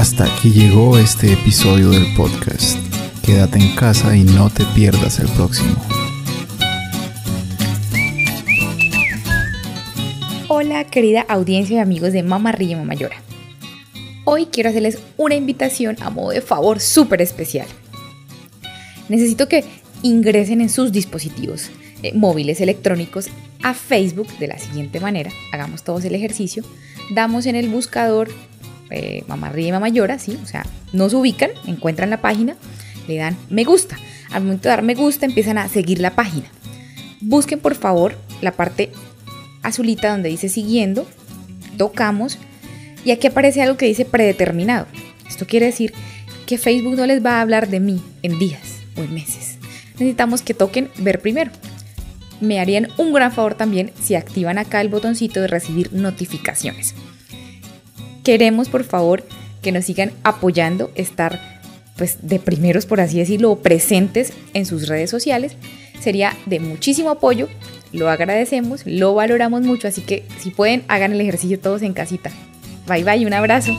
Hasta 0.00 0.24
aquí 0.24 0.50
llegó 0.50 0.96
este 0.96 1.34
episodio 1.34 1.90
del 1.90 2.14
podcast. 2.14 2.78
Quédate 3.22 3.58
en 3.58 3.76
casa 3.76 4.16
y 4.16 4.24
no 4.24 4.48
te 4.48 4.64
pierdas 4.74 5.18
el 5.18 5.28
próximo. 5.28 5.76
Hola 10.48 10.84
querida 10.84 11.26
audiencia 11.28 11.76
y 11.76 11.80
amigos 11.80 12.14
de 12.14 12.22
Mamá 12.22 12.50
Ríe 12.52 12.76
Mamá. 12.76 12.94
Hoy 14.24 14.46
quiero 14.46 14.70
hacerles 14.70 15.00
una 15.18 15.34
invitación 15.34 15.98
a 16.00 16.08
modo 16.08 16.30
de 16.30 16.40
favor 16.40 16.80
súper 16.80 17.20
especial. 17.20 17.66
Necesito 19.10 19.48
que 19.48 19.66
ingresen 20.00 20.62
en 20.62 20.70
sus 20.70 20.92
dispositivos 20.92 21.68
eh, 22.02 22.14
móviles 22.14 22.62
electrónicos 22.62 23.28
a 23.62 23.74
Facebook 23.74 24.28
de 24.38 24.48
la 24.48 24.58
siguiente 24.58 24.98
manera. 24.98 25.30
Hagamos 25.52 25.84
todos 25.84 26.06
el 26.06 26.14
ejercicio. 26.14 26.64
Damos 27.14 27.44
en 27.44 27.54
el 27.54 27.68
buscador 27.68 28.30
eh, 28.90 29.24
Mamá 29.26 29.50
Ríe 29.50 29.72
Mamá 29.72 29.88
Llora, 29.88 30.18
¿sí? 30.18 30.38
O 30.42 30.46
sea, 30.46 30.64
nos 30.92 31.14
ubican, 31.14 31.50
encuentran 31.66 32.10
la 32.10 32.20
página, 32.20 32.56
le 33.08 33.16
dan 33.16 33.36
me 33.48 33.64
gusta. 33.64 33.98
Al 34.30 34.42
momento 34.42 34.64
de 34.64 34.70
dar 34.70 34.82
me 34.82 34.94
gusta 34.94 35.26
empiezan 35.26 35.58
a 35.58 35.68
seguir 35.68 36.00
la 36.00 36.14
página. 36.14 36.46
Busquen 37.20 37.60
por 37.60 37.74
favor 37.74 38.16
la 38.40 38.52
parte 38.52 38.92
azulita 39.62 40.10
donde 40.10 40.28
dice 40.28 40.48
siguiendo, 40.48 41.06
tocamos 41.76 42.38
y 43.04 43.10
aquí 43.10 43.26
aparece 43.26 43.62
algo 43.62 43.76
que 43.76 43.86
dice 43.86 44.04
predeterminado. 44.04 44.86
Esto 45.28 45.46
quiere 45.46 45.66
decir 45.66 45.92
que 46.46 46.58
Facebook 46.58 46.96
no 46.96 47.06
les 47.06 47.24
va 47.24 47.38
a 47.38 47.40
hablar 47.40 47.68
de 47.68 47.80
mí 47.80 48.02
en 48.22 48.38
días 48.38 48.80
o 48.96 49.02
en 49.02 49.14
meses. 49.14 49.58
Necesitamos 49.94 50.42
que 50.42 50.54
toquen 50.54 50.88
ver 50.98 51.20
primero. 51.20 51.50
Me 52.40 52.58
harían 52.58 52.88
un 52.96 53.12
gran 53.12 53.32
favor 53.32 53.54
también 53.54 53.92
si 54.02 54.14
activan 54.14 54.58
acá 54.58 54.80
el 54.80 54.88
botoncito 54.88 55.40
de 55.42 55.46
recibir 55.46 55.92
notificaciones. 55.92 56.94
Queremos 58.24 58.68
por 58.68 58.84
favor 58.84 59.24
que 59.62 59.72
nos 59.72 59.84
sigan 59.84 60.12
apoyando, 60.22 60.90
estar 60.94 61.60
pues 61.96 62.18
de 62.22 62.38
primeros 62.38 62.86
por 62.86 63.00
así 63.00 63.18
decirlo, 63.18 63.56
presentes 63.56 64.32
en 64.54 64.66
sus 64.66 64.88
redes 64.88 65.10
sociales. 65.10 65.56
Sería 66.00 66.34
de 66.46 66.60
muchísimo 66.60 67.10
apoyo 67.10 67.48
lo 67.92 68.08
agradecemos, 68.08 68.86
lo 68.86 69.14
valoramos 69.14 69.62
mucho, 69.62 69.88
así 69.88 70.02
que 70.02 70.24
si 70.38 70.50
pueden, 70.50 70.84
hagan 70.88 71.12
el 71.12 71.20
ejercicio 71.20 71.58
todos 71.58 71.82
en 71.82 71.92
casita. 71.92 72.30
Bye 72.86 73.04
bye, 73.04 73.26
un 73.26 73.34
abrazo. 73.34 73.72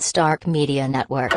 Stark 0.00 0.46
Media 0.46 0.88
Network. 0.88 1.34